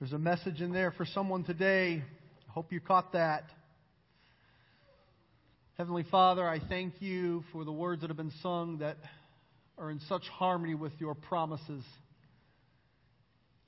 There's 0.00 0.12
a 0.12 0.18
message 0.18 0.60
in 0.60 0.72
there 0.72 0.92
for 0.92 1.04
someone 1.04 1.42
today. 1.42 2.04
I 2.48 2.52
hope 2.52 2.72
you 2.72 2.78
caught 2.78 3.14
that. 3.14 3.42
Heavenly 5.76 6.04
Father, 6.08 6.48
I 6.48 6.60
thank 6.60 7.02
you 7.02 7.42
for 7.50 7.64
the 7.64 7.72
words 7.72 8.02
that 8.02 8.10
have 8.10 8.16
been 8.16 8.32
sung 8.40 8.78
that 8.78 8.96
are 9.76 9.90
in 9.90 9.98
such 10.08 10.22
harmony 10.28 10.76
with 10.76 10.92
your 11.00 11.16
promises. 11.16 11.82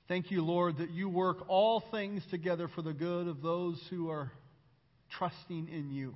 Thank 0.07 0.31
you, 0.31 0.41
Lord, 0.41 0.77
that 0.77 0.91
you 0.91 1.09
work 1.09 1.39
all 1.49 1.83
things 1.91 2.23
together 2.31 2.69
for 2.69 2.81
the 2.81 2.93
good 2.93 3.27
of 3.27 3.41
those 3.41 3.77
who 3.89 4.09
are 4.09 4.31
trusting 5.17 5.67
in 5.67 5.91
you. 5.91 6.15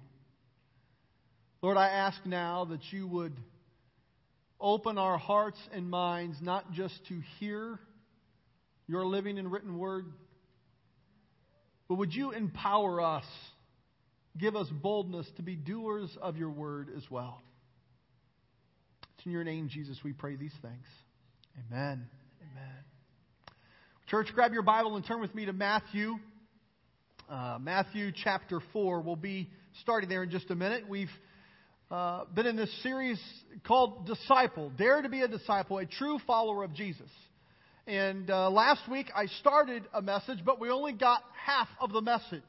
Lord, 1.62 1.76
I 1.76 1.90
ask 1.90 2.26
now 2.26 2.64
that 2.70 2.80
you 2.92 3.06
would 3.06 3.34
open 4.62 4.98
our 4.98 5.18
hearts 5.18 5.60
and 5.74 5.90
minds 5.90 6.38
not 6.42 6.72
just 6.72 6.98
to 7.10 7.20
hear 7.38 7.82
your 8.88 9.06
living 9.06 9.38
and 9.38 9.52
written 9.52 9.78
word, 9.78 10.06
but 11.88 11.96
would 11.96 12.14
you 12.14 12.32
empower 12.32 13.02
us, 13.02 13.26
give 14.38 14.56
us 14.56 14.68
boldness 14.70 15.28
to 15.38 15.44
be 15.44 15.56
doers 15.56 16.16
of 16.22 16.38
your 16.38 16.50
word 16.50 16.90
as 16.96 17.04
well. 17.10 17.42
It's 19.18 19.26
in 19.26 19.32
your 19.32 19.44
name, 19.44 19.70
Jesus, 19.70 19.98
we 20.04 20.14
pray 20.14 20.36
these 20.36 20.56
things. 20.62 20.86
Amen. 21.68 22.08
Amen. 22.42 22.84
Church, 24.10 24.28
grab 24.36 24.54
your 24.54 24.62
Bible 24.62 24.96
and 24.98 25.06
turn 25.06 25.22
with 25.22 25.34
me 25.34 25.46
to 25.46 25.54
Matthew. 25.54 26.16
Uh, 27.30 27.58
Matthew 27.60 28.12
chapter 28.24 28.60
4. 28.72 29.02
We'll 29.02 29.16
be 29.16 29.50
starting 29.82 30.10
there 30.10 30.24
in 30.24 30.30
just 30.30 30.52
a 30.52 30.56
minute. 30.56 30.88
We've 30.88 31.10
uh, 31.90 32.26
been 32.34 32.46
in 32.46 32.56
this 32.56 32.70
series 32.84 33.20
called 33.66 34.06
Disciple 34.06 34.72
Dare 34.78 35.02
to 35.02 35.10
be 35.10 35.22
a 35.22 35.28
disciple, 35.28 35.78
a 35.80 35.86
true 35.86 36.20
follower 36.28 36.64
of 36.64 36.74
Jesus. 36.74 37.10
And 37.88 38.32
uh, 38.32 38.50
last 38.50 38.90
week 38.90 39.12
I 39.16 39.28
started 39.28 39.84
a 39.94 40.02
message, 40.02 40.40
but 40.44 40.60
we 40.60 40.72
only 40.72 40.94
got 40.94 41.22
half 41.46 41.68
of 41.80 41.92
the 41.92 42.02
message. 42.02 42.42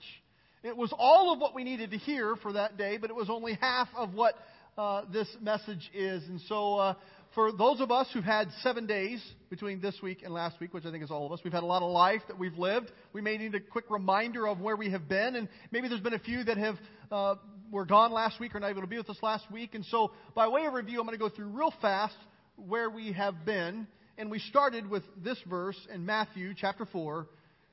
It 0.62 0.74
was 0.74 0.92
all 0.96 1.30
of 1.30 1.38
what 1.38 1.54
we 1.54 1.62
needed 1.62 1.90
to 1.90 1.98
hear 1.98 2.36
for 2.36 2.54
that 2.54 2.78
day, 2.78 2.96
but 2.96 3.10
it 3.10 3.16
was 3.16 3.28
only 3.28 3.58
half 3.60 3.88
of 3.94 4.14
what 4.14 4.34
uh, 4.78 5.02
this 5.12 5.28
message 5.42 5.90
is. 5.92 6.22
And 6.24 6.40
so, 6.48 6.76
uh, 6.76 6.94
for 7.34 7.52
those 7.52 7.80
of 7.80 7.90
us 7.90 8.08
who've 8.14 8.24
had 8.24 8.48
seven 8.62 8.86
days 8.86 9.22
between 9.50 9.78
this 9.82 9.96
week 10.02 10.22
and 10.22 10.32
last 10.32 10.58
week, 10.58 10.72
which 10.72 10.86
I 10.86 10.90
think 10.90 11.04
is 11.04 11.10
all 11.10 11.26
of 11.26 11.32
us, 11.32 11.40
we've 11.44 11.52
had 11.52 11.62
a 11.62 11.66
lot 11.66 11.82
of 11.82 11.90
life 11.90 12.22
that 12.28 12.38
we've 12.38 12.56
lived. 12.56 12.90
We 13.12 13.20
may 13.20 13.36
need 13.36 13.54
a 13.54 13.60
quick 13.60 13.90
reminder 13.90 14.48
of 14.48 14.60
where 14.60 14.74
we 14.74 14.90
have 14.90 15.06
been, 15.06 15.36
and 15.36 15.48
maybe 15.70 15.88
there's 15.88 16.00
been 16.00 16.14
a 16.14 16.18
few 16.18 16.44
that 16.44 16.56
have 16.56 16.76
uh, 17.12 17.34
were 17.70 17.84
gone 17.84 18.10
last 18.10 18.40
week 18.40 18.54
or 18.54 18.60
not 18.60 18.70
able 18.70 18.80
to 18.80 18.86
be 18.86 18.96
with 18.96 19.10
us 19.10 19.18
last 19.22 19.50
week. 19.52 19.74
And 19.74 19.84
so, 19.84 20.12
by 20.34 20.48
way 20.48 20.64
of 20.64 20.72
review, 20.72 20.98
I'm 20.98 21.06
going 21.06 21.18
to 21.18 21.22
go 21.22 21.28
through 21.28 21.48
real 21.48 21.74
fast 21.82 22.16
where 22.56 22.88
we 22.88 23.12
have 23.12 23.44
been. 23.44 23.86
And 24.18 24.30
we 24.30 24.38
started 24.38 24.88
with 24.88 25.02
this 25.22 25.38
verse 25.48 25.76
in 25.92 26.06
Matthew 26.06 26.54
chapter 26.56 26.86
4, 26.86 27.26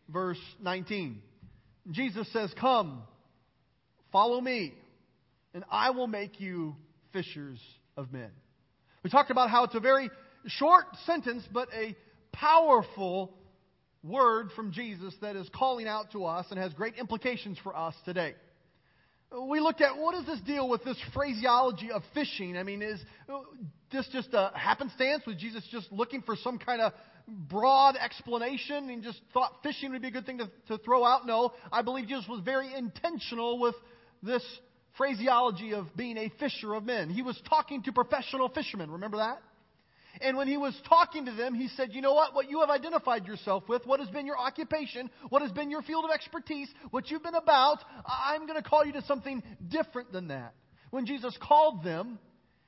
verse 0.09 0.39
19. 0.61 1.22
Jesus 1.91 2.31
says, 2.33 2.53
Come, 2.59 3.03
follow 4.11 4.41
me, 4.41 4.73
and 5.53 5.64
I 5.71 5.91
will 5.91 6.08
make 6.08 6.41
you 6.41 6.75
fishers 7.14 7.59
of 7.95 8.11
men. 8.11 8.30
We 9.03 9.09
talked 9.09 9.31
about 9.31 9.49
how 9.49 9.64
it's 9.64 9.75
a 9.75 9.80
very 9.80 10.09
short 10.47 10.86
sentence, 11.05 11.44
but 11.53 11.69
a 11.73 11.95
powerful 12.33 13.33
word 14.03 14.49
from 14.53 14.73
Jesus 14.73 15.14
that 15.21 15.38
is 15.38 15.47
calling 15.55 15.88
out 15.88 16.11
to 16.11 16.25
us 16.25 16.47
and 16.49 16.59
has 16.59 16.73
great 16.73 16.95
implications 16.95 17.58
for 17.64 17.75
us 17.75 17.95
today 18.03 18.36
we 19.41 19.59
looked 19.59 19.81
at 19.81 19.97
what 19.97 20.14
does 20.14 20.25
this 20.25 20.39
deal 20.41 20.69
with 20.69 20.83
this 20.83 20.97
phraseology 21.14 21.91
of 21.91 22.03
fishing? 22.14 22.58
I 22.58 22.64
mean, 22.64 22.81
is 22.81 23.02
this 23.94 24.08
just 24.11 24.33
a 24.33 24.52
happenstance? 24.53 25.23
Was 25.25 25.38
Jesus 25.38 25.66
just 25.72 25.89
looking 25.91 26.22
for 26.22 26.36
some 26.36 26.59
kind 26.59 26.81
of 26.81 26.91
broad 27.27 27.95
explanation 27.95 28.89
and 28.89 29.02
just 29.02 29.22
thought 29.33 29.53
fishing 29.63 29.91
would 29.91 30.02
be 30.02 30.09
a 30.09 30.11
good 30.11 30.25
thing 30.25 30.39
to, 30.39 30.52
to 30.67 30.77
throw 30.83 31.05
out? 31.05 31.25
No, 31.25 31.53
I 31.72 31.81
believe 31.81 32.08
Jesus 32.08 32.27
was 32.27 32.41
very 32.44 32.73
intentional 32.73 33.59
with 33.59 33.75
this 34.21 34.44
phraseology 34.97 35.73
of 35.73 35.95
being 35.95 36.17
a 36.17 36.31
fisher 36.39 36.73
of 36.73 36.83
men. 36.83 37.09
He 37.09 37.21
was 37.21 37.41
talking 37.47 37.83
to 37.83 37.93
professional 37.93 38.49
fishermen. 38.49 38.92
Remember 38.92 39.17
that? 39.17 39.42
And 40.21 40.37
when 40.37 40.48
he 40.48 40.58
was 40.58 40.80
talking 40.87 41.26
to 41.26 41.32
them, 41.32 41.55
he 41.55 41.70
said, 41.70 41.89
You 41.93 42.02
know 42.02 42.14
what? 42.14 42.36
What 42.36 42.49
you 42.49 42.59
have 42.59 42.70
identified 42.70 43.26
yourself 43.26 43.64
with, 43.67 43.86
what 43.86 43.99
has 43.99 44.09
been 44.09 44.27
your 44.27 44.37
occupation, 44.37 45.09
what 45.30 45.42
has 45.42 45.52
been 45.52 45.71
your 45.71 45.82
field 45.82 46.05
of 46.05 46.11
expertise, 46.11 46.70
what 46.92 47.09
you've 47.09 47.23
been 47.23 47.33
about, 47.33 47.80
I'm 48.05 48.45
going 48.45 48.61
to 48.61 48.67
call 48.67 48.86
you 48.86 48.93
to 48.93 49.02
something 49.03 49.42
different 49.67 50.11
than 50.11 50.27
that. 50.27 50.53
When 50.92 51.08
Jesus 51.08 51.36
called 51.42 51.83
them, 51.83 52.20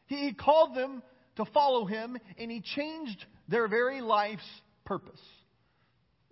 he 0.07 0.33
called 0.33 0.75
them 0.75 1.03
to 1.37 1.45
follow 1.45 1.85
him, 1.85 2.17
and 2.37 2.51
he 2.51 2.61
changed 2.61 3.25
their 3.47 3.67
very 3.67 4.01
life's 4.01 4.47
purpose 4.85 5.21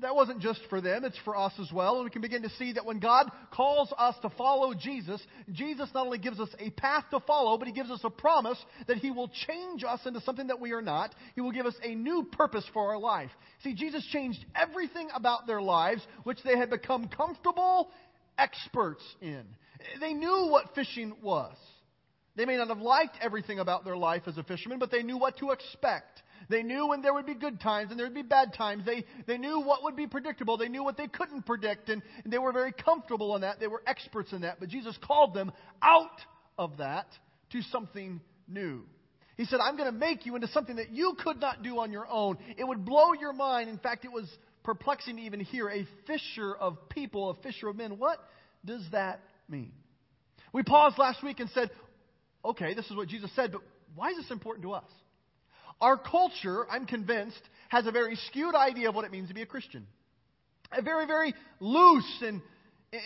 that 0.04 0.16
wasn't 0.16 0.42
just 0.42 0.62
for 0.70 0.80
them, 0.82 1.04
it's 1.04 1.18
for 1.26 1.36
us 1.36 1.54
as 1.60 1.72
well. 1.72 1.96
And 1.96 2.04
we 2.04 2.10
can 2.10 2.22
begin 2.22 2.44
to 2.44 2.50
see 2.52 2.74
that 2.74 2.86
when 2.86 3.00
God 3.00 3.32
calls 3.52 3.92
us 3.98 4.16
to 4.22 4.30
follow 4.32 4.74
Jesus, 4.74 5.22
Jesus 5.52 5.90
not 5.94 6.06
only 6.06 6.18
gives 6.18 6.40
us 6.40 6.50
a 6.60 6.70
path 6.72 7.06
to 7.12 7.20
follow, 7.22 7.58
but 7.58 7.68
He 7.68 7.74
gives 7.74 7.90
us 7.90 8.02
a 8.04 8.10
promise 8.10 8.58
that 8.88 8.98
He 8.98 9.12
will 9.12 9.30
change 9.48 9.84
us 9.84 10.02
into 10.06 10.22
something 10.22 10.48
that 10.48 10.60
we 10.60 10.72
are 10.72 10.82
not. 10.82 11.16
He 11.36 11.42
will 11.42 11.52
give 11.52 11.66
us 11.66 11.76
a 11.82 11.96
new 11.96 12.28
purpose 12.32 12.66
for 12.74 12.92
our 12.92 13.00
life. 13.00 13.32
See, 13.64 13.74
Jesus 13.74 14.06
changed 14.12 14.46
everything 14.56 15.10
about 15.16 15.48
their 15.48 15.62
lives, 15.62 16.06
which 16.24 16.40
they 16.44 16.58
had 16.58 16.70
become 16.70 17.08
comfortable 17.08 17.90
experts 18.38 19.04
in. 19.22 19.44
They 20.00 20.14
knew 20.14 20.48
what 20.50 20.76
fishing 20.76 21.14
was. 21.22 21.56
They 22.36 22.46
may 22.46 22.58
not 22.58 22.70
have 22.70 22.80
liked 22.80 23.18
everything 23.22 23.60
about 23.60 23.86
their 23.86 23.98
life 23.98 24.24
as 24.26 24.38
a 24.38 24.44
fisherman, 24.44 24.80
but 24.80 24.90
they 24.90 25.04
knew 25.04 25.18
what 25.18 25.38
to 25.38 25.52
expect. 25.52 26.24
They 26.50 26.64
knew 26.64 26.88
when 26.88 27.02
there 27.02 27.14
would 27.14 27.28
be 27.28 27.36
good 27.36 27.62
times 27.62 27.92
and 27.92 28.00
there 28.00 28.08
would 28.08 28.16
be 28.16 28.24
bad 28.24 28.54
times. 28.54 28.86
They, 28.86 29.06
they 29.28 29.38
knew 29.38 29.62
what 29.62 29.84
would 29.84 29.96
be 29.96 30.08
predictable. 30.08 30.58
They 30.58 30.68
knew 30.68 30.84
what 30.84 30.98
they 30.98 31.08
couldn't 31.08 31.46
predict, 31.46 31.90
and, 31.90 32.02
and 32.24 32.34
they 32.34 32.40
were 32.40 32.52
very 32.52 32.72
comfortable 32.72 33.36
in 33.36 33.42
that. 33.42 33.60
They 33.60 33.68
were 33.68 33.84
experts 33.86 34.34
in 34.34 34.42
that. 34.42 34.60
But 34.60 34.70
Jesus 34.70 34.98
called 35.04 35.34
them 35.34 35.52
out 35.82 36.20
of 36.58 36.78
that 36.78 37.08
to 37.52 37.62
something 37.62 38.20
new. 38.48 38.84
He 39.38 39.46
said, 39.46 39.60
I'm 39.60 39.78
going 39.78 39.92
to 39.92 39.98
make 39.98 40.26
you 40.26 40.36
into 40.36 40.48
something 40.48 40.76
that 40.76 40.92
you 40.92 41.16
could 41.24 41.40
not 41.40 41.64
do 41.64 41.80
on 41.80 41.92
your 41.92 42.08
own. 42.08 42.38
It 42.58 42.68
would 42.68 42.86
blow 42.86 43.14
your 43.14 43.34
mind. 43.34 43.70
In 43.70 43.78
fact, 43.78 44.06
it 44.06 44.12
was 44.12 44.30
perplexing 44.64 45.18
to 45.18 45.22
even 45.22 45.40
hear 45.40 45.70
a 45.70 45.88
fisher 46.08 46.56
of 46.56 46.90
people, 46.90 47.32
a 47.32 47.36
fisher 47.42 47.68
of 47.68 47.76
men. 47.76 47.98
What 47.98 48.20
does 48.66 48.84
that 48.92 49.22
mean? 49.50 49.72
We 50.52 50.62
paused 50.62 50.98
last 51.00 51.24
week 51.24 51.40
and 51.40 51.50
said, 51.52 51.72
okay, 52.46 52.74
this 52.74 52.86
is 52.86 52.96
what 52.96 53.08
Jesus 53.08 53.30
said, 53.36 53.52
but 53.52 53.62
why 53.96 54.10
is 54.10 54.18
this 54.18 54.32
important 54.32 54.64
to 54.64 54.74
us? 54.74 54.90
Our 55.82 55.98
culture, 55.98 56.66
I'm 56.70 56.86
convinced, 56.86 57.42
has 57.70 57.88
a 57.88 57.92
very 57.92 58.16
skewed 58.28 58.56
idea 58.56 58.90
of 58.90 58.96
what 58.96 59.06
it 59.06 59.12
means 59.12 59.30
to 59.30 59.34
be 59.34 59.42
a 59.42 59.46
Christian. 59.46 59.86
A 60.72 60.82
very, 60.82 61.06
very 61.06 61.34
loose 61.60 62.22
and, 62.22 62.42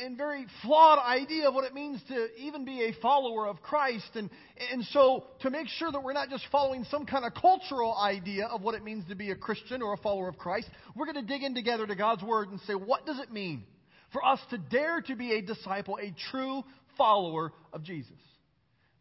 and 0.04 0.18
very 0.18 0.46
flawed 0.62 1.00
idea 1.00 1.48
of 1.48 1.54
what 1.54 1.66
it 1.66 1.74
means 1.74 2.02
to 2.10 2.28
even 2.38 2.66
be 2.66 2.84
a 2.84 2.94
follower 3.02 3.48
of 3.48 3.62
Christ. 3.62 4.10
And, 4.16 4.30
and 4.72 4.84
so, 4.86 5.26
to 5.42 5.50
make 5.50 5.68
sure 5.68 5.92
that 5.92 6.04
we're 6.04 6.14
not 6.14 6.30
just 6.30 6.46
following 6.52 6.86
some 6.86 7.06
kind 7.06 7.26
of 7.26 7.34
cultural 7.34 7.96
idea 7.98 8.46
of 8.46 8.62
what 8.62 8.76
it 8.76 8.84
means 8.84 9.08
to 9.10 9.16
be 9.16 9.32
a 9.32 9.36
Christian 9.36 9.82
or 9.82 9.94
a 9.94 9.98
follower 9.98 10.30
of 10.30 10.38
Christ, 10.38 10.70
we're 10.96 11.06
going 11.06 11.26
to 11.26 11.34
dig 11.34 11.44
in 11.44 11.56
together 11.56 11.88
to 11.88 11.96
God's 11.96 12.24
Word 12.24 12.50
and 12.50 12.60
say, 12.62 12.74
what 12.74 13.06
does 13.06 13.20
it 13.20 13.32
mean 13.32 13.64
for 14.14 14.24
us 14.24 14.40
to 14.50 14.58
dare 14.58 15.02
to 15.02 15.16
be 15.16 15.34
a 15.34 15.42
disciple, 15.42 15.98
a 16.02 16.14
true 16.32 16.64
follower 16.98 17.54
of 17.74 17.84
Jesus? 17.84 18.14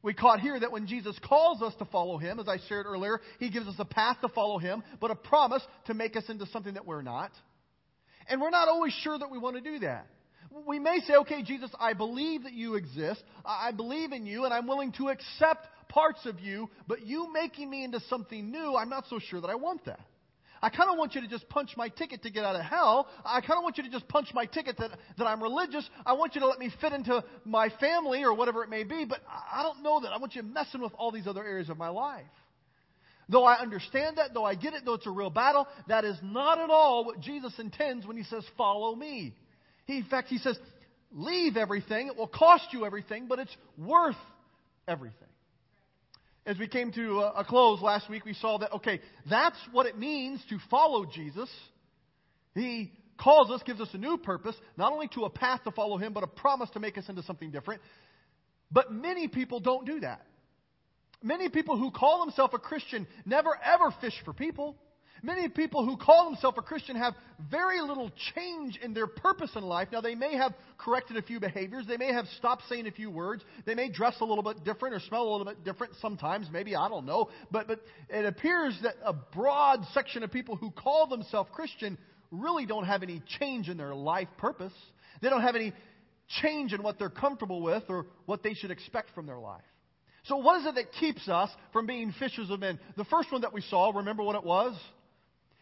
We 0.06 0.14
caught 0.14 0.38
here 0.38 0.60
that 0.60 0.70
when 0.70 0.86
Jesus 0.86 1.18
calls 1.18 1.62
us 1.62 1.74
to 1.80 1.84
follow 1.86 2.16
him, 2.16 2.38
as 2.38 2.46
I 2.46 2.58
shared 2.68 2.86
earlier, 2.86 3.20
he 3.40 3.50
gives 3.50 3.66
us 3.66 3.74
a 3.80 3.84
path 3.84 4.18
to 4.20 4.28
follow 4.28 4.56
him, 4.56 4.84
but 5.00 5.10
a 5.10 5.16
promise 5.16 5.64
to 5.86 5.94
make 5.94 6.14
us 6.14 6.22
into 6.28 6.46
something 6.46 6.74
that 6.74 6.86
we're 6.86 7.02
not. 7.02 7.32
And 8.28 8.40
we're 8.40 8.50
not 8.50 8.68
always 8.68 8.92
sure 9.02 9.18
that 9.18 9.32
we 9.32 9.38
want 9.38 9.56
to 9.56 9.60
do 9.60 9.80
that. 9.80 10.06
We 10.64 10.78
may 10.78 11.00
say, 11.00 11.14
okay, 11.22 11.42
Jesus, 11.42 11.72
I 11.80 11.94
believe 11.94 12.44
that 12.44 12.52
you 12.52 12.76
exist. 12.76 13.20
I 13.44 13.72
believe 13.72 14.12
in 14.12 14.26
you, 14.26 14.44
and 14.44 14.54
I'm 14.54 14.68
willing 14.68 14.92
to 14.92 15.08
accept 15.08 15.66
parts 15.88 16.24
of 16.24 16.38
you, 16.38 16.70
but 16.86 17.04
you 17.04 17.32
making 17.32 17.68
me 17.68 17.82
into 17.82 17.98
something 18.08 18.48
new, 18.48 18.76
I'm 18.76 18.88
not 18.88 19.06
so 19.10 19.18
sure 19.18 19.40
that 19.40 19.50
I 19.50 19.56
want 19.56 19.86
that. 19.86 19.98
I 20.62 20.70
kind 20.70 20.90
of 20.90 20.98
want 20.98 21.14
you 21.14 21.20
to 21.20 21.28
just 21.28 21.48
punch 21.48 21.70
my 21.76 21.88
ticket 21.88 22.22
to 22.22 22.30
get 22.30 22.44
out 22.44 22.56
of 22.56 22.62
hell. 22.62 23.08
I 23.24 23.40
kind 23.40 23.58
of 23.58 23.62
want 23.62 23.76
you 23.76 23.84
to 23.84 23.90
just 23.90 24.08
punch 24.08 24.28
my 24.32 24.46
ticket 24.46 24.76
that, 24.78 24.90
that 25.18 25.24
I'm 25.26 25.42
religious. 25.42 25.88
I 26.04 26.14
want 26.14 26.34
you 26.34 26.40
to 26.40 26.46
let 26.46 26.58
me 26.58 26.70
fit 26.80 26.92
into 26.92 27.22
my 27.44 27.68
family 27.80 28.22
or 28.24 28.34
whatever 28.34 28.62
it 28.64 28.70
may 28.70 28.84
be, 28.84 29.04
but 29.04 29.20
I 29.28 29.62
don't 29.62 29.82
know 29.82 30.00
that. 30.00 30.12
I 30.12 30.18
want 30.18 30.34
you 30.34 30.42
messing 30.42 30.80
with 30.80 30.92
all 30.98 31.12
these 31.12 31.26
other 31.26 31.44
areas 31.44 31.68
of 31.68 31.76
my 31.76 31.88
life. 31.88 32.24
Though 33.28 33.44
I 33.44 33.58
understand 33.60 34.18
that, 34.18 34.32
though 34.34 34.44
I 34.44 34.54
get 34.54 34.72
it, 34.74 34.82
though 34.84 34.94
it's 34.94 35.06
a 35.06 35.10
real 35.10 35.30
battle, 35.30 35.66
that 35.88 36.04
is 36.04 36.16
not 36.22 36.58
at 36.60 36.70
all 36.70 37.04
what 37.04 37.20
Jesus 37.20 37.52
intends 37.58 38.06
when 38.06 38.16
he 38.16 38.22
says, 38.24 38.44
follow 38.56 38.94
me. 38.94 39.34
He, 39.86 39.98
in 39.98 40.04
fact, 40.04 40.28
he 40.28 40.38
says, 40.38 40.56
leave 41.10 41.56
everything. 41.56 42.06
It 42.06 42.16
will 42.16 42.28
cost 42.28 42.68
you 42.72 42.86
everything, 42.86 43.26
but 43.28 43.40
it's 43.40 43.56
worth 43.76 44.16
everything 44.86 45.28
as 46.46 46.58
we 46.58 46.68
came 46.68 46.92
to 46.92 47.20
a 47.20 47.44
close 47.44 47.82
last 47.82 48.08
week, 48.08 48.24
we 48.24 48.34
saw 48.34 48.58
that, 48.58 48.72
okay, 48.72 49.00
that's 49.28 49.58
what 49.72 49.86
it 49.86 49.98
means 49.98 50.40
to 50.48 50.58
follow 50.70 51.04
Jesus. 51.04 51.50
He 52.54 52.92
calls 53.18 53.50
us, 53.50 53.62
gives 53.64 53.80
us 53.80 53.88
a 53.92 53.98
new 53.98 54.16
purpose, 54.16 54.54
not 54.76 54.92
only 54.92 55.08
to 55.08 55.24
a 55.24 55.30
path 55.30 55.64
to 55.64 55.72
follow 55.72 55.96
Him, 55.96 56.12
but 56.12 56.22
a 56.22 56.28
promise 56.28 56.70
to 56.70 56.80
make 56.80 56.96
us 56.96 57.08
into 57.08 57.22
something 57.24 57.50
different. 57.50 57.82
But 58.70 58.92
many 58.92 59.26
people 59.26 59.58
don't 59.60 59.86
do 59.86 60.00
that. 60.00 60.24
Many 61.22 61.48
people 61.48 61.76
who 61.76 61.90
call 61.90 62.24
themselves 62.24 62.54
a 62.54 62.58
Christian 62.58 63.06
never 63.24 63.50
ever 63.64 63.92
fish 64.00 64.14
for 64.24 64.32
people. 64.32 64.76
Many 65.22 65.48
people 65.48 65.84
who 65.84 65.96
call 65.96 66.26
themselves 66.26 66.58
a 66.58 66.62
Christian 66.62 66.96
have 66.96 67.14
very 67.50 67.80
little 67.80 68.10
change 68.34 68.78
in 68.82 68.94
their 68.94 69.06
purpose 69.06 69.50
in 69.56 69.62
life. 69.62 69.88
Now, 69.92 70.00
they 70.00 70.14
may 70.14 70.36
have 70.36 70.54
corrected 70.78 71.16
a 71.16 71.22
few 71.22 71.40
behaviors. 71.40 71.86
They 71.86 71.96
may 71.96 72.12
have 72.12 72.26
stopped 72.38 72.62
saying 72.68 72.86
a 72.86 72.90
few 72.90 73.10
words. 73.10 73.42
They 73.64 73.74
may 73.74 73.90
dress 73.90 74.16
a 74.20 74.24
little 74.24 74.44
bit 74.44 74.64
different 74.64 74.94
or 74.94 75.00
smell 75.00 75.22
a 75.22 75.30
little 75.30 75.46
bit 75.46 75.64
different 75.64 75.94
sometimes, 76.00 76.48
maybe, 76.52 76.76
I 76.76 76.88
don't 76.88 77.06
know. 77.06 77.30
But, 77.50 77.68
but 77.68 77.80
it 78.08 78.24
appears 78.24 78.78
that 78.82 78.94
a 79.04 79.12
broad 79.12 79.80
section 79.94 80.22
of 80.22 80.30
people 80.30 80.56
who 80.56 80.70
call 80.70 81.06
themselves 81.06 81.50
Christian 81.52 81.98
really 82.30 82.66
don't 82.66 82.84
have 82.84 83.02
any 83.02 83.22
change 83.38 83.68
in 83.68 83.76
their 83.76 83.94
life 83.94 84.28
purpose. 84.38 84.72
They 85.22 85.30
don't 85.30 85.42
have 85.42 85.56
any 85.56 85.72
change 86.42 86.72
in 86.72 86.82
what 86.82 86.98
they're 86.98 87.08
comfortable 87.08 87.62
with 87.62 87.84
or 87.88 88.06
what 88.26 88.42
they 88.42 88.54
should 88.54 88.70
expect 88.70 89.14
from 89.14 89.26
their 89.26 89.38
life. 89.38 89.62
So, 90.24 90.36
what 90.36 90.60
is 90.60 90.66
it 90.66 90.74
that 90.74 90.92
keeps 90.98 91.28
us 91.28 91.50
from 91.72 91.86
being 91.86 92.12
fishers 92.18 92.50
of 92.50 92.58
men? 92.58 92.80
The 92.96 93.04
first 93.04 93.30
one 93.30 93.42
that 93.42 93.52
we 93.52 93.60
saw, 93.60 93.90
remember 93.90 94.24
what 94.24 94.34
it 94.34 94.42
was? 94.42 94.76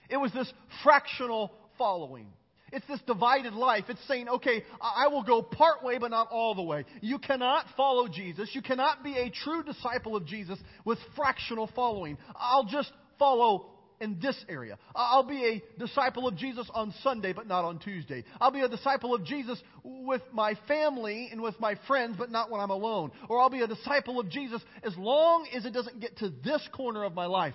It 0.08 0.16
was 0.16 0.32
this 0.32 0.52
fractional 0.82 1.52
following. 1.78 2.28
It's 2.72 2.86
this 2.88 3.00
divided 3.06 3.52
life. 3.54 3.84
It's 3.88 4.04
saying, 4.08 4.28
okay, 4.28 4.64
I 4.80 5.06
will 5.06 5.22
go 5.22 5.42
part 5.42 5.84
way, 5.84 5.98
but 5.98 6.10
not 6.10 6.28
all 6.30 6.56
the 6.56 6.62
way. 6.62 6.84
You 7.00 7.18
cannot 7.18 7.66
follow 7.76 8.08
Jesus. 8.08 8.50
You 8.52 8.62
cannot 8.62 9.04
be 9.04 9.16
a 9.16 9.30
true 9.30 9.62
disciple 9.62 10.16
of 10.16 10.26
Jesus 10.26 10.58
with 10.84 10.98
fractional 11.14 11.70
following. 11.74 12.18
I'll 12.34 12.64
just 12.64 12.90
follow 13.16 13.66
in 14.00 14.18
this 14.20 14.36
area. 14.48 14.76
I'll 14.94 15.22
be 15.22 15.44
a 15.44 15.78
disciple 15.78 16.26
of 16.26 16.36
Jesus 16.36 16.68
on 16.74 16.92
Sunday, 17.02 17.32
but 17.32 17.46
not 17.46 17.64
on 17.64 17.78
Tuesday. 17.78 18.24
I'll 18.40 18.50
be 18.50 18.60
a 18.60 18.68
disciple 18.68 19.14
of 19.14 19.24
Jesus 19.24 19.62
with 19.84 20.22
my 20.32 20.54
family 20.66 21.28
and 21.30 21.40
with 21.40 21.58
my 21.60 21.76
friends, 21.86 22.16
but 22.18 22.30
not 22.30 22.50
when 22.50 22.60
I'm 22.60 22.70
alone. 22.70 23.12
Or 23.28 23.40
I'll 23.40 23.50
be 23.50 23.62
a 23.62 23.68
disciple 23.68 24.18
of 24.18 24.28
Jesus 24.28 24.60
as 24.82 24.96
long 24.96 25.46
as 25.54 25.64
it 25.64 25.72
doesn't 25.72 26.00
get 26.00 26.18
to 26.18 26.30
this 26.42 26.66
corner 26.72 27.04
of 27.04 27.14
my 27.14 27.26
life. 27.26 27.54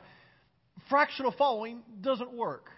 Fractional 0.89 1.33
following 1.37 1.81
doesn't 2.01 2.33
work. 2.33 2.69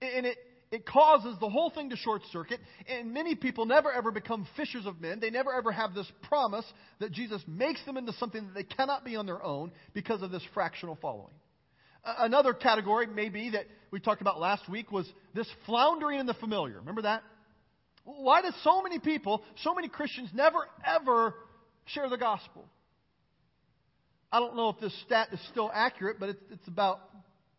And 0.00 0.26
it, 0.26 0.36
it 0.70 0.86
causes 0.86 1.36
the 1.38 1.50
whole 1.50 1.70
thing 1.70 1.90
to 1.90 1.96
short 1.96 2.22
circuit, 2.32 2.58
and 2.88 3.12
many 3.12 3.34
people 3.34 3.66
never 3.66 3.92
ever 3.92 4.10
become 4.10 4.48
fishers 4.56 4.86
of 4.86 5.00
men. 5.00 5.20
They 5.20 5.30
never 5.30 5.52
ever 5.52 5.70
have 5.70 5.94
this 5.94 6.10
promise 6.22 6.64
that 6.98 7.12
Jesus 7.12 7.42
makes 7.46 7.84
them 7.84 7.98
into 7.98 8.12
something 8.14 8.46
that 8.46 8.54
they 8.54 8.64
cannot 8.64 9.04
be 9.04 9.16
on 9.16 9.26
their 9.26 9.42
own 9.42 9.70
because 9.92 10.22
of 10.22 10.30
this 10.30 10.42
fractional 10.54 10.96
following. 11.00 11.34
Another 12.04 12.54
category, 12.54 13.06
maybe, 13.06 13.50
that 13.50 13.66
we 13.90 14.00
talked 14.00 14.22
about 14.22 14.40
last 14.40 14.68
week 14.68 14.90
was 14.90 15.06
this 15.34 15.46
floundering 15.66 16.18
in 16.18 16.26
the 16.26 16.34
familiar. 16.34 16.78
Remember 16.78 17.02
that? 17.02 17.22
Why 18.04 18.42
do 18.42 18.48
so 18.64 18.82
many 18.82 18.98
people, 18.98 19.42
so 19.62 19.74
many 19.74 19.88
Christians, 19.88 20.30
never 20.34 20.66
ever 20.84 21.34
share 21.84 22.08
the 22.08 22.16
gospel? 22.16 22.64
I 24.32 24.40
don't 24.40 24.56
know 24.56 24.70
if 24.70 24.80
this 24.80 24.98
stat 25.04 25.28
is 25.32 25.40
still 25.50 25.70
accurate, 25.72 26.18
but 26.18 26.30
it's, 26.30 26.40
it's 26.50 26.66
about 26.66 27.00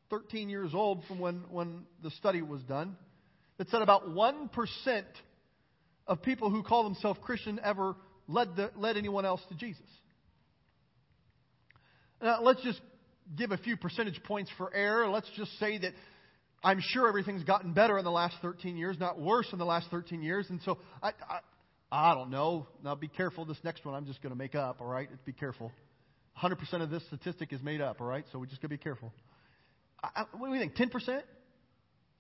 13 0.09 0.49
years 0.49 0.71
old 0.73 1.03
from 1.07 1.19
when, 1.19 1.43
when 1.49 1.85
the 2.01 2.11
study 2.11 2.41
was 2.41 2.61
done. 2.63 2.95
It 3.59 3.67
said 3.69 3.81
about 3.81 4.09
1% 4.09 4.49
of 6.07 6.21
people 6.21 6.49
who 6.49 6.63
call 6.63 6.83
themselves 6.83 7.19
Christian 7.23 7.59
ever 7.63 7.95
led, 8.27 8.55
the, 8.55 8.71
led 8.75 8.97
anyone 8.97 9.25
else 9.25 9.41
to 9.49 9.55
Jesus. 9.55 9.85
Now, 12.21 12.41
let's 12.41 12.61
just 12.63 12.81
give 13.37 13.51
a 13.51 13.57
few 13.57 13.77
percentage 13.77 14.21
points 14.23 14.51
for 14.57 14.73
error. 14.73 15.09
Let's 15.09 15.29
just 15.35 15.57
say 15.59 15.77
that 15.77 15.93
I'm 16.63 16.79
sure 16.81 17.07
everything's 17.07 17.43
gotten 17.43 17.73
better 17.73 17.97
in 17.97 18.05
the 18.05 18.11
last 18.11 18.35
13 18.41 18.77
years, 18.77 18.97
not 18.99 19.19
worse 19.19 19.47
in 19.51 19.59
the 19.59 19.65
last 19.65 19.87
13 19.91 20.21
years. 20.21 20.47
And 20.49 20.61
so 20.63 20.77
I, 21.01 21.09
I, 21.29 21.39
I 21.91 22.13
don't 22.15 22.29
know. 22.29 22.67
Now 22.83 22.95
be 22.95 23.09
careful. 23.09 23.45
This 23.45 23.57
next 23.63 23.85
one 23.85 23.93
I'm 23.95 24.05
just 24.05 24.21
going 24.21 24.31
to 24.31 24.37
make 24.37 24.55
up. 24.55 24.79
All 24.79 24.87
right, 24.87 25.09
be 25.25 25.33
careful. 25.33 25.71
100% 26.41 26.81
of 26.81 26.89
this 26.89 27.03
statistic 27.07 27.53
is 27.53 27.61
made 27.61 27.81
up. 27.81 28.01
All 28.01 28.07
right, 28.07 28.25
so 28.31 28.39
we 28.39 28.47
just 28.47 28.61
got 28.61 28.69
to 28.69 28.75
be 28.75 28.77
careful. 28.77 29.13
What 30.37 30.47
do 30.47 30.53
you 30.53 30.59
think? 30.59 30.75
10%? 30.75 31.21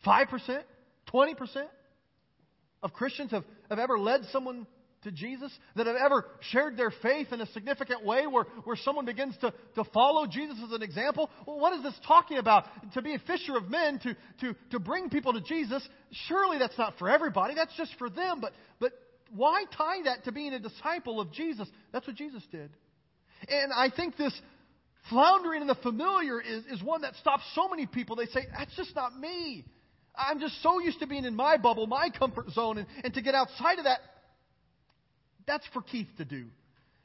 5%? 0.05 0.63
20% 1.13 1.65
of 2.81 2.93
Christians 2.93 3.31
have, 3.31 3.43
have 3.69 3.79
ever 3.79 3.99
led 3.99 4.25
someone 4.31 4.67
to 5.03 5.11
Jesus, 5.11 5.51
that 5.75 5.85
have 5.85 5.95
ever 5.97 6.25
shared 6.51 6.77
their 6.77 6.91
faith 7.01 7.31
in 7.31 7.41
a 7.41 7.45
significant 7.47 8.05
way 8.05 8.25
where, 8.25 8.45
where 8.63 8.77
someone 8.77 9.05
begins 9.05 9.35
to, 9.41 9.53
to 9.75 9.83
follow 9.93 10.25
Jesus 10.25 10.57
as 10.63 10.71
an 10.71 10.81
example. 10.81 11.29
Well, 11.45 11.59
what 11.59 11.73
is 11.73 11.83
this 11.83 11.93
talking 12.07 12.37
about? 12.37 12.65
To 12.93 13.01
be 13.01 13.13
a 13.13 13.19
fisher 13.19 13.57
of 13.57 13.69
men, 13.69 13.99
to, 13.99 14.15
to, 14.41 14.55
to 14.71 14.79
bring 14.79 15.09
people 15.09 15.33
to 15.33 15.41
Jesus, 15.41 15.87
surely 16.27 16.57
that's 16.57 16.77
not 16.77 16.97
for 16.97 17.09
everybody. 17.09 17.53
That's 17.53 17.75
just 17.75 17.93
for 17.99 18.09
them. 18.09 18.39
But, 18.39 18.53
but 18.79 18.93
why 19.35 19.65
tie 19.75 20.03
that 20.05 20.23
to 20.25 20.31
being 20.31 20.53
a 20.53 20.59
disciple 20.59 21.19
of 21.19 21.31
Jesus? 21.31 21.67
That's 21.91 22.07
what 22.07 22.15
Jesus 22.15 22.43
did. 22.51 22.69
And 23.49 23.73
I 23.73 23.89
think 23.93 24.15
this 24.15 24.33
floundering 25.09 25.61
in 25.61 25.67
the 25.67 25.75
familiar 25.75 26.41
is, 26.41 26.63
is 26.65 26.81
one 26.83 27.01
that 27.01 27.15
stops 27.15 27.43
so 27.55 27.67
many 27.69 27.85
people. 27.85 28.15
They 28.15 28.25
say, 28.27 28.47
that's 28.57 28.75
just 28.75 28.95
not 28.95 29.17
me. 29.17 29.65
I'm 30.15 30.39
just 30.39 30.61
so 30.61 30.79
used 30.79 30.99
to 30.99 31.07
being 31.07 31.25
in 31.25 31.35
my 31.35 31.57
bubble, 31.57 31.87
my 31.87 32.09
comfort 32.09 32.49
zone, 32.51 32.77
and, 32.77 32.87
and 33.03 33.13
to 33.13 33.21
get 33.21 33.33
outside 33.35 33.79
of 33.79 33.85
that, 33.85 33.99
that's 35.47 35.65
for 35.73 35.81
Keith 35.81 36.07
to 36.17 36.25
do. 36.25 36.45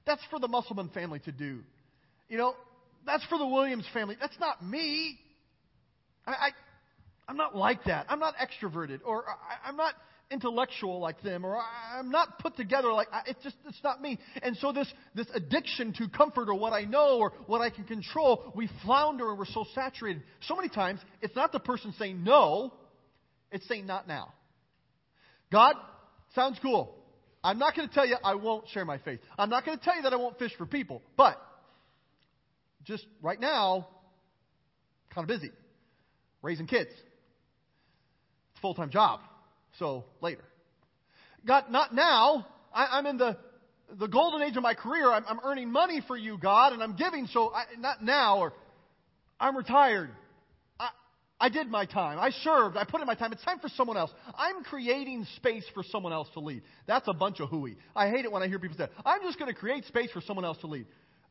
That's 0.06 0.22
for 0.30 0.38
the 0.38 0.48
Musselman 0.48 0.90
family 0.90 1.20
to 1.20 1.32
do. 1.32 1.60
You 2.28 2.38
know, 2.38 2.54
that's 3.06 3.24
for 3.26 3.38
the 3.38 3.46
Williams 3.46 3.86
family. 3.92 4.16
That's 4.20 4.38
not 4.38 4.64
me. 4.64 5.18
I, 6.26 6.32
I 6.32 6.50
I'm 7.28 7.36
not 7.36 7.54
like 7.54 7.84
that. 7.84 8.06
I'm 8.08 8.20
not 8.20 8.34
extroverted, 8.36 9.00
or 9.04 9.24
I, 9.28 9.68
I'm 9.68 9.76
not 9.76 9.94
intellectual 10.30 11.00
like 11.00 11.22
them, 11.22 11.44
or 11.44 11.58
I'm 11.94 12.10
not 12.10 12.38
put 12.38 12.56
together 12.56 12.92
like 12.92 13.08
it's 13.26 13.42
just 13.42 13.56
it's 13.66 13.82
not 13.82 14.00
me. 14.02 14.18
And 14.42 14.56
so 14.56 14.72
this 14.72 14.92
this 15.14 15.26
addiction 15.34 15.92
to 15.94 16.08
comfort 16.08 16.48
or 16.48 16.54
what 16.54 16.72
I 16.72 16.82
know 16.82 17.18
or 17.18 17.32
what 17.46 17.60
I 17.60 17.70
can 17.70 17.84
control, 17.84 18.52
we 18.54 18.68
flounder 18.84 19.30
and 19.30 19.38
we're 19.38 19.46
so 19.46 19.64
saturated. 19.74 20.22
So 20.42 20.56
many 20.56 20.68
times 20.68 21.00
it's 21.22 21.34
not 21.34 21.52
the 21.52 21.60
person 21.60 21.94
saying 21.98 22.22
no, 22.22 22.72
it's 23.50 23.66
saying 23.68 23.86
not 23.86 24.06
now. 24.06 24.32
God, 25.50 25.76
sounds 26.34 26.58
cool. 26.60 26.94
I'm 27.42 27.58
not 27.58 27.74
going 27.74 27.88
to 27.88 27.94
tell 27.94 28.06
you 28.06 28.16
I 28.22 28.34
won't 28.34 28.68
share 28.68 28.84
my 28.84 28.98
faith. 28.98 29.20
I'm 29.38 29.48
not 29.48 29.64
going 29.64 29.78
to 29.78 29.84
tell 29.84 29.96
you 29.96 30.02
that 30.02 30.12
I 30.12 30.16
won't 30.16 30.38
fish 30.38 30.52
for 30.58 30.66
people. 30.66 31.02
But 31.16 31.40
just 32.84 33.06
right 33.22 33.40
now, 33.40 33.88
kind 35.14 35.28
of 35.28 35.28
busy. 35.28 35.52
Raising 36.42 36.66
kids. 36.66 36.90
It's 36.90 38.58
a 38.58 38.60
full 38.60 38.74
time 38.74 38.90
job. 38.90 39.20
So 39.78 40.04
later. 40.20 40.44
God, 41.46 41.70
not 41.70 41.94
now. 41.94 42.46
I, 42.74 42.98
am 42.98 43.06
in 43.06 43.16
the, 43.16 43.36
the 43.98 44.06
golden 44.06 44.42
age 44.42 44.56
of 44.56 44.62
my 44.62 44.74
career. 44.74 45.10
I'm, 45.10 45.24
I'm, 45.26 45.40
earning 45.44 45.70
money 45.70 46.02
for 46.06 46.16
you, 46.16 46.36
God, 46.38 46.72
and 46.72 46.82
I'm 46.82 46.96
giving, 46.96 47.26
so 47.26 47.52
I, 47.52 47.64
not 47.78 48.02
now. 48.02 48.38
Or 48.38 48.52
I'm 49.40 49.56
retired. 49.56 50.10
I 50.78 50.88
I 51.40 51.48
did 51.48 51.68
my 51.68 51.86
time. 51.86 52.18
I 52.18 52.30
served. 52.30 52.76
I 52.76 52.84
put 52.84 53.00
in 53.00 53.06
my 53.06 53.14
time. 53.14 53.32
It's 53.32 53.44
time 53.44 53.60
for 53.60 53.68
someone 53.68 53.96
else. 53.96 54.10
I'm 54.36 54.64
creating 54.64 55.26
space 55.36 55.64
for 55.72 55.82
someone 55.84 56.12
else 56.12 56.28
to 56.34 56.40
lead. 56.40 56.62
That's 56.86 57.06
a 57.08 57.14
bunch 57.14 57.40
of 57.40 57.48
hooey. 57.48 57.76
I 57.94 58.10
hate 58.10 58.24
it 58.24 58.32
when 58.32 58.42
I 58.42 58.48
hear 58.48 58.58
people 58.58 58.76
say, 58.76 58.88
I'm 59.06 59.22
just 59.22 59.38
going 59.38 59.52
to 59.52 59.58
create 59.58 59.84
space 59.84 60.10
for 60.10 60.20
someone 60.20 60.44
else 60.44 60.58
to 60.58 60.66
lead. 60.66 60.86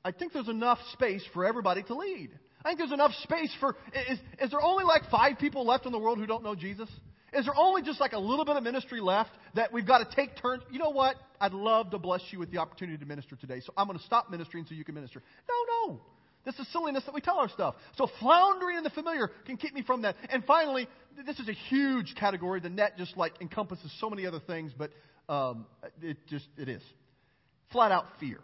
I 0.05 0.11
think 0.11 0.31
there's 0.31 0.47
enough 0.47 0.79
space 0.93 1.23
for 1.33 1.45
everybody 1.45 1.83
to 1.83 1.95
lead. 1.95 2.29
I 2.63 2.69
think 2.69 2.79
there's 2.79 2.93
enough 2.93 3.11
space 3.23 3.53
for. 3.59 3.75
Is, 4.09 4.19
is 4.39 4.51
there 4.51 4.61
only 4.61 4.85
like 4.85 5.03
five 5.11 5.37
people 5.37 5.65
left 5.65 5.85
in 5.85 5.91
the 5.91 5.99
world 5.99 6.17
who 6.17 6.25
don't 6.25 6.43
know 6.43 6.55
Jesus? 6.55 6.89
Is 7.33 7.45
there 7.45 7.55
only 7.57 7.81
just 7.81 7.99
like 7.99 8.13
a 8.13 8.19
little 8.19 8.45
bit 8.45 8.55
of 8.55 8.63
ministry 8.63 9.01
left 9.01 9.31
that 9.55 9.73
we've 9.73 9.85
got 9.85 9.97
to 9.97 10.15
take 10.15 10.41
turns? 10.41 10.63
You 10.71 10.79
know 10.79 10.91
what? 10.91 11.15
I'd 11.41 11.53
love 11.53 11.91
to 11.91 11.99
bless 11.99 12.21
you 12.31 12.39
with 12.39 12.51
the 12.51 12.57
opportunity 12.57 12.97
to 12.97 13.05
minister 13.05 13.35
today, 13.35 13.59
so 13.59 13.73
I'm 13.75 13.87
going 13.87 13.99
to 13.99 14.05
stop 14.05 14.31
ministering 14.31 14.65
so 14.67 14.75
you 14.75 14.85
can 14.85 14.95
minister. 14.95 15.21
No, 15.47 15.89
no. 15.89 16.01
This 16.45 16.57
is 16.59 16.71
silliness 16.71 17.03
that 17.05 17.13
we 17.13 17.19
tell 17.19 17.39
our 17.39 17.49
stuff. 17.49 17.75
So 17.97 18.07
floundering 18.21 18.77
in 18.77 18.83
the 18.83 18.89
familiar 18.89 19.29
can 19.45 19.57
keep 19.57 19.73
me 19.73 19.83
from 19.83 20.03
that. 20.03 20.15
And 20.29 20.45
finally, 20.45 20.87
this 21.25 21.37
is 21.39 21.49
a 21.49 21.53
huge 21.53 22.15
category. 22.15 22.61
The 22.61 22.69
net 22.69 22.97
just 22.97 23.17
like 23.17 23.33
encompasses 23.41 23.93
so 23.99 24.09
many 24.09 24.25
other 24.25 24.39
things, 24.39 24.71
but 24.77 24.91
um, 25.27 25.65
it 26.01 26.15
just 26.29 26.47
it 26.57 26.69
is 26.69 26.81
flat 27.73 27.91
out 27.91 28.05
fear. 28.21 28.39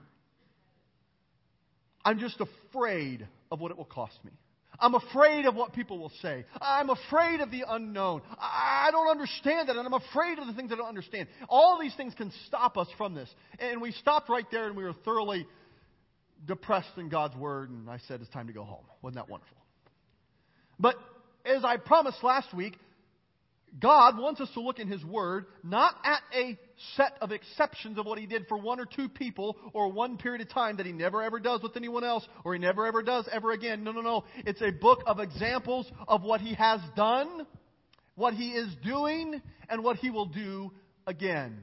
I'm 2.03 2.19
just 2.19 2.41
afraid 2.41 3.25
of 3.49 3.61
what 3.61 3.71
it 3.71 3.77
will 3.77 3.85
cost 3.85 4.17
me. 4.25 4.31
I'm 4.83 4.95
afraid 4.95 5.45
of 5.45 5.55
what 5.55 5.71
people 5.71 5.97
will 5.97 6.11
say. 6.21 6.43
I'm 6.61 6.89
afraid 6.89 7.39
of 7.39 7.51
the 7.51 7.63
unknown. 7.65 8.21
I 8.37 8.89
don't 8.91 9.09
understand 9.09 9.69
it, 9.69 9.77
and 9.77 9.87
I'm 9.87 9.93
afraid 9.93 10.39
of 10.39 10.45
the 10.45 10.51
things 10.51 10.73
I 10.73 10.75
don't 10.75 10.89
understand. 10.89 11.29
All 11.47 11.79
these 11.79 11.95
things 11.95 12.13
can 12.13 12.33
stop 12.47 12.77
us 12.77 12.89
from 12.97 13.15
this. 13.15 13.33
And 13.59 13.81
we 13.81 13.91
stopped 13.93 14.27
right 14.27 14.45
there, 14.51 14.67
and 14.67 14.75
we 14.75 14.83
were 14.83 14.91
thoroughly 15.05 15.47
depressed 16.45 16.97
in 16.97 17.07
God's 17.07 17.37
Word, 17.37 17.69
and 17.69 17.89
I 17.89 17.99
said, 18.09 18.19
it's 18.19 18.29
time 18.31 18.47
to 18.47 18.53
go 18.53 18.65
home. 18.65 18.83
Wasn't 19.01 19.15
that 19.15 19.29
wonderful? 19.29 19.55
But 20.77 20.95
as 21.45 21.63
I 21.63 21.77
promised 21.77 22.21
last 22.21 22.53
week, 22.53 22.77
God 23.79 24.19
wants 24.19 24.39
us 24.39 24.49
to 24.53 24.61
look 24.61 24.79
in 24.79 24.87
His 24.87 25.03
Word 25.03 25.45
not 25.63 25.95
at 26.05 26.21
a 26.35 26.57
set 26.95 27.17
of 27.21 27.31
exceptions 27.31 27.97
of 27.97 28.05
what 28.05 28.19
He 28.19 28.25
did 28.25 28.47
for 28.47 28.57
one 28.57 28.79
or 28.79 28.85
two 28.85 29.09
people 29.09 29.57
or 29.73 29.91
one 29.91 30.17
period 30.17 30.41
of 30.41 30.49
time 30.49 30.77
that 30.77 30.85
He 30.85 30.91
never 30.91 31.23
ever 31.23 31.39
does 31.39 31.61
with 31.63 31.75
anyone 31.75 32.03
else 32.03 32.25
or 32.43 32.53
He 32.53 32.59
never 32.59 32.85
ever 32.85 33.01
does 33.01 33.27
ever 33.31 33.51
again. 33.51 33.83
No, 33.83 33.91
no, 33.91 34.01
no. 34.01 34.25
It's 34.45 34.61
a 34.61 34.71
book 34.71 35.01
of 35.07 35.19
examples 35.19 35.91
of 36.07 36.21
what 36.21 36.41
He 36.41 36.53
has 36.53 36.81
done, 36.95 37.47
what 38.15 38.35
He 38.35 38.51
is 38.51 38.73
doing, 38.83 39.41
and 39.69 39.83
what 39.83 39.97
He 39.97 40.11
will 40.11 40.27
do 40.27 40.71
again. 41.07 41.57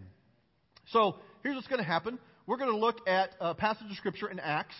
So 0.89 1.17
here's 1.43 1.55
what's 1.55 1.69
going 1.69 1.83
to 1.83 1.87
happen 1.87 2.19
we're 2.47 2.57
going 2.57 2.73
to 2.73 2.77
look 2.77 3.07
at 3.07 3.31
a 3.41 3.55
passage 3.55 3.87
of 3.89 3.97
Scripture 3.97 4.29
in 4.29 4.41
Acts, 4.41 4.75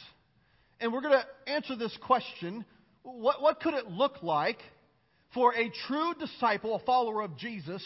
and 0.81 0.93
we're 0.93 1.03
going 1.03 1.21
to 1.21 1.53
answer 1.53 1.77
this 1.77 1.97
question 2.03 2.65
what, 3.03 3.41
what 3.41 3.61
could 3.61 3.75
it 3.75 3.87
look 3.87 4.23
like 4.23 4.59
for 5.35 5.55
a 5.55 5.71
true 5.87 6.15
disciple, 6.19 6.75
a 6.75 6.79
follower 6.81 7.23
of 7.23 7.37
Jesus, 7.37 7.85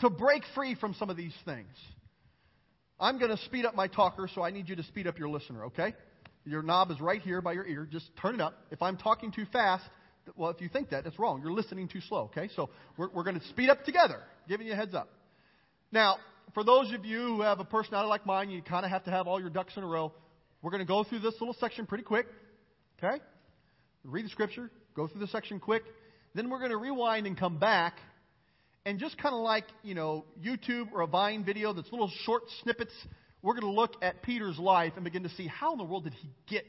to 0.00 0.10
break 0.10 0.42
free 0.54 0.74
from 0.74 0.94
some 0.94 1.10
of 1.10 1.16
these 1.16 1.34
things. 1.44 1.74
I'm 3.00 3.18
going 3.18 3.30
to 3.30 3.42
speed 3.44 3.64
up 3.64 3.74
my 3.74 3.86
talker, 3.86 4.28
so 4.34 4.42
I 4.42 4.50
need 4.50 4.68
you 4.68 4.76
to 4.76 4.82
speed 4.82 5.06
up 5.06 5.18
your 5.18 5.28
listener, 5.28 5.66
okay? 5.66 5.94
Your 6.44 6.62
knob 6.62 6.90
is 6.90 7.00
right 7.00 7.20
here 7.20 7.40
by 7.40 7.52
your 7.52 7.66
ear. 7.66 7.86
Just 7.90 8.10
turn 8.20 8.34
it 8.34 8.40
up. 8.40 8.54
If 8.70 8.82
I'm 8.82 8.96
talking 8.96 9.30
too 9.30 9.44
fast, 9.52 9.84
well, 10.36 10.50
if 10.50 10.60
you 10.60 10.68
think 10.68 10.90
that, 10.90 11.04
that's 11.04 11.18
wrong. 11.18 11.40
You're 11.42 11.52
listening 11.52 11.88
too 11.88 12.00
slow, 12.08 12.22
okay? 12.24 12.48
So 12.56 12.70
we're, 12.96 13.08
we're 13.10 13.22
going 13.22 13.38
to 13.38 13.46
speed 13.48 13.70
up 13.70 13.84
together, 13.84 14.20
giving 14.48 14.66
you 14.66 14.72
a 14.72 14.76
heads 14.76 14.94
up. 14.94 15.10
Now, 15.92 16.16
for 16.54 16.64
those 16.64 16.92
of 16.92 17.04
you 17.04 17.18
who 17.18 17.42
have 17.42 17.60
a 17.60 17.64
personality 17.64 18.08
like 18.08 18.26
mine, 18.26 18.50
you 18.50 18.62
kind 18.62 18.84
of 18.84 18.90
have 18.90 19.04
to 19.04 19.10
have 19.10 19.26
all 19.26 19.40
your 19.40 19.50
ducks 19.50 19.76
in 19.76 19.82
a 19.82 19.86
row. 19.86 20.12
We're 20.60 20.70
going 20.70 20.80
to 20.80 20.86
go 20.86 21.04
through 21.04 21.20
this 21.20 21.34
little 21.40 21.56
section 21.60 21.86
pretty 21.86 22.04
quick, 22.04 22.26
okay? 23.02 23.22
Read 24.04 24.24
the 24.24 24.30
scripture, 24.30 24.70
go 24.94 25.06
through 25.06 25.20
the 25.20 25.28
section 25.28 25.60
quick. 25.60 25.84
Then 26.38 26.50
we're 26.50 26.60
going 26.60 26.70
to 26.70 26.76
rewind 26.76 27.26
and 27.26 27.36
come 27.36 27.58
back 27.58 27.94
and 28.86 29.00
just 29.00 29.18
kind 29.18 29.34
of 29.34 29.40
like, 29.40 29.64
you 29.82 29.96
know, 29.96 30.24
YouTube 30.40 30.92
or 30.92 31.00
a 31.00 31.06
Vine 31.08 31.44
video 31.44 31.72
that's 31.72 31.90
little 31.90 32.12
short 32.22 32.44
snippets, 32.62 32.92
we're 33.42 33.54
going 33.54 33.66
to 33.66 33.76
look 33.76 33.96
at 34.02 34.22
Peter's 34.22 34.56
life 34.56 34.92
and 34.94 35.02
begin 35.02 35.24
to 35.24 35.30
see 35.30 35.48
how 35.48 35.72
in 35.72 35.78
the 35.78 35.84
world 35.84 36.04
did 36.04 36.14
he 36.14 36.30
get 36.48 36.64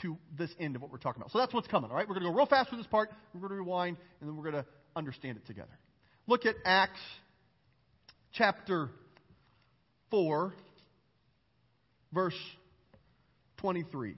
to 0.00 0.16
this 0.38 0.48
end 0.58 0.74
of 0.74 0.80
what 0.80 0.90
we're 0.90 0.96
talking 0.96 1.20
about. 1.20 1.32
So 1.32 1.38
that's 1.38 1.52
what's 1.52 1.68
coming, 1.68 1.90
all 1.90 1.96
right? 1.98 2.08
We're 2.08 2.14
going 2.14 2.24
to 2.24 2.30
go 2.30 2.34
real 2.34 2.46
fast 2.46 2.70
through 2.70 2.78
this 2.78 2.86
part, 2.86 3.10
we're 3.34 3.40
going 3.40 3.50
to 3.50 3.56
rewind, 3.56 3.98
and 4.22 4.30
then 4.30 4.38
we're 4.38 4.50
going 4.50 4.64
to 4.64 4.68
understand 4.96 5.36
it 5.36 5.46
together. 5.46 5.78
Look 6.26 6.46
at 6.46 6.54
Acts 6.64 6.98
chapter 8.32 8.88
4, 10.10 10.54
verse 12.14 12.38
23. 13.58 14.14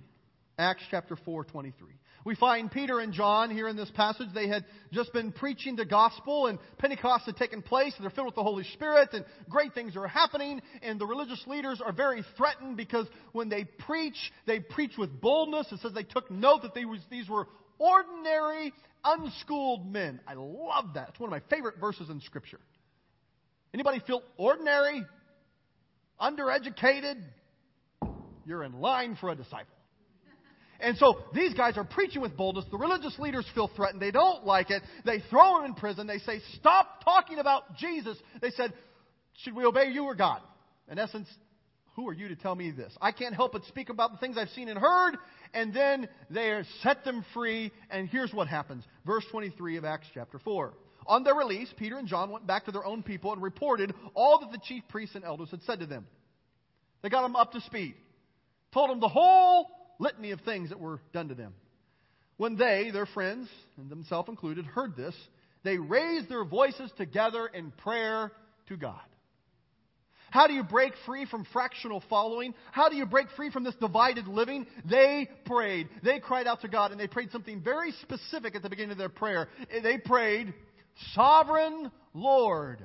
Acts 0.62 0.82
chapter 0.90 1.16
4, 1.16 1.44
23. 1.44 1.88
We 2.24 2.36
find 2.36 2.70
Peter 2.70 3.00
and 3.00 3.12
John 3.12 3.50
here 3.50 3.66
in 3.66 3.76
this 3.76 3.90
passage. 3.90 4.28
They 4.32 4.46
had 4.46 4.64
just 4.92 5.12
been 5.12 5.32
preaching 5.32 5.74
the 5.74 5.84
gospel, 5.84 6.46
and 6.46 6.58
Pentecost 6.78 7.26
had 7.26 7.36
taken 7.36 7.62
place, 7.62 7.94
and 7.96 8.04
they're 8.04 8.10
filled 8.10 8.26
with 8.26 8.36
the 8.36 8.44
Holy 8.44 8.64
Spirit, 8.74 9.08
and 9.12 9.24
great 9.48 9.74
things 9.74 9.96
are 9.96 10.06
happening, 10.06 10.62
and 10.82 11.00
the 11.00 11.06
religious 11.06 11.42
leaders 11.46 11.80
are 11.84 11.92
very 11.92 12.24
threatened 12.36 12.76
because 12.76 13.08
when 13.32 13.48
they 13.48 13.64
preach, 13.64 14.16
they 14.46 14.60
preach 14.60 14.92
with 14.96 15.20
boldness. 15.20 15.66
It 15.72 15.80
says 15.80 15.92
they 15.92 16.04
took 16.04 16.30
note 16.30 16.62
that 16.62 16.74
was, 16.86 17.00
these 17.10 17.28
were 17.28 17.48
ordinary, 17.78 18.72
unschooled 19.04 19.90
men. 19.90 20.20
I 20.26 20.34
love 20.34 20.94
that. 20.94 21.08
It's 21.10 21.20
one 21.20 21.32
of 21.32 21.32
my 21.32 21.54
favorite 21.54 21.80
verses 21.80 22.08
in 22.08 22.20
Scripture. 22.20 22.60
Anybody 23.74 24.00
feel 24.06 24.22
ordinary, 24.36 25.04
undereducated? 26.20 27.20
You're 28.44 28.62
in 28.62 28.80
line 28.80 29.16
for 29.20 29.30
a 29.30 29.34
disciple. 29.34 29.74
And 30.82 30.98
so 30.98 31.20
these 31.32 31.54
guys 31.54 31.78
are 31.78 31.84
preaching 31.84 32.20
with 32.20 32.36
boldness. 32.36 32.64
The 32.70 32.76
religious 32.76 33.16
leaders 33.20 33.46
feel 33.54 33.70
threatened. 33.74 34.02
They 34.02 34.10
don't 34.10 34.44
like 34.44 34.70
it. 34.70 34.82
They 35.04 35.22
throw 35.30 35.60
him 35.60 35.66
in 35.66 35.74
prison. 35.74 36.08
They 36.08 36.18
say, 36.18 36.40
Stop 36.56 37.04
talking 37.04 37.38
about 37.38 37.76
Jesus. 37.76 38.18
They 38.40 38.50
said, 38.50 38.74
Should 39.44 39.54
we 39.54 39.64
obey 39.64 39.90
you 39.92 40.04
or 40.04 40.16
God? 40.16 40.40
In 40.90 40.98
essence, 40.98 41.28
who 41.94 42.08
are 42.08 42.12
you 42.12 42.28
to 42.28 42.36
tell 42.36 42.56
me 42.56 42.72
this? 42.72 42.92
I 43.00 43.12
can't 43.12 43.34
help 43.34 43.52
but 43.52 43.64
speak 43.66 43.90
about 43.90 44.10
the 44.10 44.18
things 44.18 44.36
I've 44.36 44.48
seen 44.50 44.68
and 44.68 44.78
heard. 44.78 45.16
And 45.54 45.72
then 45.72 46.08
they 46.30 46.60
set 46.82 47.04
them 47.04 47.24
free. 47.32 47.70
And 47.88 48.08
here's 48.08 48.34
what 48.34 48.48
happens. 48.48 48.82
Verse 49.06 49.24
23 49.30 49.76
of 49.76 49.84
Acts 49.84 50.08
chapter 50.12 50.40
4. 50.40 50.74
On 51.06 51.22
their 51.22 51.34
release, 51.34 51.72
Peter 51.76 51.96
and 51.96 52.08
John 52.08 52.30
went 52.30 52.46
back 52.46 52.64
to 52.64 52.72
their 52.72 52.84
own 52.84 53.04
people 53.04 53.32
and 53.32 53.40
reported 53.40 53.94
all 54.14 54.40
that 54.40 54.50
the 54.50 54.60
chief 54.64 54.82
priests 54.88 55.14
and 55.14 55.24
elders 55.24 55.50
had 55.50 55.62
said 55.62 55.80
to 55.80 55.86
them. 55.86 56.06
They 57.02 57.08
got 57.08 57.22
them 57.22 57.36
up 57.36 57.52
to 57.52 57.60
speed. 57.60 57.94
Told 58.72 58.90
them 58.90 59.00
the 59.00 59.08
whole 59.08 59.66
litany 60.02 60.32
of 60.32 60.40
things 60.40 60.70
that 60.70 60.80
were 60.80 61.00
done 61.12 61.28
to 61.28 61.34
them. 61.34 61.54
When 62.36 62.56
they, 62.56 62.90
their 62.92 63.06
friends, 63.06 63.48
and 63.76 63.88
themselves 63.88 64.28
included, 64.28 64.64
heard 64.64 64.96
this, 64.96 65.14
they 65.62 65.78
raised 65.78 66.28
their 66.28 66.44
voices 66.44 66.90
together 66.96 67.46
in 67.46 67.70
prayer 67.70 68.32
to 68.68 68.76
God. 68.76 69.00
How 70.30 70.46
do 70.46 70.54
you 70.54 70.64
break 70.64 70.94
free 71.04 71.26
from 71.26 71.46
fractional 71.52 72.02
following? 72.08 72.54
How 72.72 72.88
do 72.88 72.96
you 72.96 73.04
break 73.04 73.26
free 73.36 73.50
from 73.50 73.64
this 73.64 73.74
divided 73.74 74.26
living? 74.26 74.66
They 74.88 75.28
prayed. 75.44 75.88
They 76.02 76.20
cried 76.20 76.46
out 76.46 76.62
to 76.62 76.68
God, 76.68 76.90
and 76.90 76.98
they 76.98 77.06
prayed 77.06 77.30
something 77.30 77.60
very 77.60 77.92
specific 78.00 78.56
at 78.56 78.62
the 78.62 78.70
beginning 78.70 78.92
of 78.92 78.98
their 78.98 79.10
prayer. 79.10 79.48
They 79.82 79.98
prayed, 79.98 80.54
Sovereign 81.14 81.92
Lord. 82.14 82.82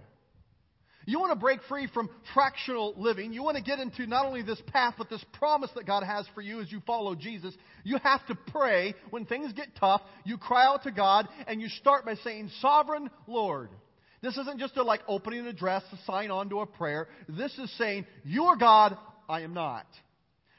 You 1.08 1.22
want 1.22 1.32
to 1.32 1.40
break 1.40 1.62
free 1.70 1.88
from 1.94 2.10
fractional 2.34 2.94
living. 2.98 3.32
You 3.32 3.42
want 3.42 3.56
to 3.56 3.64
get 3.64 3.80
into 3.80 4.06
not 4.06 4.26
only 4.26 4.42
this 4.42 4.62
path, 4.68 4.96
but 4.98 5.10
this 5.10 5.24
promise 5.40 5.72
that 5.76 5.88
God 5.88 6.04
has 6.04 6.26
for 6.36 6.42
you 6.42 6.60
as 6.60 6.70
you 6.70 6.82
follow 6.86 7.16
Jesus. 7.16 7.56
You 7.86 7.98
have 8.04 8.28
to 8.28 8.36
pray 8.52 8.94
when 9.10 9.26
things 9.26 9.54
get 9.54 9.70
tough. 9.80 10.02
You 10.26 10.38
cry 10.38 10.66
out 10.66 10.84
to 10.84 10.92
God, 10.92 11.30
and 11.48 11.62
you 11.62 11.70
start 11.70 12.06
by 12.06 12.16
saying, 12.16 12.52
Sovereign 12.60 13.10
Lord. 13.26 13.70
This 14.22 14.36
isn't 14.36 14.60
just 14.60 14.76
a 14.76 14.84
like 14.84 15.00
opening 15.08 15.40
an 15.40 15.48
address 15.48 15.82
to 15.92 16.00
sign 16.06 16.30
on 16.30 16.50
to 16.50 16.60
a 16.60 16.66
prayer. 16.66 17.08
This 17.30 17.58
is 17.58 17.72
saying, 17.78 18.06
You 18.26 18.44
are 18.46 18.58
God, 18.58 18.98
I 19.30 19.42
am 19.42 19.54
not. 19.54 19.88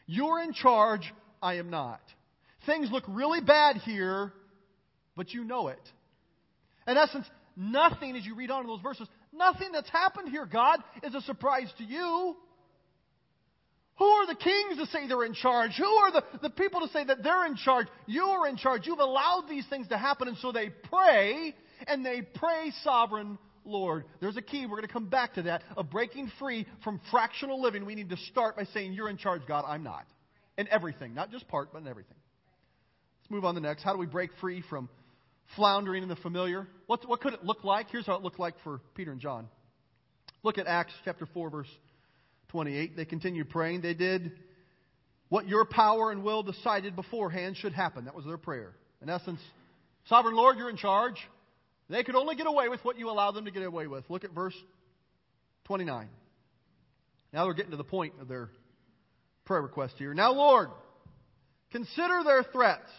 You're 0.06 0.40
in 0.40 0.54
charge, 0.54 1.12
I 1.42 1.56
am 1.56 1.68
not. 1.68 2.00
Things 2.64 2.88
look 2.90 3.04
really 3.06 3.42
bad 3.42 3.76
here, 3.76 4.32
but 5.14 5.34
you 5.34 5.44
know 5.44 5.68
it. 5.68 5.80
In 6.86 6.96
essence, 6.96 7.26
nothing, 7.54 8.16
as 8.16 8.24
you 8.24 8.34
read 8.34 8.50
on 8.50 8.62
in 8.62 8.66
those 8.66 8.80
verses, 8.80 9.08
Nothing 9.38 9.72
that's 9.72 9.88
happened 9.88 10.28
here, 10.30 10.46
God, 10.46 10.80
is 11.02 11.14
a 11.14 11.20
surprise 11.22 11.72
to 11.78 11.84
you. 11.84 12.36
Who 13.98 14.04
are 14.04 14.26
the 14.26 14.36
kings 14.36 14.78
to 14.78 14.86
say 14.86 15.08
they're 15.08 15.24
in 15.24 15.34
charge? 15.34 15.72
Who 15.76 15.84
are 15.84 16.12
the, 16.12 16.22
the 16.42 16.50
people 16.50 16.80
to 16.80 16.88
say 16.88 17.04
that 17.04 17.22
they're 17.22 17.46
in 17.46 17.56
charge? 17.56 17.86
You 18.06 18.24
are 18.24 18.48
in 18.48 18.56
charge. 18.56 18.86
You've 18.86 18.98
allowed 19.00 19.44
these 19.48 19.66
things 19.68 19.88
to 19.88 19.98
happen, 19.98 20.28
and 20.28 20.36
so 20.38 20.52
they 20.52 20.70
pray, 20.70 21.54
and 21.86 22.04
they 22.04 22.22
pray, 22.22 22.72
Sovereign 22.84 23.38
Lord. 23.64 24.04
There's 24.20 24.36
a 24.36 24.42
key. 24.42 24.66
We're 24.66 24.76
going 24.76 24.86
to 24.86 24.92
come 24.92 25.08
back 25.08 25.34
to 25.34 25.42
that 25.42 25.62
of 25.76 25.90
breaking 25.90 26.30
free 26.38 26.66
from 26.84 27.00
fractional 27.10 27.60
living. 27.60 27.86
We 27.86 27.94
need 27.94 28.10
to 28.10 28.16
start 28.16 28.56
by 28.56 28.64
saying, 28.64 28.92
You're 28.92 29.10
in 29.10 29.18
charge, 29.18 29.42
God. 29.46 29.64
I'm 29.66 29.82
not. 29.82 30.06
In 30.56 30.66
everything, 30.68 31.14
not 31.14 31.30
just 31.30 31.46
part, 31.46 31.72
but 31.72 31.82
in 31.82 31.88
everything. 31.88 32.16
Let's 33.22 33.30
move 33.30 33.44
on 33.44 33.54
to 33.54 33.60
the 33.60 33.66
next. 33.66 33.82
How 33.82 33.92
do 33.92 33.98
we 33.98 34.06
break 34.06 34.30
free 34.40 34.62
from 34.68 34.88
floundering 35.56 36.02
in 36.02 36.08
the 36.08 36.16
familiar. 36.16 36.66
What, 36.86 37.08
what 37.08 37.20
could 37.20 37.34
it 37.34 37.44
look 37.44 37.64
like? 37.64 37.90
Here's 37.90 38.06
how 38.06 38.14
it 38.14 38.22
looked 38.22 38.38
like 38.38 38.54
for 38.64 38.80
Peter 38.94 39.12
and 39.12 39.20
John. 39.20 39.48
Look 40.42 40.58
at 40.58 40.66
Acts 40.66 40.92
chapter 41.04 41.26
4, 41.26 41.50
verse 41.50 41.68
28. 42.48 42.96
They 42.96 43.04
continued 43.04 43.50
praying. 43.50 43.80
They 43.80 43.94
did 43.94 44.32
what 45.28 45.46
your 45.46 45.64
power 45.64 46.10
and 46.10 46.22
will 46.22 46.42
decided 46.42 46.96
beforehand 46.96 47.56
should 47.56 47.72
happen. 47.72 48.04
That 48.06 48.14
was 48.14 48.24
their 48.24 48.38
prayer. 48.38 48.72
In 49.02 49.08
essence, 49.08 49.40
Sovereign 50.08 50.36
Lord, 50.36 50.56
you're 50.56 50.70
in 50.70 50.76
charge. 50.76 51.16
They 51.90 52.02
could 52.02 52.14
only 52.14 52.34
get 52.34 52.46
away 52.46 52.68
with 52.68 52.84
what 52.84 52.98
you 52.98 53.10
allow 53.10 53.30
them 53.30 53.44
to 53.44 53.50
get 53.50 53.62
away 53.62 53.86
with. 53.86 54.04
Look 54.08 54.24
at 54.24 54.32
verse 54.32 54.54
29. 55.64 56.08
Now 57.32 57.44
they're 57.44 57.54
getting 57.54 57.72
to 57.72 57.76
the 57.76 57.84
point 57.84 58.14
of 58.20 58.28
their 58.28 58.48
prayer 59.44 59.62
request 59.62 59.94
here. 59.98 60.14
Now, 60.14 60.32
Lord, 60.32 60.68
consider 61.72 62.22
their 62.24 62.42
threats. 62.42 62.90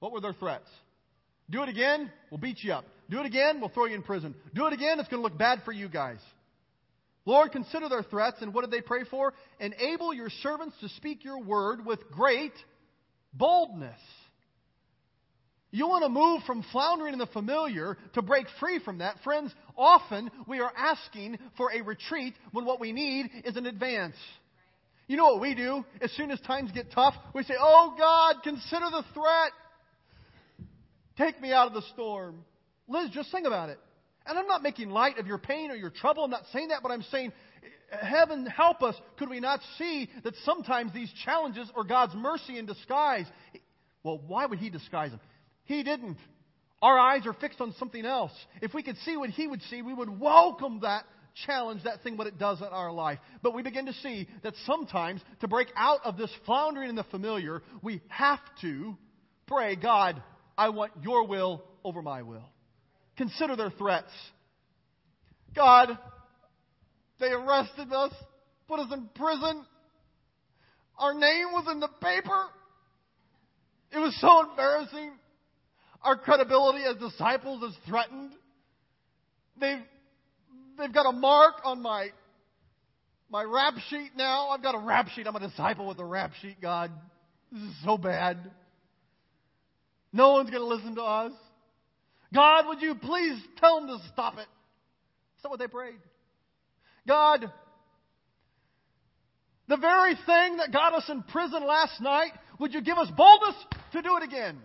What 0.00 0.12
were 0.12 0.20
their 0.20 0.34
threats? 0.34 0.68
Do 1.50 1.62
it 1.62 1.68
again, 1.68 2.10
we'll 2.30 2.38
beat 2.38 2.62
you 2.62 2.72
up. 2.72 2.84
Do 3.10 3.20
it 3.20 3.26
again, 3.26 3.60
we'll 3.60 3.68
throw 3.68 3.84
you 3.84 3.94
in 3.94 4.02
prison. 4.02 4.34
Do 4.54 4.66
it 4.66 4.72
again, 4.72 4.98
it's 4.98 5.08
going 5.08 5.22
to 5.22 5.28
look 5.28 5.38
bad 5.38 5.60
for 5.64 5.72
you 5.72 5.88
guys. 5.88 6.18
Lord, 7.26 7.52
consider 7.52 7.88
their 7.88 8.02
threats, 8.02 8.38
and 8.40 8.52
what 8.52 8.62
did 8.62 8.70
they 8.70 8.80
pray 8.80 9.04
for? 9.04 9.32
Enable 9.60 10.12
your 10.12 10.30
servants 10.42 10.76
to 10.80 10.88
speak 10.90 11.24
your 11.24 11.40
word 11.40 11.84
with 11.84 12.10
great 12.10 12.52
boldness. 13.32 13.98
You 15.70 15.88
want 15.88 16.04
to 16.04 16.08
move 16.08 16.42
from 16.46 16.64
floundering 16.70 17.14
in 17.14 17.18
the 17.18 17.26
familiar 17.26 17.98
to 18.12 18.22
break 18.22 18.46
free 18.60 18.78
from 18.78 18.98
that. 18.98 19.16
Friends, 19.24 19.52
often 19.76 20.30
we 20.46 20.60
are 20.60 20.72
asking 20.76 21.38
for 21.56 21.72
a 21.72 21.82
retreat 21.82 22.34
when 22.52 22.64
what 22.64 22.78
we 22.78 22.92
need 22.92 23.28
is 23.44 23.56
an 23.56 23.66
advance. 23.66 24.14
You 25.08 25.16
know 25.16 25.32
what 25.32 25.40
we 25.40 25.54
do? 25.54 25.84
As 26.00 26.12
soon 26.12 26.30
as 26.30 26.40
times 26.42 26.70
get 26.70 26.92
tough, 26.92 27.14
we 27.34 27.42
say, 27.42 27.54
Oh 27.58 27.94
God, 27.98 28.36
consider 28.44 28.88
the 28.90 29.04
threat. 29.14 29.50
Take 31.16 31.40
me 31.40 31.52
out 31.52 31.68
of 31.68 31.74
the 31.74 31.82
storm. 31.92 32.44
Liz, 32.88 33.10
just 33.12 33.30
sing 33.30 33.46
about 33.46 33.68
it. 33.68 33.78
And 34.26 34.38
I'm 34.38 34.46
not 34.46 34.62
making 34.62 34.90
light 34.90 35.18
of 35.18 35.26
your 35.26 35.38
pain 35.38 35.70
or 35.70 35.74
your 35.74 35.90
trouble. 35.90 36.24
I'm 36.24 36.30
not 36.30 36.44
saying 36.52 36.68
that, 36.68 36.82
but 36.82 36.90
I'm 36.90 37.02
saying, 37.10 37.32
heaven 37.90 38.46
help 38.46 38.82
us. 38.82 38.94
Could 39.18 39.28
we 39.28 39.40
not 39.40 39.60
see 39.78 40.08
that 40.24 40.34
sometimes 40.44 40.92
these 40.92 41.12
challenges 41.24 41.70
are 41.76 41.84
God's 41.84 42.14
mercy 42.14 42.58
in 42.58 42.66
disguise? 42.66 43.26
Well, 44.02 44.20
why 44.26 44.46
would 44.46 44.58
He 44.58 44.70
disguise 44.70 45.10
them? 45.10 45.20
He 45.64 45.82
didn't. 45.82 46.18
Our 46.82 46.98
eyes 46.98 47.26
are 47.26 47.34
fixed 47.34 47.60
on 47.60 47.74
something 47.78 48.04
else. 48.04 48.32
If 48.60 48.74
we 48.74 48.82
could 48.82 48.96
see 48.98 49.16
what 49.16 49.30
He 49.30 49.46
would 49.46 49.62
see, 49.70 49.82
we 49.82 49.94
would 49.94 50.20
welcome 50.20 50.80
that 50.80 51.04
challenge, 51.46 51.82
that 51.84 52.02
thing, 52.02 52.16
what 52.16 52.26
it 52.26 52.38
does 52.38 52.60
in 52.60 52.66
our 52.66 52.92
life. 52.92 53.18
But 53.42 53.54
we 53.54 53.62
begin 53.62 53.86
to 53.86 53.92
see 53.94 54.28
that 54.42 54.54
sometimes 54.66 55.20
to 55.40 55.48
break 55.48 55.68
out 55.76 56.00
of 56.04 56.16
this 56.16 56.30
floundering 56.46 56.90
in 56.90 56.94
the 56.96 57.04
familiar, 57.04 57.62
we 57.82 58.00
have 58.08 58.40
to 58.60 58.96
pray, 59.46 59.76
God, 59.76 60.22
I 60.56 60.68
want 60.68 60.92
your 61.02 61.26
will 61.26 61.62
over 61.84 62.02
my 62.02 62.22
will. 62.22 62.48
Consider 63.16 63.56
their 63.56 63.70
threats. 63.70 64.10
God, 65.54 65.96
they 67.20 67.28
arrested 67.28 67.92
us, 67.92 68.12
put 68.66 68.80
us 68.80 68.92
in 68.92 69.08
prison. 69.14 69.64
Our 70.98 71.14
name 71.14 71.52
was 71.52 71.66
in 71.70 71.80
the 71.80 71.88
paper. 71.88 72.44
It 73.92 73.98
was 73.98 74.16
so 74.20 74.50
embarrassing. 74.50 75.12
Our 76.02 76.16
credibility 76.16 76.84
as 76.84 76.96
disciples 76.96 77.62
is 77.62 77.76
threatened. 77.86 78.32
They've, 79.60 79.78
they've 80.78 80.92
got 80.92 81.08
a 81.08 81.12
mark 81.12 81.54
on 81.64 81.80
my, 81.80 82.08
my 83.30 83.44
rap 83.44 83.74
sheet 83.88 84.10
now. 84.16 84.48
I've 84.48 84.62
got 84.62 84.74
a 84.74 84.78
rap 84.78 85.08
sheet. 85.14 85.26
I'm 85.26 85.36
a 85.36 85.40
disciple 85.40 85.86
with 85.86 85.98
a 85.98 86.04
rap 86.04 86.32
sheet, 86.42 86.60
God. 86.60 86.90
This 87.52 87.62
is 87.62 87.74
so 87.84 87.96
bad. 87.96 88.38
No 90.14 90.30
one's 90.34 90.48
going 90.48 90.62
to 90.62 90.68
listen 90.68 90.94
to 90.94 91.02
us. 91.02 91.32
God, 92.32 92.68
would 92.68 92.80
you 92.80 92.94
please 92.94 93.36
tell 93.58 93.80
them 93.80 93.88
to 93.88 93.98
stop 94.12 94.34
it? 94.34 94.46
That's 95.42 95.50
what 95.50 95.58
they 95.58 95.66
prayed. 95.66 95.98
God, 97.06 97.50
the 99.66 99.76
very 99.76 100.14
thing 100.14 100.58
that 100.58 100.72
got 100.72 100.94
us 100.94 101.04
in 101.08 101.24
prison 101.24 101.66
last 101.66 102.00
night, 102.00 102.30
would 102.60 102.72
you 102.72 102.80
give 102.80 102.96
us 102.96 103.08
boldness 103.16 103.56
to 103.92 104.02
do 104.02 104.16
it 104.16 104.22
again? 104.22 104.56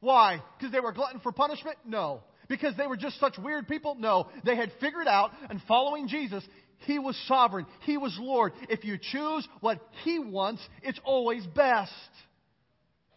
Why? 0.00 0.42
Because 0.58 0.70
they 0.70 0.80
were 0.80 0.92
glutton 0.92 1.20
for 1.20 1.32
punishment? 1.32 1.78
No. 1.86 2.20
Because 2.48 2.76
they 2.76 2.86
were 2.86 2.98
just 2.98 3.18
such 3.18 3.38
weird 3.38 3.66
people? 3.68 3.94
No. 3.94 4.28
They 4.44 4.54
had 4.54 4.70
figured 4.80 5.08
out, 5.08 5.30
and 5.48 5.62
following 5.66 6.08
Jesus, 6.08 6.44
He 6.80 6.98
was 6.98 7.18
sovereign. 7.26 7.64
He 7.84 7.96
was 7.96 8.14
Lord. 8.20 8.52
If 8.68 8.84
you 8.84 8.98
choose 9.00 9.48
what 9.60 9.80
He 10.04 10.18
wants, 10.18 10.60
it's 10.82 11.00
always 11.04 11.46
best. 11.46 11.92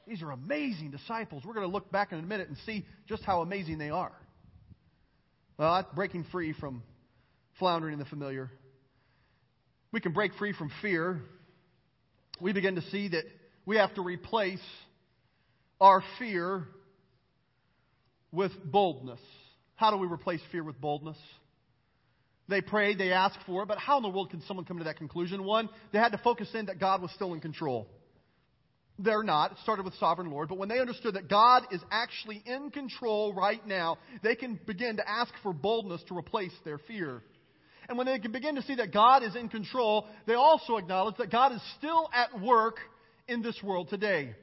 These 0.08 0.22
are 0.22 0.32
amazing 0.32 0.92
disciples. 0.92 1.44
We're 1.46 1.54
going 1.54 1.68
to 1.68 1.72
look 1.72 1.92
back 1.92 2.12
in 2.12 2.20
a 2.20 2.24
minute 2.24 2.50
and 2.50 2.58
see 2.66 2.86
just 3.08 3.24
how 3.24 3.42
amazing 3.42 3.78
they 3.78 3.90
are. 3.90 4.12
Well, 5.58 5.76
that's 5.76 5.94
breaking 5.96 6.26
free 6.32 6.54
from 6.54 6.84
floundering 7.60 7.94
in 7.94 8.00
the 8.00 8.06
familiar. 8.06 8.52
We 9.92 10.02
can 10.02 10.12
break 10.12 10.34
free 10.36 10.54
from 10.54 10.72
fear. 10.82 11.22
We 12.42 12.52
begin 12.52 12.76
to 12.76 12.82
see 12.90 13.10
that 13.10 13.24
we 13.66 13.78
have 13.78 13.94
to 13.96 14.02
replace 14.02 14.64
our 15.80 16.04
fear 16.20 16.68
with 18.32 18.52
boldness. 18.66 19.20
How 19.76 19.92
do 19.92 19.98
we 19.98 20.08
replace 20.08 20.42
fear 20.52 20.64
with 20.64 20.82
boldness? 20.82 21.18
They 22.50 22.62
prayed, 22.62 22.98
they 22.98 23.14
asked 23.14 23.40
for 23.46 23.64
it, 23.64 23.68
but 23.68 23.78
how 23.78 23.98
in 23.98 24.04
the 24.04 24.10
world 24.10 24.32
can 24.32 24.42
someone 24.48 24.66
come 24.66 24.80
to 24.80 24.84
that 24.86 24.98
conclusion? 24.98 25.44
One, 25.44 25.70
they 25.94 26.00
had 26.00 26.12
to 26.12 26.18
focus 26.18 26.50
in 26.54 26.66
that 26.66 26.80
God 26.80 27.02
was 27.02 27.12
still 27.12 27.34
in 27.34 27.40
control. 27.40 27.88
They're 29.04 29.24
not. 29.24 29.52
It 29.52 29.58
started 29.64 29.84
with 29.84 29.96
sovereign 29.96 30.32
Lord. 30.32 30.50
But 30.50 30.58
when 30.58 30.70
they 30.70 30.80
understood 30.80 31.16
that 31.16 31.30
God 31.30 31.64
is 31.72 31.82
actually 31.92 32.42
in 32.46 32.72
control 32.72 33.34
right 33.34 33.66
now, 33.68 33.98
they 34.24 34.36
can 34.36 34.60
begin 34.66 34.98
to 34.98 35.10
ask 35.10 35.34
for 35.42 35.54
boldness 35.54 36.02
to 36.08 36.18
replace 36.18 36.54
their 36.64 36.78
fear. 36.78 37.22
And 37.90 37.98
when 37.98 38.08
they 38.08 38.18
can 38.20 38.32
begin 38.32 38.56
to 38.56 38.62
see 38.62 38.76
that 38.76 38.94
God 38.94 39.24
is 39.24 39.36
in 39.36 39.50
control, 39.50 40.08
they 40.26 40.36
also 40.36 40.78
acknowledge 40.78 41.18
that 41.18 41.32
God 41.32 41.52
is 41.52 41.62
still 41.78 42.10
at 42.14 42.42
work 42.42 42.78
in 43.28 43.42
this 43.42 43.60
world 43.62 43.90
today. 43.90 44.36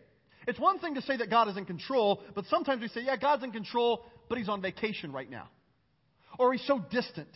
It's 0.46 0.58
one 0.58 0.78
thing 0.78 0.94
to 0.94 1.02
say 1.02 1.16
that 1.16 1.30
God 1.30 1.48
is 1.48 1.56
in 1.56 1.64
control, 1.64 2.22
but 2.34 2.44
sometimes 2.46 2.82
we 2.82 2.88
say, 2.88 3.02
yeah, 3.02 3.16
God's 3.16 3.44
in 3.44 3.52
control, 3.52 4.04
but 4.28 4.36
he's 4.36 4.48
on 4.48 4.60
vacation 4.60 5.12
right 5.12 5.30
now. 5.30 5.48
Or 6.38 6.52
he's 6.52 6.66
so 6.66 6.84
distant. 6.90 7.28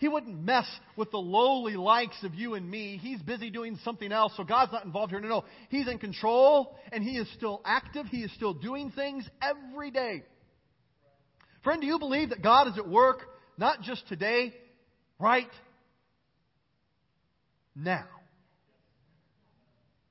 He 0.00 0.08
wouldn't 0.08 0.42
mess 0.42 0.64
with 0.96 1.10
the 1.10 1.18
lowly 1.18 1.76
likes 1.76 2.16
of 2.24 2.34
you 2.34 2.54
and 2.54 2.68
me. 2.68 2.98
He's 3.00 3.20
busy 3.20 3.50
doing 3.50 3.78
something 3.84 4.10
else, 4.10 4.32
so 4.34 4.44
God's 4.44 4.72
not 4.72 4.86
involved 4.86 5.10
here. 5.10 5.20
No, 5.20 5.28
no. 5.28 5.44
He's 5.68 5.86
in 5.86 5.98
control, 5.98 6.74
and 6.90 7.04
He 7.04 7.18
is 7.18 7.30
still 7.34 7.60
active. 7.66 8.06
He 8.06 8.22
is 8.22 8.32
still 8.32 8.54
doing 8.54 8.90
things 8.92 9.28
every 9.42 9.90
day. 9.90 10.22
Friend, 11.62 11.78
do 11.78 11.86
you 11.86 11.98
believe 11.98 12.30
that 12.30 12.42
God 12.42 12.68
is 12.68 12.78
at 12.78 12.88
work, 12.88 13.24
not 13.58 13.82
just 13.82 14.08
today, 14.08 14.54
right 15.18 15.50
now? 17.76 18.06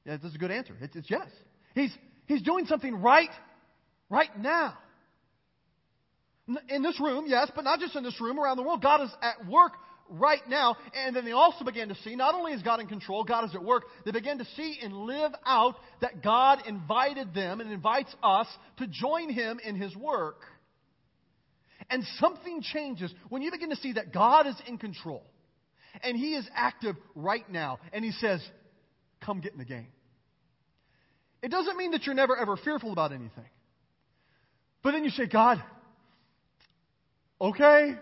Yeah, 0.06 0.18
that's 0.22 0.36
a 0.36 0.38
good 0.38 0.52
answer. 0.52 0.76
It's, 0.82 0.96
it's 0.96 1.10
yes. 1.10 1.28
He's, 1.74 1.92
he's 2.28 2.44
doing 2.44 2.68
something 2.68 2.94
right, 2.94 3.32
right 4.08 4.40
now. 4.40 4.78
In 6.70 6.82
this 6.82 7.00
room, 7.00 7.26
yes, 7.28 7.52
but 7.56 7.64
not 7.64 7.80
just 7.80 7.96
in 7.96 8.04
this 8.04 8.20
room, 8.20 8.40
around 8.40 8.58
the 8.58 8.64
world. 8.64 8.82
God 8.82 9.02
is 9.02 9.12
at 9.22 9.46
work 9.48 9.74
right 10.10 10.42
now. 10.48 10.78
And 10.96 11.16
then 11.16 11.26
they 11.26 11.32
also 11.32 11.64
began 11.64 11.90
to 11.90 11.96
see, 12.04 12.16
not 12.16 12.34
only 12.34 12.54
is 12.54 12.64
God 12.64 12.80
in 12.80 12.88
control, 12.88 13.24
God 13.24 13.46
is 13.46 13.56
at 13.56 13.64
work, 13.64 13.84
they 14.06 14.12
began 14.12 14.40
to 14.40 14.46
see 14.56 14.80
and 14.82 14.94
live 14.94 15.32
out 15.46 15.76
that 16.02 16.24
God 16.24 16.60
invited 16.68 17.34
them 17.34 17.62
and 17.62 17.72
invites 17.72 18.14
us 18.24 18.48
to 18.78 18.88
join 18.88 19.30
Him 19.30 19.60
in 19.64 19.76
His 19.76 19.96
work. 19.96 20.42
And 21.90 22.04
something 22.20 22.62
changes 22.62 23.14
when 23.30 23.42
you 23.42 23.52
begin 23.52 23.70
to 23.70 23.76
see 23.76 23.94
that 23.94 24.14
God 24.14 24.48
is 24.48 24.56
in 24.68 24.78
control 24.78 25.24
and 26.04 26.18
He 26.18 26.36
is 26.36 26.48
active 26.56 26.96
right 27.16 27.50
now. 27.50 27.80
And 27.94 28.04
He 28.04 28.12
says, 28.12 28.42
Come 29.26 29.42
get 29.42 29.54
in 29.54 29.60
the 29.60 29.66
game. 29.66 29.88
It 31.42 31.52
doesn't 31.52 31.78
mean 31.78 31.92
that 31.92 32.04
you're 32.04 32.16
never 32.16 32.38
ever 32.38 32.58
fearful 32.58 32.92
about 32.92 33.12
anything. 33.12 33.50
But 34.82 34.92
then 34.92 35.04
you 35.04 35.10
say, 35.10 35.26
God, 35.26 35.62
Okay? 37.42 37.96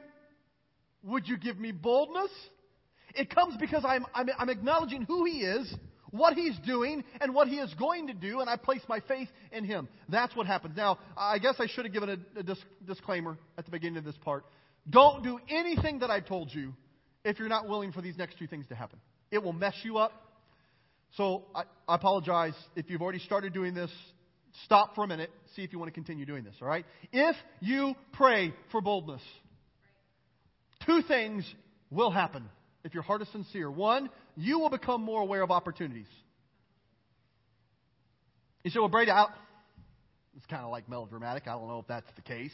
Would 1.03 1.27
you 1.27 1.37
give 1.37 1.57
me 1.57 1.71
boldness? 1.71 2.31
It 3.15 3.33
comes 3.33 3.55
because 3.59 3.83
I'm, 3.85 4.05
I'm, 4.13 4.27
I'm, 4.37 4.49
acknowledging 4.49 5.03
who 5.03 5.25
He 5.25 5.39
is, 5.39 5.73
what 6.11 6.33
He's 6.33 6.57
doing, 6.65 7.03
and 7.21 7.33
what 7.33 7.47
He 7.47 7.55
is 7.55 7.73
going 7.75 8.07
to 8.07 8.13
do, 8.13 8.41
and 8.41 8.49
I 8.49 8.57
place 8.57 8.81
my 8.87 8.99
faith 9.01 9.29
in 9.51 9.63
Him. 9.63 9.87
That's 10.09 10.35
what 10.35 10.47
happens. 10.47 10.75
Now, 10.75 10.99
I 11.15 11.39
guess 11.39 11.55
I 11.59 11.67
should 11.67 11.85
have 11.85 11.93
given 11.93 12.09
a, 12.09 12.39
a 12.39 12.43
disc, 12.43 12.61
disclaimer 12.85 13.37
at 13.57 13.65
the 13.65 13.71
beginning 13.71 13.97
of 13.97 14.03
this 14.03 14.17
part. 14.23 14.45
Don't 14.89 15.23
do 15.23 15.39
anything 15.49 15.99
that 15.99 16.09
I 16.09 16.19
told 16.19 16.53
you 16.53 16.73
if 17.23 17.39
you're 17.39 17.49
not 17.49 17.67
willing 17.67 17.91
for 17.91 18.01
these 18.01 18.17
next 18.17 18.37
two 18.39 18.47
things 18.47 18.65
to 18.67 18.75
happen. 18.75 18.99
It 19.31 19.43
will 19.43 19.53
mess 19.53 19.75
you 19.83 19.97
up. 19.97 20.13
So 21.15 21.45
I, 21.55 21.63
I 21.87 21.95
apologize 21.95 22.53
if 22.75 22.89
you've 22.89 23.01
already 23.01 23.19
started 23.19 23.53
doing 23.53 23.73
this 23.73 23.91
stop 24.65 24.95
for 24.95 25.03
a 25.03 25.07
minute, 25.07 25.29
see 25.55 25.63
if 25.63 25.71
you 25.71 25.79
want 25.79 25.89
to 25.89 25.93
continue 25.93 26.25
doing 26.25 26.43
this, 26.43 26.55
all 26.61 26.67
right? 26.67 26.85
If 27.11 27.35
you 27.59 27.95
pray 28.13 28.53
for 28.71 28.81
boldness, 28.81 29.21
two 30.85 31.01
things 31.07 31.45
will 31.89 32.11
happen 32.11 32.43
if 32.83 32.93
your 32.93 33.03
heart 33.03 33.21
is 33.21 33.27
sincere. 33.29 33.69
One, 33.69 34.09
you 34.35 34.59
will 34.59 34.69
become 34.69 35.01
more 35.01 35.21
aware 35.21 35.41
of 35.41 35.51
opportunities. 35.51 36.07
You 38.63 38.71
say, 38.71 38.79
well, 38.79 38.89
Brady, 38.89 39.11
I, 39.11 39.27
it's 40.35 40.45
kind 40.47 40.63
of 40.63 40.71
like 40.71 40.89
melodramatic. 40.89 41.47
I 41.47 41.53
don't 41.53 41.67
know 41.67 41.79
if 41.79 41.87
that's 41.87 42.07
the 42.15 42.21
case. 42.21 42.51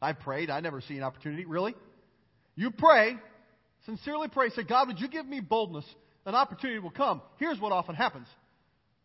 I 0.00 0.12
prayed. 0.12 0.50
I 0.50 0.60
never 0.60 0.80
see 0.80 0.96
an 0.96 1.02
opportunity. 1.02 1.44
Really? 1.46 1.74
You 2.56 2.70
pray, 2.70 3.16
sincerely 3.86 4.28
pray. 4.28 4.50
Say, 4.50 4.62
God, 4.64 4.88
would 4.88 5.00
you 5.00 5.08
give 5.08 5.26
me 5.26 5.40
boldness? 5.40 5.84
An 6.26 6.34
opportunity 6.34 6.78
will 6.78 6.90
come. 6.90 7.22
Here's 7.38 7.58
what 7.60 7.72
often 7.72 7.94
happens. 7.94 8.26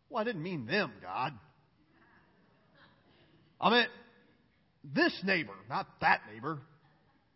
Well, 0.08 0.20
I 0.20 0.24
didn't 0.24 0.42
mean 0.42 0.66
them, 0.66 0.92
God. 1.02 1.32
I 3.60 3.70
mean, 3.70 3.86
this 4.94 5.12
neighbor, 5.24 5.54
not 5.68 5.86
that 6.00 6.22
neighbor. 6.32 6.58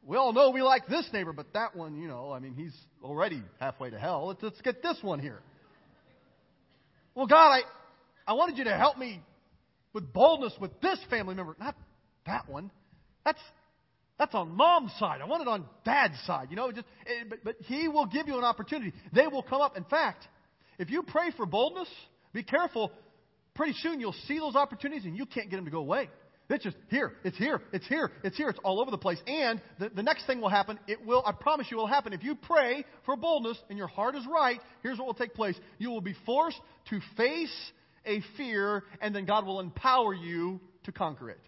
We 0.02 0.16
all 0.16 0.32
know 0.32 0.50
we 0.50 0.62
like 0.62 0.87
this 0.87 1.08
neighbor, 1.12 1.32
but 1.32 1.52
that 1.54 1.76
one, 1.76 1.96
you 1.96 2.08
know, 2.08 2.32
I 2.32 2.38
mean, 2.38 2.54
he's 2.54 2.74
already 3.02 3.42
halfway 3.60 3.90
to 3.90 3.98
hell. 3.98 4.28
Let's, 4.28 4.42
let's 4.42 4.60
get 4.60 4.82
this 4.82 4.98
one 5.02 5.18
here. 5.18 5.40
Well, 7.14 7.26
God, 7.26 7.48
I, 7.48 7.60
I 8.26 8.32
wanted 8.34 8.58
you 8.58 8.64
to 8.64 8.76
help 8.76 8.98
me 8.98 9.20
with 9.92 10.12
boldness 10.12 10.52
with 10.60 10.80
this 10.80 10.98
family 11.08 11.34
member, 11.34 11.56
not 11.58 11.76
that 12.26 12.48
one. 12.48 12.70
That's 13.24 13.40
that's 14.18 14.34
on 14.34 14.54
mom's 14.54 14.92
side. 14.98 15.20
I 15.20 15.26
want 15.26 15.42
it 15.42 15.48
on 15.48 15.64
dad's 15.84 16.18
side. 16.26 16.48
You 16.50 16.56
know, 16.56 16.70
just 16.70 16.87
eh, 17.06 17.24
but, 17.28 17.38
but 17.44 17.56
he 17.60 17.88
will 17.88 18.06
give 18.06 18.28
you 18.28 18.38
an 18.38 18.44
opportunity. 18.44 18.92
They 19.12 19.26
will 19.26 19.42
come 19.42 19.60
up. 19.60 19.76
In 19.76 19.84
fact, 19.84 20.26
if 20.78 20.90
you 20.90 21.02
pray 21.02 21.30
for 21.37 21.46
boldness, 21.46 21.88
be 22.32 22.42
careful 22.42 22.92
pretty 23.54 23.74
soon 23.80 24.00
you'll 24.00 24.14
see 24.26 24.38
those 24.38 24.56
opportunities 24.56 25.04
and 25.04 25.16
you 25.16 25.26
can't 25.26 25.50
get 25.50 25.56
them 25.56 25.64
to 25.64 25.70
go 25.70 25.78
away. 25.78 26.08
It's 26.50 26.62
just 26.62 26.76
here, 26.90 27.12
it's 27.24 27.38
here, 27.38 27.62
it's 27.72 27.86
here, 27.88 28.10
it's 28.22 28.36
here, 28.36 28.50
it's 28.50 28.58
all 28.62 28.78
over 28.80 28.90
the 28.90 28.98
place. 28.98 29.18
And 29.26 29.62
the, 29.78 29.88
the 29.88 30.02
next 30.02 30.26
thing 30.26 30.42
will 30.42 30.50
happen, 30.50 30.78
it 30.86 31.04
will, 31.04 31.22
I 31.24 31.32
promise 31.32 31.68
you, 31.70 31.78
will 31.78 31.86
happen. 31.86 32.12
If 32.12 32.22
you 32.22 32.34
pray 32.34 32.84
for 33.06 33.16
boldness 33.16 33.58
and 33.70 33.78
your 33.78 33.86
heart 33.86 34.14
is 34.14 34.24
right, 34.30 34.60
here's 34.82 34.98
what 34.98 35.06
will 35.06 35.14
take 35.14 35.32
place. 35.34 35.56
You 35.78 35.90
will 35.90 36.02
be 36.02 36.14
forced 36.26 36.60
to 36.90 37.00
face 37.16 37.72
a 38.04 38.20
fear, 38.36 38.84
and 39.00 39.14
then 39.14 39.24
God 39.24 39.46
will 39.46 39.60
empower 39.60 40.12
you 40.12 40.60
to 40.84 40.92
conquer 40.92 41.30
it. 41.30 41.40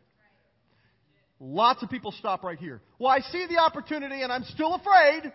Lots 1.38 1.82
of 1.82 1.90
people 1.90 2.12
stop 2.12 2.42
right 2.42 2.58
here. 2.58 2.80
Well, 2.98 3.10
I 3.10 3.20
see 3.20 3.46
the 3.46 3.58
opportunity 3.58 4.22
and 4.22 4.32
I'm 4.32 4.44
still 4.44 4.74
afraid, 4.74 5.30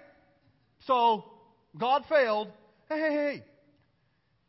so 0.88 1.26
God 1.78 2.04
failed. 2.10 2.48
Hey, 2.90 3.00
hey, 3.00 3.14
hey. 3.14 3.44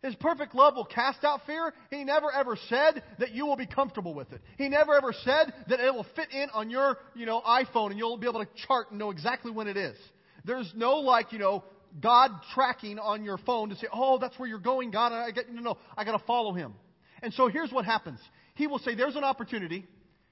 His 0.03 0.17
perfect 0.17 0.55
love 0.55 0.75
will 0.75 0.85
cast 0.85 1.23
out 1.23 1.47
fear. 1.47 1.73
He 1.91 2.03
never 2.03 2.31
ever 2.33 2.59
said 2.69 3.03
that 3.21 3.31
you 3.33 3.47
will 3.47 3.57
be 3.57 3.67
comfortable 3.67 4.15
with 4.15 4.33
it. 4.33 4.41
He 4.59 4.69
never 4.69 4.97
ever 4.97 5.13
said 5.25 5.53
that 5.69 5.79
it 5.79 5.95
will 5.95 6.07
fit 6.17 6.33
in 6.33 6.51
on 6.51 6.71
your, 6.71 6.99
you 7.15 7.25
know, 7.25 7.41
iPhone 7.41 7.91
and 7.91 7.99
you'll 7.99 8.17
be 8.17 8.29
able 8.29 8.45
to 8.45 8.51
chart 8.67 8.91
and 8.91 8.99
know 8.99 9.11
exactly 9.11 9.53
when 9.53 9.69
it 9.69 9.77
is. 9.77 9.97
There's 10.45 10.71
no 10.75 10.97
like, 10.97 11.33
you 11.33 11.39
know, 11.39 11.63
God 12.01 12.31
tracking 12.55 12.99
on 12.99 13.25
your 13.25 13.39
phone 13.39 13.69
to 13.69 13.77
say, 13.77 13.87
"Oh, 13.93 14.19
that's 14.19 14.39
where 14.39 14.49
you're 14.49 14.59
going, 14.59 14.91
God." 14.91 15.13
I 15.13 15.31
get 15.31 15.53
no, 15.53 15.61
no. 15.61 15.79
I 15.97 16.05
got 16.05 16.19
to 16.19 16.25
follow 16.27 16.53
Him. 16.53 16.75
And 17.23 17.33
so 17.35 17.49
here's 17.49 17.71
what 17.71 17.85
happens. 17.85 18.19
He 18.55 18.67
will 18.67 18.79
say, 18.79 18.95
"There's 18.95 19.17
an 19.17 19.25
opportunity. 19.25 19.87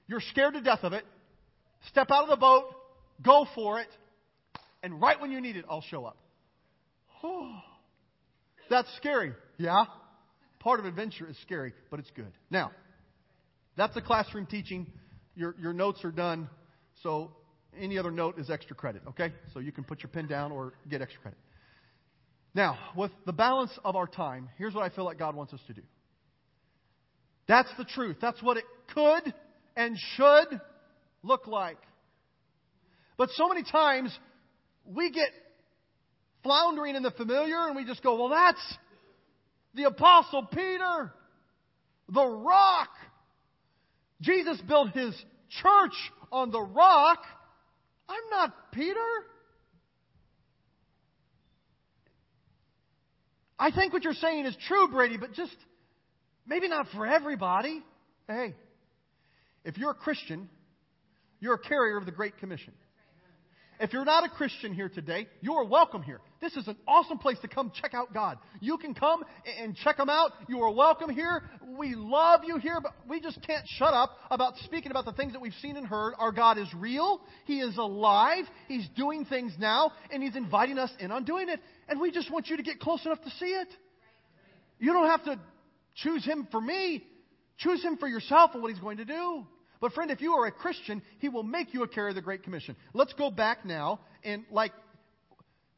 You're 0.07 0.21
scared 0.21 0.55
to 0.55 0.61
death 0.61 0.83
of 0.83 0.93
it. 0.93 1.05
Step 1.87 2.09
out 2.11 2.23
of 2.23 2.29
the 2.29 2.35
boat. 2.35 2.75
Go 3.21 3.45
for 3.53 3.79
it. 3.79 3.87
And 4.83 4.99
right 4.99 5.21
when 5.21 5.31
you 5.31 5.39
need 5.39 5.55
it, 5.55 5.65
I'll 5.69 5.83
show 5.83 6.05
up." 6.05 6.17
Oh, 7.23 7.61
that's 8.69 8.91
scary. 8.97 9.33
Yeah? 9.61 9.85
Part 10.59 10.79
of 10.79 10.85
adventure 10.85 11.29
is 11.29 11.37
scary, 11.43 11.73
but 11.91 11.99
it's 11.99 12.09
good. 12.15 12.31
Now, 12.49 12.71
that's 13.77 13.93
the 13.93 14.01
classroom 14.01 14.47
teaching 14.47 14.87
your, 15.35 15.55
your 15.61 15.73
notes 15.73 16.03
are 16.03 16.11
done, 16.11 16.49
so 17.03 17.31
any 17.79 17.97
other 17.97 18.11
note 18.11 18.39
is 18.39 18.49
extra 18.49 18.75
credit, 18.75 19.03
okay? 19.09 19.31
So 19.53 19.59
you 19.59 19.71
can 19.71 19.83
put 19.83 20.01
your 20.01 20.09
pen 20.09 20.27
down 20.27 20.51
or 20.51 20.73
get 20.89 21.01
extra 21.01 21.21
credit. 21.21 21.39
Now, 22.53 22.77
with 22.97 23.11
the 23.25 23.33
balance 23.33 23.71
of 23.85 23.95
our 23.95 24.07
time, 24.07 24.49
here's 24.57 24.73
what 24.73 24.83
I 24.83 24.93
feel 24.93 25.05
like 25.05 25.19
God 25.19 25.35
wants 25.35 25.53
us 25.53 25.61
to 25.67 25.73
do. 25.73 25.83
That's 27.47 27.69
the 27.77 27.85
truth. 27.85 28.17
That's 28.19 28.41
what 28.41 28.57
it 28.57 28.65
could 28.93 29.33
and 29.75 29.95
should 30.15 30.59
look 31.23 31.47
like. 31.47 31.77
But 33.17 33.29
so 33.35 33.47
many 33.47 33.63
times 33.63 34.17
we 34.85 35.11
get 35.11 35.29
floundering 36.43 36.95
in 36.95 37.03
the 37.03 37.11
familiar 37.11 37.67
and 37.67 37.75
we 37.75 37.85
just 37.85 38.03
go, 38.03 38.15
well, 38.15 38.29
that's 38.29 38.77
the 39.73 39.83
Apostle 39.83 40.45
Peter, 40.45 41.13
the 42.09 42.25
rock. 42.25 42.89
Jesus 44.21 44.59
built 44.67 44.91
his 44.91 45.15
church 45.49 45.93
on 46.31 46.51
the 46.51 46.61
rock. 46.61 47.19
I'm 48.07 48.29
not 48.29 48.71
Peter. 48.71 48.99
I 53.57 53.71
think 53.71 53.93
what 53.93 54.03
you're 54.03 54.13
saying 54.13 54.45
is 54.45 54.55
true, 54.67 54.87
Brady, 54.87 55.17
but 55.17 55.33
just 55.33 55.55
maybe 56.45 56.67
not 56.67 56.87
for 56.95 57.05
everybody. 57.05 57.81
Hey, 58.27 58.55
if 59.63 59.77
you're 59.77 59.91
a 59.91 59.95
Christian, 59.95 60.49
you're 61.39 61.53
a 61.55 61.59
carrier 61.59 61.97
of 61.97 62.05
the 62.05 62.11
Great 62.11 62.37
Commission. 62.37 62.73
If 63.79 63.93
you're 63.93 64.05
not 64.05 64.25
a 64.25 64.29
Christian 64.29 64.73
here 64.73 64.89
today, 64.89 65.27
you 65.41 65.53
are 65.53 65.65
welcome 65.65 66.03
here. 66.03 66.21
This 66.41 66.57
is 66.57 66.67
an 66.67 66.75
awesome 66.87 67.19
place 67.19 67.37
to 67.43 67.47
come 67.47 67.71
check 67.79 67.93
out 67.93 68.15
God. 68.15 68.39
You 68.59 68.79
can 68.79 68.95
come 68.95 69.23
and 69.59 69.75
check 69.75 69.99
Him 69.99 70.09
out. 70.09 70.31
You 70.49 70.59
are 70.61 70.73
welcome 70.73 71.11
here. 71.11 71.43
We 71.77 71.93
love 71.93 72.41
you 72.43 72.57
here, 72.57 72.79
but 72.81 72.93
we 73.07 73.21
just 73.21 73.39
can't 73.45 73.63
shut 73.77 73.93
up 73.93 74.17
about 74.31 74.55
speaking 74.63 74.89
about 74.89 75.05
the 75.05 75.11
things 75.13 75.33
that 75.33 75.41
we've 75.41 75.53
seen 75.61 75.77
and 75.77 75.85
heard. 75.85 76.13
Our 76.17 76.31
God 76.31 76.57
is 76.57 76.67
real. 76.75 77.21
He 77.45 77.59
is 77.59 77.77
alive. 77.77 78.45
He's 78.67 78.87
doing 78.95 79.25
things 79.25 79.53
now, 79.59 79.91
and 80.11 80.23
He's 80.23 80.35
inviting 80.35 80.79
us 80.79 80.89
in 80.99 81.11
on 81.11 81.25
doing 81.25 81.47
it. 81.47 81.59
And 81.87 82.01
we 82.01 82.09
just 82.11 82.31
want 82.31 82.47
you 82.47 82.57
to 82.57 82.63
get 82.63 82.79
close 82.79 83.05
enough 83.05 83.21
to 83.21 83.29
see 83.39 83.45
it. 83.45 83.67
You 84.79 84.93
don't 84.93 85.07
have 85.07 85.23
to 85.25 85.39
choose 85.93 86.25
Him 86.25 86.47
for 86.49 86.59
me. 86.59 87.05
Choose 87.59 87.83
Him 87.83 87.97
for 87.97 88.07
yourself 88.07 88.51
and 88.55 88.63
what 88.63 88.71
He's 88.71 88.81
going 88.81 88.97
to 88.97 89.05
do. 89.05 89.45
But 89.79 89.93
friend, 89.93 90.09
if 90.09 90.21
you 90.21 90.33
are 90.33 90.47
a 90.47 90.51
Christian, 90.51 91.03
He 91.19 91.29
will 91.29 91.43
make 91.43 91.71
you 91.71 91.83
a 91.83 91.87
carrier 91.87 92.09
of 92.09 92.15
the 92.15 92.21
Great 92.21 92.41
Commission. 92.41 92.75
Let's 92.95 93.13
go 93.13 93.29
back 93.29 93.63
now 93.63 93.99
and 94.23 94.43
like, 94.49 94.71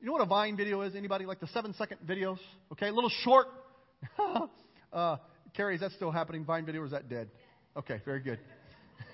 you 0.03 0.07
know 0.07 0.13
what 0.13 0.21
a 0.21 0.25
Vine 0.25 0.57
video 0.57 0.81
is? 0.81 0.95
Anybody 0.95 1.25
like 1.25 1.39
the 1.39 1.47
seven 1.47 1.73
second 1.75 1.99
videos? 2.05 2.37
Okay, 2.73 2.89
a 2.89 2.91
little 2.91 3.09
short. 3.23 3.47
uh, 4.93 5.15
Carrie, 5.55 5.75
is 5.75 5.81
that 5.81 5.91
still 5.93 6.11
happening? 6.11 6.43
Vine 6.43 6.65
video 6.65 6.81
or 6.81 6.85
is 6.85 6.91
that 6.91 7.07
dead? 7.07 7.29
Okay, 7.77 8.01
very 8.03 8.19
good. 8.19 8.37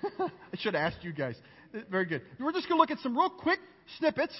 I 0.18 0.30
should 0.58 0.74
have 0.74 0.92
asked 0.92 1.04
you 1.04 1.12
guys. 1.12 1.36
Very 1.88 2.06
good. 2.06 2.22
We're 2.40 2.50
just 2.50 2.68
going 2.68 2.76
to 2.76 2.80
look 2.80 2.90
at 2.90 2.98
some 3.04 3.16
real 3.16 3.30
quick 3.30 3.60
snippets 3.98 4.36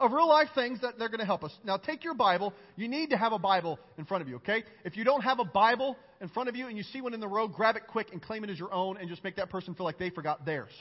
of 0.00 0.10
real 0.10 0.28
life 0.28 0.48
things 0.56 0.80
that 0.80 0.98
they're 0.98 1.08
going 1.08 1.20
to 1.20 1.24
help 1.24 1.44
us. 1.44 1.52
Now, 1.62 1.76
take 1.76 2.02
your 2.02 2.14
Bible. 2.14 2.52
You 2.74 2.88
need 2.88 3.10
to 3.10 3.16
have 3.16 3.32
a 3.32 3.38
Bible 3.38 3.78
in 3.96 4.04
front 4.04 4.22
of 4.22 4.28
you, 4.28 4.36
okay? 4.36 4.64
If 4.84 4.96
you 4.96 5.04
don't 5.04 5.20
have 5.20 5.38
a 5.38 5.44
Bible 5.44 5.96
in 6.20 6.28
front 6.30 6.48
of 6.48 6.56
you 6.56 6.66
and 6.66 6.76
you 6.76 6.82
see 6.82 7.00
one 7.00 7.14
in 7.14 7.20
the 7.20 7.28
row, 7.28 7.46
grab 7.46 7.76
it 7.76 7.82
quick 7.86 8.08
and 8.10 8.20
claim 8.20 8.42
it 8.42 8.50
as 8.50 8.58
your 8.58 8.72
own 8.74 8.96
and 8.96 9.08
just 9.08 9.22
make 9.22 9.36
that 9.36 9.50
person 9.50 9.76
feel 9.76 9.84
like 9.84 10.00
they 10.00 10.10
forgot 10.10 10.44
theirs. 10.44 10.72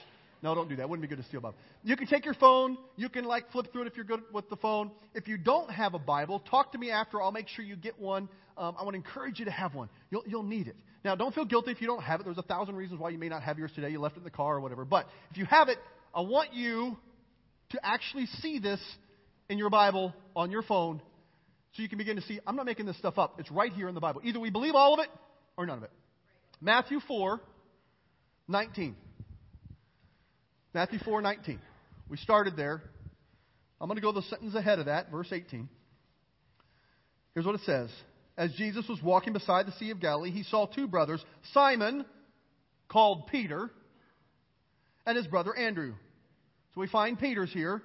No, 0.44 0.56
don't 0.56 0.68
do 0.70 0.76
that. 0.78 0.84
It 0.84 0.90
wouldn't 0.90 1.08
be 1.08 1.14
good 1.14 1.22
to 1.22 1.28
steal 1.28 1.40
a 1.40 1.44
Bible. 1.44 1.58
You 1.84 1.96
can 1.96 2.08
take 2.08 2.26
your 2.26 2.34
phone. 2.34 2.78
You 2.96 3.10
can 3.10 3.26
like 3.26 3.52
flip 3.52 3.72
through 3.72 3.84
it 3.84 3.88
if 3.88 3.96
you're 3.96 4.06
good 4.06 4.22
with 4.34 4.50
the 4.50 4.56
phone. 4.56 4.92
If 5.14 5.28
you 5.28 5.38
don't 5.38 5.70
have 5.70 5.94
a 5.94 6.00
Bible, 6.00 6.40
talk 6.50 6.72
to 6.72 6.78
me 6.78 6.90
after. 6.90 7.22
I'll 7.22 7.32
make 7.32 7.48
sure 7.48 7.64
you 7.64 7.76
get 7.76 8.00
one. 8.00 8.28
Um, 8.58 8.76
I 8.80 8.84
want 8.84 8.94
to 8.94 8.98
encourage 8.98 9.40
you 9.40 9.46
to 9.46 9.52
have 9.52 9.76
one. 9.76 9.90
You'll, 10.10 10.24
you'll 10.26 10.44
need 10.44 10.68
it. 10.68 10.76
Now, 11.06 11.16
don't 11.16 11.34
feel 11.34 11.46
guilty 11.46 11.72
if 11.72 11.82
you 11.82 11.88
don't 11.88 12.04
have 12.04 12.20
it. 12.20 12.24
There's 12.24 12.38
a 12.38 12.44
thousand 12.44 12.76
reasons 12.76 13.00
why 13.00 13.10
you 13.10 13.18
may 13.18 13.30
not 13.30 13.44
have 13.44 13.60
yours 13.60 13.72
today. 13.76 13.90
You 13.90 14.00
left 14.00 14.16
it 14.16 14.20
in 14.20 14.24
the 14.24 14.32
car 14.32 14.56
or 14.56 14.62
whatever. 14.62 14.84
But 14.84 15.08
if 15.30 15.38
you 15.38 15.46
have 15.46 15.70
it, 15.70 15.78
I 16.14 16.22
want 16.22 16.54
you 16.54 16.98
to 17.72 17.80
actually 17.84 18.26
see 18.42 18.60
this 18.60 18.80
in 19.50 19.58
your 19.58 19.70
Bible 19.70 20.14
on 20.36 20.52
your 20.52 20.64
phone 20.64 21.02
so 21.74 21.82
you 21.82 21.90
can 21.90 21.98
begin 21.98 22.18
to 22.18 22.22
see, 22.24 22.40
I'm 22.46 22.56
not 22.56 22.66
making 22.66 22.86
this 22.86 22.98
stuff 22.98 23.18
up. 23.18 23.40
It's 23.40 23.50
right 23.50 23.72
here 23.72 23.88
in 23.88 23.96
the 23.96 24.02
Bible. 24.02 24.22
Either 24.24 24.40
we 24.40 24.50
believe 24.50 24.76
all 24.76 24.94
of 24.94 25.00
it 25.00 25.08
or 25.56 25.66
none 25.66 25.78
of 25.78 25.84
it. 25.84 25.92
Matthew 26.60 27.00
4, 27.08 27.40
19. 28.48 28.96
Matthew 30.74 31.00
4, 31.00 31.22
19. 31.22 31.60
We 32.10 32.18
started 32.18 32.56
there. 32.56 32.82
I'm 33.80 33.88
going 33.88 33.98
to 33.98 34.02
go 34.02 34.12
the 34.12 34.22
sentence 34.24 34.56
ahead 34.56 34.80
of 34.80 34.86
that, 34.86 35.12
verse 35.12 35.28
18. 35.32 35.68
Here's 37.34 37.46
what 37.46 37.56
it 37.56 37.62
says. 37.66 37.90
As 38.38 38.52
Jesus 38.54 38.88
was 38.88 39.02
walking 39.02 39.34
beside 39.34 39.66
the 39.66 39.72
Sea 39.74 39.92
of 39.92 40.00
Galilee, 40.00 40.32
he 40.32 40.44
saw 40.44 40.66
two 40.66 40.88
brothers, 40.88 41.24
Simon, 41.54 42.06
called 42.88 43.28
Peter, 43.28 43.70
and 45.06 45.18
his 45.18 45.28
brother 45.28 45.56
Andrew. 45.56 45.94
So 46.74 46.82
we 46.82 46.88
find 46.88 47.20
Peter's 47.20 47.52
here. 47.52 47.82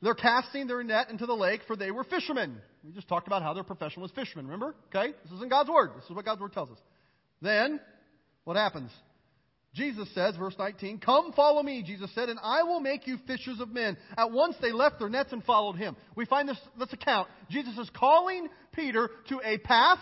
They're 0.00 0.14
casting 0.14 0.68
their 0.68 0.82
net 0.84 1.10
into 1.10 1.26
the 1.26 1.34
lake, 1.34 1.62
for 1.66 1.74
they 1.74 1.90
were 1.90 2.04
fishermen. 2.04 2.60
We 2.84 2.92
just 2.92 3.08
talked 3.08 3.26
about 3.26 3.42
how 3.42 3.54
their 3.54 3.64
profession 3.64 4.00
was 4.02 4.12
fishermen, 4.12 4.46
remember? 4.46 4.76
Okay? 4.94 5.12
This 5.24 5.32
is 5.32 5.42
in 5.42 5.48
God's 5.48 5.70
Word. 5.70 5.90
This 5.96 6.04
is 6.04 6.10
what 6.10 6.24
God's 6.24 6.40
Word 6.40 6.52
tells 6.52 6.70
us. 6.70 6.78
Then, 7.42 7.80
what 8.44 8.56
happens? 8.56 8.90
Jesus 9.78 10.08
says, 10.12 10.36
verse 10.36 10.56
19, 10.58 10.98
Come 10.98 11.32
follow 11.32 11.62
me, 11.62 11.84
Jesus 11.84 12.10
said, 12.14 12.28
and 12.28 12.38
I 12.42 12.64
will 12.64 12.80
make 12.80 13.06
you 13.06 13.16
fishers 13.28 13.60
of 13.60 13.70
men. 13.70 13.96
At 14.16 14.32
once 14.32 14.56
they 14.60 14.72
left 14.72 14.98
their 14.98 15.08
nets 15.08 15.32
and 15.32 15.42
followed 15.44 15.76
him. 15.76 15.96
We 16.16 16.26
find 16.26 16.48
this, 16.48 16.58
this 16.78 16.92
account. 16.92 17.28
Jesus 17.48 17.78
is 17.78 17.88
calling 17.94 18.48
Peter 18.72 19.08
to 19.28 19.40
a 19.44 19.58
path 19.58 20.00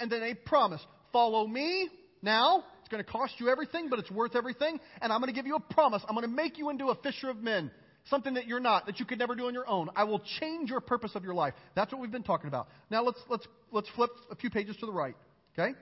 and 0.00 0.10
then 0.10 0.24
a 0.24 0.34
promise. 0.34 0.84
Follow 1.12 1.46
me 1.46 1.88
now. 2.20 2.64
It's 2.80 2.88
going 2.88 3.02
to 3.02 3.08
cost 3.08 3.34
you 3.38 3.48
everything, 3.48 3.88
but 3.88 4.00
it's 4.00 4.10
worth 4.10 4.34
everything. 4.34 4.80
And 5.00 5.12
I'm 5.12 5.20
going 5.20 5.32
to 5.32 5.36
give 5.36 5.46
you 5.46 5.54
a 5.54 5.72
promise. 5.72 6.02
I'm 6.08 6.16
going 6.16 6.28
to 6.28 6.34
make 6.34 6.58
you 6.58 6.68
into 6.70 6.88
a 6.88 6.96
fisher 6.96 7.30
of 7.30 7.36
men 7.36 7.70
something 8.08 8.34
that 8.34 8.46
you're 8.46 8.60
not, 8.60 8.86
that 8.86 8.98
you 8.98 9.06
could 9.06 9.18
never 9.18 9.36
do 9.36 9.46
on 9.46 9.54
your 9.54 9.68
own. 9.68 9.88
I 9.94 10.04
will 10.04 10.22
change 10.40 10.70
your 10.70 10.80
purpose 10.80 11.12
of 11.14 11.22
your 11.22 11.34
life. 11.34 11.54
That's 11.76 11.92
what 11.92 12.00
we've 12.00 12.10
been 12.10 12.22
talking 12.22 12.48
about. 12.48 12.68
Now 12.90 13.04
let's 13.04 13.20
let's 13.28 13.46
let's 13.70 13.88
flip 13.90 14.10
a 14.30 14.34
few 14.34 14.50
pages 14.50 14.76
to 14.78 14.86
the 14.86 14.92
right. 14.92 15.14
Okay. 15.56 15.74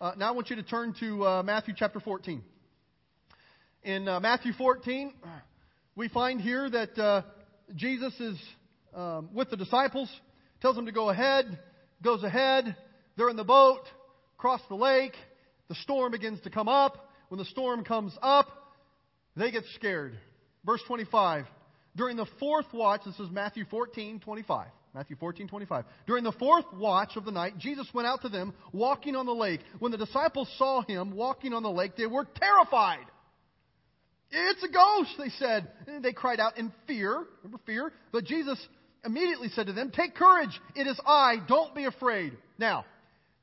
Uh, 0.00 0.12
now 0.18 0.28
I 0.28 0.32
want 0.32 0.50
you 0.50 0.56
to 0.56 0.62
turn 0.64 0.92
to 0.98 1.24
uh, 1.24 1.42
Matthew 1.44 1.72
chapter 1.76 2.00
14. 2.00 2.42
In 3.84 4.08
uh, 4.08 4.18
Matthew 4.18 4.52
14, 4.52 5.14
we 5.94 6.08
find 6.08 6.40
here 6.40 6.68
that 6.68 6.98
uh, 6.98 7.22
Jesus 7.76 8.12
is 8.18 8.36
um, 8.92 9.28
with 9.32 9.50
the 9.50 9.56
disciples, 9.56 10.10
tells 10.60 10.74
them 10.74 10.86
to 10.86 10.92
go 10.92 11.10
ahead, 11.10 11.60
goes 12.02 12.24
ahead. 12.24 12.74
They're 13.16 13.28
in 13.28 13.36
the 13.36 13.44
boat, 13.44 13.82
cross 14.36 14.60
the 14.68 14.74
lake. 14.74 15.14
The 15.68 15.76
storm 15.76 16.10
begins 16.10 16.40
to 16.40 16.50
come 16.50 16.66
up. 16.66 17.10
When 17.28 17.38
the 17.38 17.44
storm 17.44 17.84
comes 17.84 18.16
up, 18.20 18.48
they 19.36 19.52
get 19.52 19.62
scared. 19.76 20.18
Verse 20.66 20.82
25. 20.88 21.46
During 21.94 22.16
the 22.16 22.26
fourth 22.40 22.66
watch, 22.72 23.02
this 23.06 23.20
is 23.20 23.30
Matthew 23.30 23.64
14, 23.70 24.18
25. 24.18 24.66
Matthew 24.94 25.16
14, 25.16 25.48
25. 25.48 25.84
During 26.06 26.22
the 26.22 26.32
fourth 26.32 26.66
watch 26.72 27.16
of 27.16 27.24
the 27.24 27.32
night, 27.32 27.58
Jesus 27.58 27.88
went 27.92 28.06
out 28.06 28.22
to 28.22 28.28
them 28.28 28.54
walking 28.72 29.16
on 29.16 29.26
the 29.26 29.34
lake. 29.34 29.60
When 29.80 29.90
the 29.90 29.98
disciples 29.98 30.48
saw 30.56 30.82
him 30.82 31.16
walking 31.16 31.52
on 31.52 31.64
the 31.64 31.70
lake, 31.70 31.96
they 31.96 32.06
were 32.06 32.26
terrified. 32.36 33.04
It's 34.30 34.62
a 34.62 34.68
ghost, 34.68 35.10
they 35.18 35.30
said. 35.30 35.68
And 35.88 36.04
they 36.04 36.12
cried 36.12 36.38
out 36.38 36.58
in 36.58 36.72
fear. 36.86 37.24
Remember 37.42 37.60
fear? 37.66 37.92
But 38.12 38.24
Jesus 38.24 38.58
immediately 39.04 39.48
said 39.48 39.66
to 39.66 39.72
them, 39.72 39.90
Take 39.90 40.14
courage. 40.14 40.60
It 40.76 40.86
is 40.86 40.98
I. 41.04 41.36
Don't 41.48 41.74
be 41.74 41.86
afraid. 41.86 42.36
Now, 42.56 42.84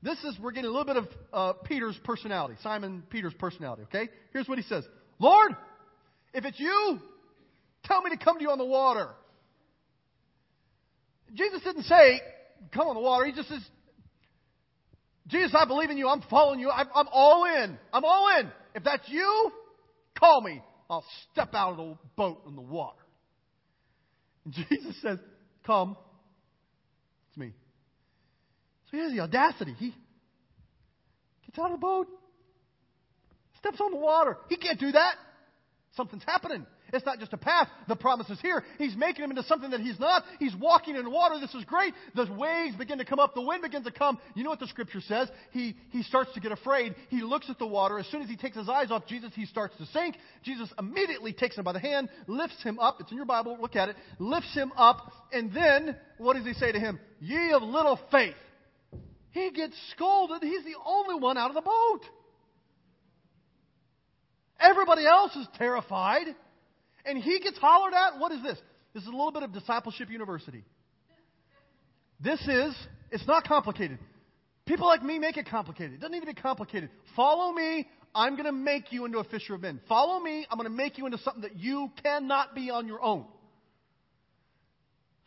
this 0.01 0.17
is, 0.23 0.37
we're 0.41 0.51
getting 0.51 0.69
a 0.69 0.73
little 0.73 0.85
bit 0.85 0.97
of 0.97 1.07
uh, 1.31 1.53
Peter's 1.63 1.99
personality, 2.03 2.55
Simon 2.63 3.03
Peter's 3.09 3.33
personality, 3.35 3.83
okay? 3.83 4.09
Here's 4.33 4.47
what 4.47 4.57
he 4.57 4.63
says 4.63 4.85
Lord, 5.19 5.55
if 6.33 6.45
it's 6.45 6.59
you, 6.59 6.99
tell 7.83 8.01
me 8.01 8.09
to 8.09 8.17
come 8.17 8.37
to 8.37 8.43
you 8.43 8.51
on 8.51 8.57
the 8.57 8.65
water. 8.65 9.09
Jesus 11.33 11.61
didn't 11.63 11.83
say, 11.83 12.21
come 12.73 12.87
on 12.87 12.95
the 12.95 13.01
water. 13.01 13.25
He 13.25 13.31
just 13.31 13.49
says, 13.49 13.61
Jesus, 15.27 15.55
I 15.57 15.65
believe 15.65 15.89
in 15.89 15.97
you. 15.97 16.07
I'm 16.07 16.21
following 16.29 16.59
you. 16.59 16.69
I'm, 16.69 16.87
I'm 16.93 17.07
all 17.11 17.45
in. 17.45 17.77
I'm 17.93 18.03
all 18.03 18.39
in. 18.39 18.51
If 18.75 18.83
that's 18.83 19.07
you, 19.07 19.51
call 20.17 20.41
me. 20.41 20.61
I'll 20.89 21.05
step 21.31 21.53
out 21.53 21.71
of 21.71 21.77
the 21.77 21.97
boat 22.17 22.41
in 22.47 22.55
the 22.55 22.61
water. 22.61 22.97
And 24.45 24.53
Jesus 24.69 24.95
says, 25.01 25.19
Come. 25.65 25.95
It's 27.29 27.37
me. 27.37 27.53
So 28.89 28.97
he 28.97 29.03
has 29.03 29.11
the 29.13 29.21
audacity. 29.21 29.73
He 29.77 29.93
gets 31.45 31.59
out 31.59 31.71
of 31.71 31.71
the 31.71 31.77
boat, 31.77 32.07
steps 33.59 33.79
on 33.79 33.91
the 33.91 33.97
water. 33.97 34.37
He 34.49 34.57
can't 34.57 34.79
do 34.79 34.91
that. 34.91 35.15
Something's 35.95 36.23
happening. 36.25 36.65
It's 36.93 37.05
not 37.05 37.19
just 37.19 37.33
a 37.33 37.37
path. 37.37 37.67
The 37.87 37.95
promise 37.95 38.29
is 38.29 38.39
here. 38.41 38.63
He's 38.77 38.95
making 38.95 39.23
him 39.23 39.31
into 39.31 39.43
something 39.43 39.71
that 39.71 39.79
he's 39.79 39.99
not. 39.99 40.23
He's 40.39 40.55
walking 40.55 40.95
in 40.95 41.11
water. 41.11 41.39
This 41.39 41.53
is 41.53 41.63
great. 41.65 41.93
The 42.15 42.31
waves 42.31 42.75
begin 42.75 42.97
to 42.97 43.05
come 43.05 43.19
up. 43.19 43.33
The 43.33 43.41
wind 43.41 43.61
begins 43.61 43.85
to 43.85 43.91
come. 43.91 44.19
You 44.35 44.43
know 44.43 44.49
what 44.49 44.59
the 44.59 44.67
scripture 44.67 45.01
says? 45.01 45.29
He, 45.51 45.75
he 45.91 46.03
starts 46.03 46.33
to 46.33 46.39
get 46.39 46.51
afraid. 46.51 46.95
He 47.09 47.21
looks 47.21 47.49
at 47.49 47.59
the 47.59 47.67
water. 47.67 47.99
As 47.99 48.07
soon 48.07 48.21
as 48.21 48.29
he 48.29 48.37
takes 48.37 48.57
his 48.57 48.69
eyes 48.69 48.91
off 48.91 49.07
Jesus, 49.07 49.31
he 49.35 49.45
starts 49.45 49.75
to 49.77 49.85
sink. 49.87 50.15
Jesus 50.43 50.69
immediately 50.77 51.33
takes 51.33 51.57
him 51.57 51.63
by 51.63 51.73
the 51.73 51.79
hand, 51.79 52.09
lifts 52.27 52.61
him 52.63 52.79
up. 52.79 52.97
It's 52.99 53.11
in 53.11 53.17
your 53.17 53.25
Bible. 53.25 53.57
Look 53.59 53.75
at 53.75 53.89
it. 53.89 53.95
Lifts 54.19 54.53
him 54.53 54.71
up. 54.75 55.11
And 55.31 55.53
then, 55.53 55.95
what 56.17 56.35
does 56.35 56.45
he 56.45 56.53
say 56.53 56.71
to 56.71 56.79
him? 56.79 56.99
Ye 57.19 57.51
of 57.53 57.61
little 57.61 57.99
faith. 58.11 58.35
He 59.31 59.51
gets 59.51 59.75
scolded. 59.95 60.43
He's 60.43 60.63
the 60.63 60.75
only 60.85 61.15
one 61.15 61.37
out 61.37 61.49
of 61.49 61.55
the 61.55 61.61
boat. 61.61 62.01
Everybody 64.59 65.07
else 65.07 65.35
is 65.35 65.47
terrified. 65.57 66.27
And 67.05 67.17
he 67.17 67.39
gets 67.39 67.57
hollered 67.57 67.93
at. 67.93 68.19
What 68.19 68.31
is 68.31 68.41
this? 68.43 68.57
This 68.93 69.03
is 69.03 69.07
a 69.07 69.11
little 69.11 69.31
bit 69.31 69.43
of 69.43 69.53
discipleship 69.53 70.09
university. 70.09 70.63
This 72.19 72.39
is, 72.47 72.75
it's 73.11 73.25
not 73.27 73.45
complicated. 73.45 73.97
People 74.65 74.85
like 74.85 75.03
me 75.03 75.17
make 75.17 75.37
it 75.37 75.47
complicated. 75.49 75.93
It 75.93 75.99
doesn't 76.01 76.11
need 76.11 76.19
to 76.21 76.25
be 76.27 76.33
complicated. 76.33 76.89
Follow 77.15 77.51
me. 77.51 77.87
I'm 78.13 78.33
going 78.33 78.45
to 78.45 78.51
make 78.51 78.91
you 78.91 79.05
into 79.05 79.19
a 79.19 79.23
fisher 79.23 79.55
of 79.55 79.61
men. 79.61 79.79
Follow 79.87 80.19
me. 80.19 80.45
I'm 80.49 80.57
going 80.57 80.69
to 80.69 80.75
make 80.75 80.97
you 80.97 81.05
into 81.05 81.17
something 81.19 81.43
that 81.43 81.55
you 81.55 81.89
cannot 82.03 82.53
be 82.53 82.69
on 82.69 82.87
your 82.87 83.01
own. 83.01 83.25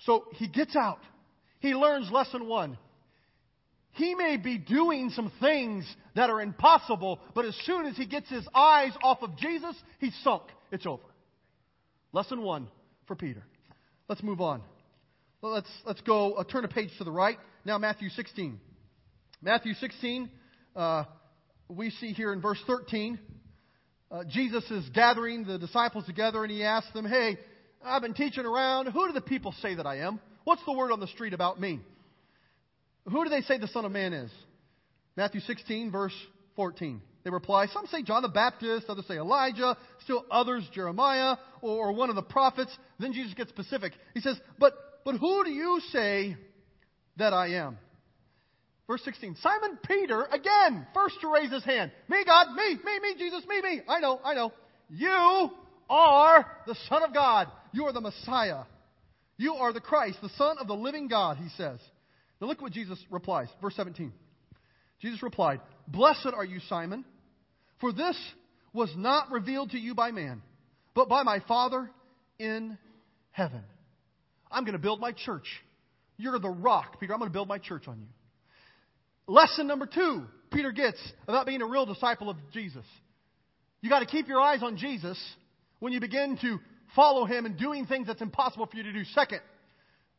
So 0.00 0.26
he 0.32 0.48
gets 0.48 0.76
out. 0.76 1.00
He 1.60 1.74
learns 1.74 2.10
lesson 2.10 2.46
one. 2.46 2.76
He 3.92 4.14
may 4.14 4.36
be 4.36 4.58
doing 4.58 5.10
some 5.10 5.32
things 5.40 5.86
that 6.14 6.28
are 6.28 6.40
impossible, 6.40 7.20
but 7.34 7.44
as 7.44 7.56
soon 7.64 7.86
as 7.86 7.96
he 7.96 8.06
gets 8.06 8.28
his 8.28 8.46
eyes 8.54 8.90
off 9.02 9.22
of 9.22 9.36
Jesus, 9.38 9.76
he's 10.00 10.14
sunk. 10.22 10.42
It's 10.72 10.84
over. 10.84 11.02
Lesson 12.14 12.42
one 12.42 12.68
for 13.08 13.16
Peter. 13.16 13.42
Let's 14.08 14.22
move 14.22 14.40
on. 14.40 14.62
Let's, 15.42 15.68
let's 15.84 16.00
go, 16.02 16.34
uh, 16.34 16.44
turn 16.44 16.64
a 16.64 16.68
page 16.68 16.90
to 16.98 17.04
the 17.04 17.10
right. 17.10 17.36
Now, 17.64 17.76
Matthew 17.76 18.08
16. 18.08 18.60
Matthew 19.42 19.74
16, 19.74 20.30
uh, 20.76 21.04
we 21.68 21.90
see 21.90 22.12
here 22.12 22.32
in 22.32 22.40
verse 22.40 22.60
13, 22.68 23.18
uh, 24.12 24.22
Jesus 24.30 24.62
is 24.70 24.88
gathering 24.90 25.44
the 25.44 25.58
disciples 25.58 26.06
together 26.06 26.44
and 26.44 26.52
he 26.52 26.62
asks 26.62 26.92
them, 26.92 27.04
Hey, 27.04 27.36
I've 27.84 28.00
been 28.00 28.14
teaching 28.14 28.46
around. 28.46 28.86
Who 28.92 29.08
do 29.08 29.12
the 29.12 29.20
people 29.20 29.52
say 29.60 29.74
that 29.74 29.86
I 29.86 29.98
am? 29.98 30.20
What's 30.44 30.64
the 30.64 30.72
word 30.72 30.92
on 30.92 31.00
the 31.00 31.08
street 31.08 31.34
about 31.34 31.60
me? 31.60 31.80
Who 33.10 33.24
do 33.24 33.28
they 33.28 33.40
say 33.40 33.58
the 33.58 33.68
Son 33.68 33.84
of 33.84 33.90
Man 33.90 34.12
is? 34.12 34.30
Matthew 35.16 35.40
16, 35.40 35.90
verse 35.90 36.14
14. 36.54 37.02
They 37.24 37.30
reply, 37.30 37.66
Some 37.66 37.86
say 37.86 38.02
John 38.02 38.22
the 38.22 38.28
Baptist, 38.28 38.86
others 38.88 39.06
say 39.08 39.16
Elijah, 39.16 39.76
still 40.02 40.24
others 40.30 40.68
Jeremiah, 40.72 41.36
or, 41.62 41.88
or 41.88 41.92
one 41.92 42.10
of 42.10 42.16
the 42.16 42.22
prophets. 42.22 42.76
Then 43.00 43.14
Jesus 43.14 43.34
gets 43.34 43.50
specific. 43.50 43.92
He 44.12 44.20
says, 44.20 44.38
But 44.58 44.74
but 45.04 45.16
who 45.16 45.44
do 45.44 45.50
you 45.50 45.80
say 45.92 46.36
that 47.16 47.32
I 47.32 47.48
am? 47.54 47.78
Verse 48.86 49.02
16. 49.04 49.36
Simon 49.40 49.78
Peter, 49.86 50.24
again, 50.24 50.86
first 50.94 51.16
to 51.20 51.28
raise 51.28 51.50
his 51.50 51.64
hand. 51.64 51.90
Me, 52.08 52.24
God, 52.24 52.54
me, 52.54 52.74
me, 52.84 53.00
me, 53.00 53.14
Jesus, 53.18 53.42
me, 53.48 53.60
me. 53.60 53.80
I 53.88 54.00
know, 54.00 54.20
I 54.24 54.34
know. 54.34 54.52
You 54.90 55.50
are 55.88 56.46
the 56.66 56.76
Son 56.88 57.02
of 57.02 57.14
God. 57.14 57.48
You 57.72 57.84
are 57.84 57.92
the 57.92 58.00
Messiah. 58.00 58.64
You 59.36 59.54
are 59.54 59.72
the 59.72 59.80
Christ, 59.80 60.18
the 60.22 60.30
Son 60.36 60.56
of 60.58 60.66
the 60.66 60.74
living 60.74 61.08
God, 61.08 61.38
he 61.38 61.48
says. 61.56 61.80
Now 62.40 62.46
look 62.46 62.60
what 62.60 62.72
Jesus 62.72 62.98
replies. 63.10 63.48
Verse 63.60 63.74
17. 63.76 64.12
Jesus 65.00 65.22
replied, 65.22 65.60
Blessed 65.88 66.28
are 66.34 66.44
you, 66.44 66.60
Simon, 66.68 67.04
for 67.84 67.92
this 67.92 68.16
was 68.72 68.90
not 68.96 69.30
revealed 69.30 69.72
to 69.72 69.78
you 69.78 69.94
by 69.94 70.10
man, 70.10 70.40
but 70.94 71.06
by 71.06 71.22
my 71.22 71.40
Father 71.40 71.90
in 72.38 72.78
heaven. 73.30 73.60
I'm 74.50 74.64
going 74.64 74.72
to 74.72 74.78
build 74.78 75.00
my 75.00 75.12
church. 75.12 75.44
You're 76.16 76.38
the 76.38 76.48
rock, 76.48 76.98
Peter. 76.98 77.12
I'm 77.12 77.18
going 77.18 77.28
to 77.28 77.32
build 77.34 77.46
my 77.46 77.58
church 77.58 77.86
on 77.86 77.98
you. 78.00 78.06
Lesson 79.26 79.66
number 79.66 79.84
two 79.84 80.24
Peter 80.50 80.72
gets 80.72 80.96
about 81.28 81.44
being 81.44 81.60
a 81.60 81.66
real 81.66 81.84
disciple 81.84 82.30
of 82.30 82.38
Jesus. 82.54 82.86
You 83.82 83.90
got 83.90 83.98
to 83.98 84.06
keep 84.06 84.28
your 84.28 84.40
eyes 84.40 84.62
on 84.62 84.78
Jesus 84.78 85.22
when 85.80 85.92
you 85.92 86.00
begin 86.00 86.38
to 86.40 86.60
follow 86.96 87.26
him 87.26 87.44
and 87.44 87.58
doing 87.58 87.84
things 87.84 88.06
that's 88.06 88.22
impossible 88.22 88.64
for 88.64 88.78
you 88.78 88.84
to 88.84 88.94
do. 88.94 89.04
Second, 89.12 89.40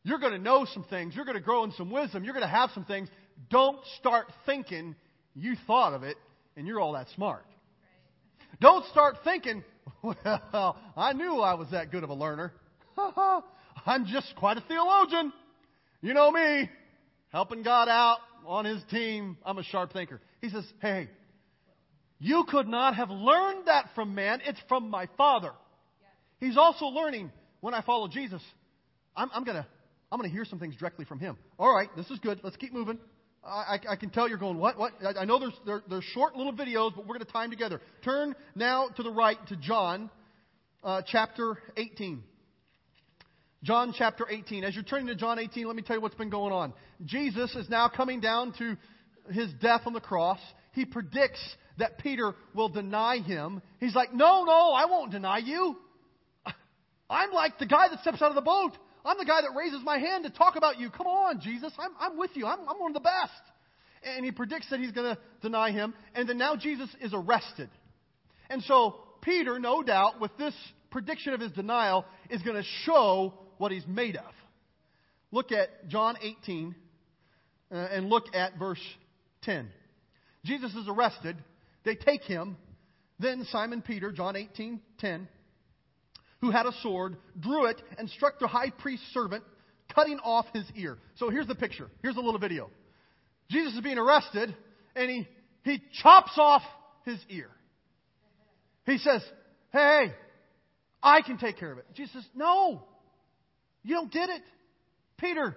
you're 0.04 0.20
going 0.20 0.34
to 0.34 0.38
know 0.38 0.68
some 0.72 0.84
things. 0.84 1.16
You're 1.16 1.24
going 1.24 1.36
to 1.36 1.42
grow 1.42 1.64
in 1.64 1.72
some 1.72 1.90
wisdom. 1.90 2.22
You're 2.22 2.34
going 2.34 2.46
to 2.46 2.48
have 2.48 2.70
some 2.74 2.84
things. 2.84 3.08
Don't 3.50 3.80
start 3.98 4.26
thinking 4.44 4.94
you 5.34 5.56
thought 5.66 5.94
of 5.94 6.04
it 6.04 6.16
and 6.56 6.64
you're 6.64 6.78
all 6.78 6.92
that 6.92 7.08
smart. 7.16 7.44
Don't 8.60 8.84
start 8.86 9.16
thinking, 9.24 9.62
well, 10.02 10.78
I 10.96 11.12
knew 11.12 11.40
I 11.40 11.54
was 11.54 11.70
that 11.70 11.90
good 11.90 12.04
of 12.04 12.10
a 12.10 12.14
learner. 12.14 12.52
I'm 13.86 14.06
just 14.06 14.34
quite 14.36 14.56
a 14.56 14.62
theologian. 14.62 15.32
You 16.00 16.14
know 16.14 16.30
me, 16.30 16.70
helping 17.30 17.62
God 17.62 17.88
out 17.88 18.18
on 18.46 18.64
his 18.64 18.82
team. 18.90 19.36
I'm 19.44 19.58
a 19.58 19.64
sharp 19.64 19.92
thinker. 19.92 20.20
He 20.40 20.48
says, 20.48 20.64
Hey, 20.80 21.08
you 22.18 22.44
could 22.48 22.68
not 22.68 22.94
have 22.96 23.10
learned 23.10 23.66
that 23.66 23.90
from 23.94 24.14
man. 24.14 24.40
It's 24.44 24.60
from 24.68 24.88
my 24.88 25.08
Father. 25.16 25.52
He's 26.40 26.56
also 26.56 26.86
learning 26.86 27.30
when 27.60 27.74
I 27.74 27.82
follow 27.82 28.08
Jesus. 28.08 28.42
I'm, 29.16 29.30
I'm 29.34 29.44
going 29.44 29.56
to 29.56 29.66
I'm 30.10 30.20
going 30.20 30.30
to 30.30 30.34
hear 30.34 30.44
some 30.44 30.58
things 30.58 30.76
directly 30.76 31.04
from 31.04 31.18
him. 31.18 31.36
All 31.58 31.74
right, 31.74 31.88
this 31.96 32.08
is 32.10 32.18
good. 32.20 32.40
Let's 32.44 32.56
keep 32.56 32.72
moving. 32.72 32.98
I, 33.46 33.78
I, 33.90 33.96
can 33.96 34.10
tell 34.10 34.28
you're 34.28 34.38
going, 34.38 34.58
what? 34.58 34.78
What? 34.78 34.92
I, 35.04 35.20
I 35.20 35.24
know 35.24 35.38
there's, 35.38 35.54
there, 35.64 35.82
there's 35.88 36.04
short 36.04 36.34
little 36.34 36.52
videos, 36.52 36.94
but 36.94 37.06
we're 37.06 37.14
going 37.14 37.26
to 37.26 37.32
time 37.32 37.50
together. 37.50 37.80
Turn 38.04 38.34
now 38.54 38.88
to 38.96 39.02
the 39.02 39.10
right 39.10 39.38
to 39.48 39.56
John 39.56 40.10
uh, 40.82 41.02
chapter 41.06 41.58
18. 41.76 42.22
John 43.62 43.94
chapter 43.96 44.26
18. 44.28 44.64
As 44.64 44.74
you're 44.74 44.84
turning 44.84 45.06
to 45.08 45.14
John 45.14 45.38
18, 45.38 45.66
let 45.66 45.76
me 45.76 45.82
tell 45.82 45.96
you 45.96 46.02
what's 46.02 46.14
been 46.14 46.30
going 46.30 46.52
on. 46.52 46.72
Jesus 47.04 47.54
is 47.54 47.68
now 47.68 47.88
coming 47.88 48.20
down 48.20 48.52
to 48.58 48.76
his 49.30 49.52
death 49.60 49.82
on 49.86 49.92
the 49.92 50.00
cross. 50.00 50.40
He 50.72 50.84
predicts 50.84 51.40
that 51.78 51.98
Peter 51.98 52.34
will 52.54 52.68
deny 52.68 53.18
him. 53.18 53.62
He's 53.80 53.94
like, 53.94 54.12
No, 54.12 54.44
no, 54.44 54.72
I 54.72 54.86
won't 54.86 55.12
deny 55.12 55.38
you. 55.38 55.76
I'm 57.10 57.32
like 57.32 57.58
the 57.58 57.66
guy 57.66 57.88
that 57.88 58.00
steps 58.00 58.20
out 58.22 58.30
of 58.30 58.34
the 58.34 58.42
boat. 58.42 58.72
I'm 59.06 59.18
the 59.18 59.24
guy 59.24 59.40
that 59.42 59.56
raises 59.56 59.80
my 59.84 59.98
hand 59.98 60.24
to 60.24 60.30
talk 60.30 60.56
about 60.56 60.78
you. 60.78 60.90
Come 60.90 61.06
on, 61.06 61.40
Jesus. 61.40 61.72
I'm, 61.78 61.90
I'm 61.98 62.18
with 62.18 62.30
you. 62.34 62.46
I'm, 62.46 62.60
I'm 62.68 62.78
one 62.78 62.90
of 62.90 62.94
the 62.94 63.00
best. 63.00 63.32
And 64.02 64.24
he 64.24 64.32
predicts 64.32 64.68
that 64.70 64.80
he's 64.80 64.92
going 64.92 65.14
to 65.14 65.20
deny 65.42 65.70
him. 65.70 65.94
And 66.14 66.28
then 66.28 66.38
now 66.38 66.56
Jesus 66.56 66.88
is 67.00 67.12
arrested. 67.14 67.70
And 68.50 68.62
so 68.64 68.96
Peter, 69.22 69.58
no 69.58 69.82
doubt, 69.82 70.20
with 70.20 70.36
this 70.38 70.54
prediction 70.90 71.34
of 71.34 71.40
his 71.40 71.52
denial, 71.52 72.04
is 72.30 72.42
going 72.42 72.56
to 72.56 72.68
show 72.84 73.34
what 73.58 73.72
he's 73.72 73.86
made 73.86 74.16
of. 74.16 74.32
Look 75.30 75.52
at 75.52 75.88
John 75.88 76.16
18 76.20 76.74
uh, 77.70 77.74
and 77.74 78.08
look 78.08 78.34
at 78.34 78.58
verse 78.58 78.80
10. 79.42 79.68
Jesus 80.44 80.74
is 80.74 80.86
arrested. 80.88 81.36
They 81.84 81.94
take 81.94 82.22
him. 82.22 82.56
Then 83.18 83.46
Simon 83.50 83.82
Peter, 83.82 84.12
John 84.12 84.36
18 84.36 84.80
10, 84.98 85.28
who 86.46 86.52
had 86.52 86.66
a 86.66 86.72
sword, 86.80 87.16
drew 87.40 87.66
it 87.66 87.80
and 87.98 88.08
struck 88.10 88.38
the 88.38 88.46
high 88.46 88.70
priest's 88.70 89.06
servant, 89.12 89.42
cutting 89.92 90.18
off 90.20 90.46
his 90.52 90.64
ear. 90.76 90.96
So 91.16 91.28
here's 91.28 91.48
the 91.48 91.54
picture. 91.54 91.88
Here's 92.02 92.16
a 92.16 92.20
little 92.20 92.38
video. 92.38 92.70
Jesus 93.50 93.74
is 93.74 93.80
being 93.80 93.98
arrested, 93.98 94.54
and 94.94 95.10
he, 95.10 95.28
he 95.64 95.82
chops 96.02 96.32
off 96.36 96.62
his 97.04 97.18
ear. 97.28 97.48
He 98.86 98.98
says, 98.98 99.22
Hey, 99.72 100.12
I 101.02 101.22
can 101.22 101.36
take 101.36 101.58
care 101.58 101.72
of 101.72 101.78
it. 101.78 101.86
Jesus 101.94 102.12
says, 102.14 102.24
No, 102.34 102.84
you 103.82 103.94
don't 103.96 104.12
get 104.12 104.28
it. 104.28 104.42
Peter, 105.18 105.56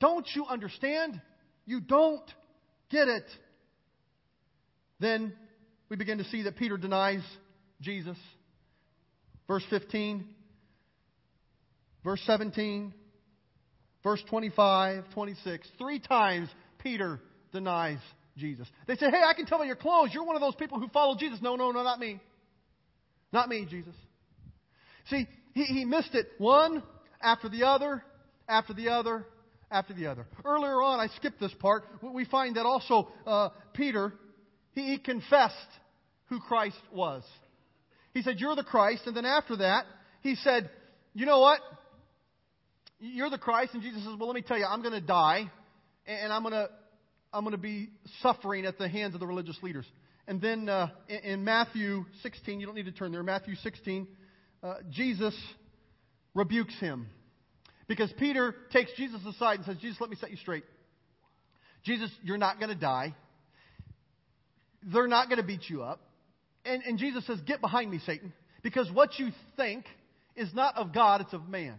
don't 0.00 0.26
you 0.34 0.46
understand? 0.46 1.20
You 1.66 1.80
don't 1.80 2.28
get 2.90 3.06
it. 3.06 3.24
Then 4.98 5.34
we 5.88 5.96
begin 5.96 6.18
to 6.18 6.24
see 6.24 6.42
that 6.42 6.56
Peter 6.56 6.76
denies 6.76 7.22
Jesus. 7.80 8.16
Verse 9.46 9.64
15, 9.68 10.24
verse 12.02 12.20
17, 12.26 12.94
verse 14.02 14.22
25, 14.28 15.04
26. 15.12 15.68
Three 15.78 15.98
times 15.98 16.48
Peter 16.78 17.20
denies 17.52 17.98
Jesus. 18.36 18.68
They 18.86 18.96
say, 18.96 19.10
Hey, 19.10 19.22
I 19.24 19.34
can 19.34 19.46
tell 19.46 19.58
by 19.58 19.64
your 19.64 19.76
clothes, 19.76 20.10
you're 20.12 20.24
one 20.24 20.36
of 20.36 20.42
those 20.42 20.54
people 20.54 20.80
who 20.80 20.88
follow 20.88 21.16
Jesus. 21.16 21.40
No, 21.42 21.56
no, 21.56 21.70
no, 21.72 21.82
not 21.82 21.98
me. 21.98 22.20
Not 23.32 23.48
me, 23.48 23.66
Jesus. 23.68 23.94
See, 25.10 25.26
he, 25.52 25.64
he 25.64 25.84
missed 25.84 26.14
it 26.14 26.28
one 26.38 26.82
after 27.20 27.48
the 27.48 27.64
other, 27.64 28.02
after 28.48 28.72
the 28.72 28.88
other, 28.88 29.26
after 29.70 29.92
the 29.92 30.06
other. 30.06 30.26
Earlier 30.44 30.80
on, 30.80 31.00
I 31.00 31.08
skipped 31.16 31.40
this 31.40 31.52
part. 31.58 31.84
We 32.02 32.24
find 32.24 32.56
that 32.56 32.64
also 32.64 33.08
uh, 33.26 33.50
Peter, 33.74 34.12
he, 34.72 34.92
he 34.92 34.98
confessed 34.98 35.54
who 36.26 36.40
Christ 36.40 36.80
was. 36.92 37.22
He 38.14 38.22
said, 38.22 38.38
You're 38.38 38.56
the 38.56 38.64
Christ. 38.64 39.02
And 39.06 39.16
then 39.16 39.26
after 39.26 39.56
that, 39.56 39.84
he 40.22 40.36
said, 40.36 40.70
You 41.12 41.26
know 41.26 41.40
what? 41.40 41.60
You're 43.00 43.28
the 43.28 43.38
Christ. 43.38 43.74
And 43.74 43.82
Jesus 43.82 44.02
says, 44.02 44.14
Well, 44.18 44.28
let 44.28 44.34
me 44.34 44.42
tell 44.42 44.56
you, 44.56 44.64
I'm 44.64 44.80
going 44.80 44.94
to 44.94 45.06
die, 45.06 45.50
and 46.06 46.32
I'm 46.32 46.42
going 46.42 46.54
to. 46.54 46.68
I'm 47.32 47.42
going 47.42 47.50
to 47.50 47.58
be 47.58 47.88
suffering 48.22 48.64
at 48.64 48.78
the 48.78 48.88
hands 48.88 49.14
of 49.14 49.18
the 49.18 49.26
religious 49.26 49.58
leaders. 49.60 49.84
And 50.28 50.40
then 50.40 50.68
uh, 50.68 50.90
in, 51.08 51.42
Matthew 51.42 52.04
16, 52.22 52.60
you 52.60 52.66
don't 52.66 52.76
need 52.76 52.84
to 52.84 52.92
turn 52.92 53.10
there, 53.10 53.24
Matthew 53.24 53.56
16, 53.56 54.06
uh, 54.62 54.74
Jesus 54.92 55.36
rebukes 56.32 56.78
him. 56.78 57.08
Because 57.88 58.12
Peter 58.18 58.54
takes 58.72 58.92
Jesus 58.96 59.20
aside 59.26 59.56
and 59.56 59.64
says, 59.66 59.78
Jesus, 59.80 60.00
let 60.00 60.10
me 60.10 60.16
set 60.20 60.30
you 60.30 60.36
straight. 60.36 60.62
Jesus, 61.84 62.08
you're 62.22 62.38
not 62.38 62.60
going 62.60 62.70
to 62.70 62.80
die. 62.80 63.16
They're 64.84 65.08
not 65.08 65.28
going 65.28 65.40
to 65.40 65.46
beat 65.46 65.68
you 65.68 65.82
up. 65.82 66.00
And, 66.64 66.82
and 66.82 66.98
Jesus 66.98 67.26
says, 67.26 67.40
Get 67.42 67.60
behind 67.60 67.90
me, 67.90 68.00
Satan, 68.04 68.32
because 68.62 68.90
what 68.90 69.18
you 69.18 69.28
think 69.56 69.84
is 70.36 70.52
not 70.54 70.76
of 70.76 70.92
God, 70.92 71.20
it's 71.20 71.32
of 71.32 71.48
man. 71.48 71.78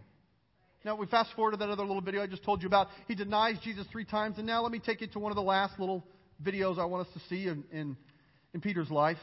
Now, 0.84 0.96
we 0.96 1.08
fast 1.08 1.32
forward 1.36 1.52
to 1.52 1.58
that 1.58 1.70
other 1.70 1.84
little 1.84 2.02
video 2.02 2.22
I 2.22 2.28
just 2.28 2.44
told 2.44 2.62
you 2.62 2.68
about. 2.68 2.90
He 3.08 3.16
denies 3.16 3.58
Jesus 3.64 3.88
three 3.92 4.06
times. 4.06 4.38
And 4.38 4.46
now 4.46 4.62
let 4.62 4.72
me 4.72 4.80
take 4.80 5.02
you 5.02 5.08
to 5.08 5.20
one 5.20 5.32
of 5.32 5.36
the 5.36 5.42
last 5.42 5.80
little 5.80 6.06
videos 6.44 6.78
I 6.78 6.86
want 6.86 7.08
us 7.08 7.14
to 7.16 7.20
see 7.28 7.48
in, 7.48 7.64
in, 7.72 7.98
in 8.54 8.62
Peter's 8.62 8.92
life. 8.92 9.18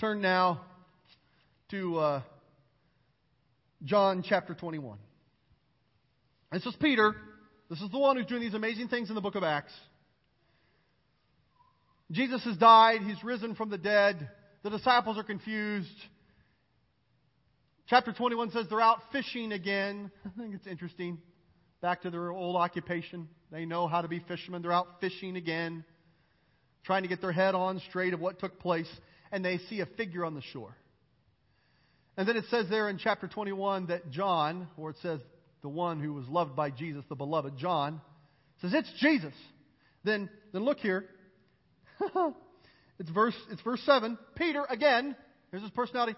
Turn 0.00 0.20
now 0.20 0.62
to 1.70 1.98
uh, 1.98 2.22
John 3.84 4.24
chapter 4.26 4.54
21. 4.54 4.98
This 6.50 6.66
is 6.66 6.74
Peter. 6.80 7.14
This 7.70 7.80
is 7.80 7.90
the 7.90 7.98
one 7.98 8.16
who's 8.16 8.26
doing 8.26 8.40
these 8.40 8.54
amazing 8.54 8.88
things 8.88 9.08
in 9.08 9.14
the 9.14 9.20
book 9.20 9.36
of 9.36 9.44
Acts. 9.44 9.72
Jesus 12.10 12.44
has 12.44 12.56
died. 12.56 13.00
He's 13.02 13.22
risen 13.24 13.54
from 13.54 13.70
the 13.70 13.78
dead. 13.78 14.28
The 14.62 14.70
disciples 14.70 15.18
are 15.18 15.24
confused. 15.24 15.88
Chapter 17.88 18.12
21 18.12 18.50
says 18.50 18.66
they're 18.68 18.80
out 18.80 18.98
fishing 19.12 19.52
again. 19.52 20.10
I 20.24 20.40
think 20.40 20.54
it's 20.54 20.66
interesting. 20.66 21.18
Back 21.80 22.02
to 22.02 22.10
their 22.10 22.30
old 22.30 22.56
occupation. 22.56 23.28
They 23.50 23.64
know 23.64 23.86
how 23.86 24.02
to 24.02 24.08
be 24.08 24.20
fishermen. 24.26 24.62
They're 24.62 24.72
out 24.72 25.00
fishing 25.00 25.36
again, 25.36 25.84
trying 26.84 27.02
to 27.02 27.08
get 27.08 27.20
their 27.20 27.32
head 27.32 27.54
on 27.54 27.80
straight 27.88 28.14
of 28.14 28.20
what 28.20 28.38
took 28.38 28.58
place. 28.58 28.88
And 29.30 29.44
they 29.44 29.58
see 29.68 29.80
a 29.80 29.86
figure 29.86 30.24
on 30.24 30.34
the 30.34 30.42
shore. 30.52 30.76
And 32.16 32.26
then 32.26 32.36
it 32.36 32.44
says 32.50 32.66
there 32.70 32.88
in 32.88 32.98
chapter 32.98 33.28
21 33.28 33.86
that 33.86 34.10
John, 34.10 34.68
or 34.76 34.90
it 34.90 34.96
says 35.02 35.20
the 35.62 35.68
one 35.68 36.00
who 36.00 36.14
was 36.14 36.26
loved 36.28 36.56
by 36.56 36.70
Jesus, 36.70 37.04
the 37.08 37.14
beloved 37.14 37.56
John, 37.58 38.00
says, 38.60 38.72
It's 38.74 38.92
Jesus. 39.00 39.34
Then, 40.02 40.30
then 40.52 40.64
look 40.64 40.78
here. 40.78 41.04
it's, 42.98 43.10
verse, 43.10 43.36
it's 43.50 43.62
verse 43.62 43.80
7. 43.84 44.18
Peter, 44.36 44.64
again, 44.68 45.16
here's 45.50 45.62
his 45.62 45.72
personality. 45.72 46.16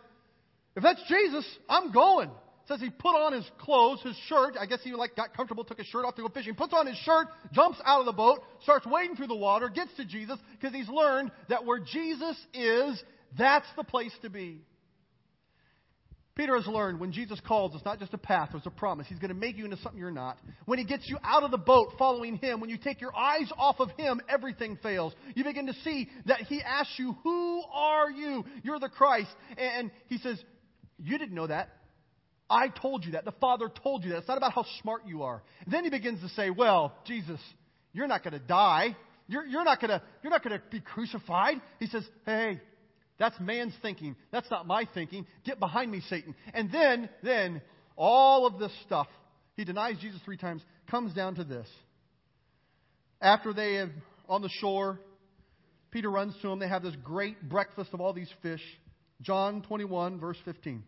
If 0.77 0.83
that's 0.83 1.03
Jesus, 1.09 1.45
I'm 1.69 1.93
going. 1.93 2.31
Says 2.69 2.81
he 2.81 2.91
put 2.91 3.17
on 3.17 3.33
his 3.33 3.51
clothes, 3.59 4.03
his 4.03 4.17
shirt. 4.27 4.57
I 4.61 4.67
guess 4.67 4.81
he 4.85 4.93
like 4.93 5.17
got 5.17 5.35
comfortable, 5.35 5.65
took 5.65 5.79
his 5.79 5.87
shirt 5.87 6.05
off 6.05 6.17
to 6.17 6.23
go 6.23 6.29
fishing. 6.29 6.55
Puts 6.55 6.75
on 6.75 6.87
his 6.87 6.99
shirt, 6.99 7.29
jumps 7.53 7.79
out 7.85 8.01
of 8.01 8.07
the 8.07 8.13
boat, 8.13 8.41
starts 8.63 8.87
wading 8.87 9.17
through 9.17 9.29
the 9.29 9.37
water, 9.37 9.71
gets 9.71 9.95
to 9.97 10.05
Jesus 10.05 10.39
because 10.53 10.75
he's 10.75 10.89
learned 10.89 11.31
that 11.49 11.65
where 11.65 11.79
Jesus 11.79 12.37
is, 12.53 13.03
that's 13.39 13.67
the 13.77 13.85
place 13.85 14.13
to 14.21 14.29
be. 14.29 14.61
Peter 16.39 16.55
has 16.55 16.69
learned 16.69 17.01
when 17.01 17.11
Jesus 17.11 17.41
calls, 17.41 17.75
it's 17.75 17.85
not 17.85 17.99
just 17.99 18.15
a 18.15 18.19
path, 18.19 18.51
it's 18.55 18.65
a 18.65 18.71
promise. 18.71 19.09
He's 19.09 19.19
going 19.19 19.35
to 19.35 19.35
make 19.35 19.59
you 19.59 19.65
into 19.65 19.77
something 19.79 19.99
you're 19.99 20.13
not. 20.13 20.39
When 20.67 20.79
he 20.79 20.85
gets 20.85 21.09
you 21.09 21.19
out 21.25 21.43
of 21.43 21.51
the 21.51 21.59
boat 21.59 21.95
following 21.99 22.37
him, 22.37 22.61
when 22.61 22.71
you 22.71 22.79
take 22.79 23.01
your 23.01 23.15
eyes 23.15 23.51
off 23.59 23.81
of 23.81 23.91
him, 23.99 24.21
everything 24.29 24.79
fails. 24.81 25.13
You 25.35 25.43
begin 25.43 25.67
to 25.67 25.73
see 25.83 26.09
that 26.27 26.43
he 26.43 26.63
asks 26.63 26.95
you, 26.97 27.17
Who 27.25 27.63
are 27.73 28.09
you? 28.09 28.45
You're 28.63 28.79
the 28.79 28.89
Christ. 28.89 29.31
And 29.57 29.91
he 30.07 30.19
says, 30.19 30.41
You 31.03 31.19
didn't 31.19 31.35
know 31.35 31.49
that. 31.49 31.71
I 32.49 32.69
told 32.69 33.05
you 33.05 33.13
that. 33.13 33.25
The 33.25 33.33
Father 33.33 33.69
told 33.83 34.05
you 34.05 34.11
that. 34.11 34.19
It's 34.19 34.29
not 34.29 34.39
about 34.39 34.53
how 34.53 34.65
smart 34.81 35.09
you 35.09 35.25
are. 35.25 35.43
And 35.65 35.75
then 35.75 35.83
he 35.83 35.91
begins 35.91 36.21
to 36.21 36.29
say, 36.29 36.51
Well, 36.51 36.95
Jesus, 37.05 37.41
you're 37.93 38.07
not 38.07 38.23
going 38.23 38.35
to 38.35 38.47
die. 38.47 38.97
You're, 39.27 39.45
you're 39.45 39.65
not 39.65 39.81
going 39.81 39.91
to 39.91 40.01
you're 40.23 40.31
not 40.31 40.45
going 40.45 40.57
to 40.57 40.63
be 40.71 40.81
crucified. 40.81 41.57
He 41.81 41.87
says, 41.87 42.05
Hey, 42.25 42.61
that's 43.19 43.39
man's 43.41 43.75
thinking. 43.83 44.17
That's 44.31 44.51
not 44.51 44.67
my 44.67 44.87
thinking. 44.95 45.27
Get 45.45 45.59
behind 45.59 45.91
me, 45.91 46.01
Satan. 46.09 46.35
And 46.55 46.71
then, 46.71 47.09
then, 47.23 47.61
all 47.97 48.47
of 48.47 48.59
this 48.59 48.73
stuff, 48.87 49.09
he 49.57 49.65
denies 49.65 49.97
Jesus 50.01 50.21
three 50.25 50.37
times, 50.37 50.63
comes 50.89 51.13
down 51.13 51.35
to 51.35 51.45
this. 51.45 51.67
After 53.21 53.53
they 53.53 53.75
have 53.75 53.91
on 54.29 54.43
the 54.43 54.49
shore, 54.61 55.01
Peter 55.91 56.11
runs 56.11 56.35
to 56.43 56.49
him. 56.49 56.61
They 56.61 56.69
have 56.69 56.83
this 56.83 56.95
great 57.03 57.49
breakfast 57.49 57.91
of 57.93 58.01
all 58.01 58.13
these 58.13 58.31
fish. 58.41 58.63
John 59.21 59.63
21, 59.63 60.21
verse 60.21 60.39
15. 60.45 60.85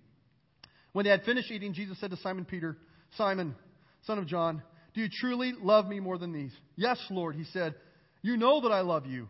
When 0.93 1.05
they 1.05 1.11
had 1.11 1.25
finished 1.25 1.51
eating, 1.51 1.73
Jesus 1.73 1.99
said 2.01 2.11
to 2.11 2.17
Simon 2.19 2.45
Peter, 2.45 2.77
Simon, 3.17 3.57
son 4.03 4.19
of 4.19 4.27
John, 4.27 4.63
do 4.95 5.01
you 5.01 5.09
truly 5.09 5.53
love 5.61 5.89
me 5.89 5.99
more 5.99 6.19
than 6.19 6.33
these? 6.33 6.53
Yes, 6.77 6.99
Lord, 7.11 7.35
he 7.35 7.45
said. 7.45 7.75
You 8.23 8.37
know 8.37 8.61
that 8.63 8.73
I 8.73 8.81
love 8.81 9.07
you. 9.07 9.29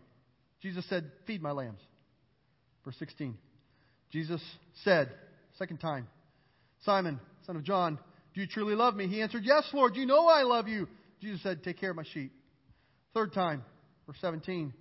Jesus 0.62 0.84
said, 0.88 1.10
Feed 1.26 1.42
my 1.42 1.52
lambs. 1.52 1.80
Verse 2.84 2.96
16. 2.98 3.36
Jesus 4.10 4.40
said, 4.84 5.10
second 5.58 5.78
time, 5.78 6.08
Simon, 6.84 7.20
son 7.46 7.56
of 7.56 7.64
John, 7.64 7.98
do 8.34 8.40
you 8.40 8.46
truly 8.46 8.74
love 8.74 8.94
me? 8.94 9.06
He 9.08 9.20
answered, 9.22 9.42
Yes, 9.44 9.64
Lord, 9.72 9.96
you 9.96 10.06
know 10.06 10.26
I 10.26 10.42
love 10.42 10.68
you. 10.68 10.88
Jesus 11.20 11.42
said, 11.42 11.62
Take 11.62 11.78
care 11.78 11.90
of 11.90 11.96
my 11.96 12.04
sheep. 12.12 12.32
Third 13.12 13.32
time, 13.32 13.62
verse 14.06 14.16
17. 14.20 14.72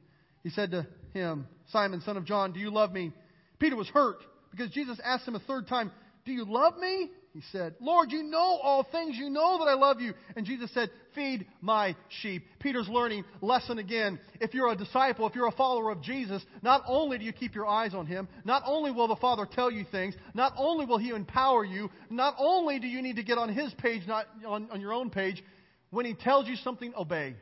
He 0.44 0.50
said 0.50 0.72
to 0.72 0.88
him, 1.14 1.48
Simon, 1.72 2.02
son 2.02 2.18
of 2.18 2.26
John, 2.26 2.54
do 2.54 2.60
you 2.60 2.72
love 2.72 2.92
me? 2.92 3.12
Peter 3.60 3.76
was 3.76 3.88
hurt 3.88 4.18
because 4.52 4.70
Jesus 4.70 5.00
asked 5.04 5.28
him 5.28 5.36
a 5.36 5.40
third 5.40 5.68
time, 5.68 5.92
Do 6.26 6.32
you 6.32 6.46
love 6.46 6.78
me? 6.78 7.10
He 7.34 7.42
said, 7.52 7.76
Lord, 7.80 8.12
you 8.12 8.24
know 8.24 8.38
all 8.38 8.88
things. 8.92 9.16
You 9.16 9.30
know 9.30 9.60
that 9.60 9.70
I 9.70 9.76
love 9.76 10.02
you. 10.02 10.14
And 10.36 10.46
Jesus 10.46 10.72
said, 10.74 10.90
Feed 11.14 11.46
my 11.62 11.96
sheep. 12.22 12.44
Peter's 12.60 12.90
learning 12.90 13.24
lesson 13.42 13.78
again. 13.78 14.20
If 14.42 14.56
you're 14.56 14.72
a 14.72 14.76
disciple, 14.76 15.28
if 15.28 15.36
you're 15.36 15.48
a 15.48 15.52
follower 15.52 15.92
of 15.92 16.02
Jesus, 16.02 16.44
not 16.64 16.84
only 16.88 17.20
do 17.20 17.26
you 17.26 17.34
keep 17.34 17.54
your 17.54 17.68
eyes 17.68 17.94
on 17.94 18.08
him, 18.08 18.28
not 18.46 18.64
only 18.66 18.92
will 18.92 19.08
the 19.08 19.16
Father 19.16 19.48
tell 19.50 19.70
you 19.70 19.86
things, 19.92 20.16
not 20.34 20.54
only 20.58 20.86
will 20.86 20.98
he 20.98 21.10
empower 21.10 21.64
you, 21.64 21.92
not 22.10 22.34
only 22.40 22.80
do 22.80 22.88
you 22.88 23.02
need 23.02 23.18
to 23.18 23.24
get 23.24 23.38
on 23.38 23.50
his 23.50 23.72
page, 23.76 24.04
not 24.08 24.26
on, 24.46 24.68
on 24.72 24.82
your 24.82 24.94
own 24.94 25.12
page, 25.12 25.44
when 25.92 26.06
he 26.06 26.16
tells 26.16 26.48
you 26.48 26.56
something, 26.56 26.94
obey. 26.98 27.36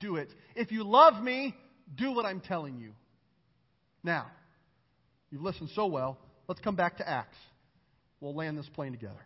Do 0.00 0.16
it. 0.16 0.28
If 0.54 0.70
you 0.70 0.84
love 0.84 1.22
me, 1.22 1.54
do 1.94 2.12
what 2.12 2.26
I'm 2.26 2.40
telling 2.40 2.78
you. 2.78 2.92
Now, 4.02 4.26
you've 5.30 5.42
listened 5.42 5.70
so 5.74 5.86
well. 5.86 6.18
Let's 6.46 6.60
come 6.60 6.76
back 6.76 6.98
to 6.98 7.08
Acts. 7.08 7.36
We'll 8.20 8.34
land 8.34 8.58
this 8.58 8.68
plane 8.68 8.92
together. 8.92 9.20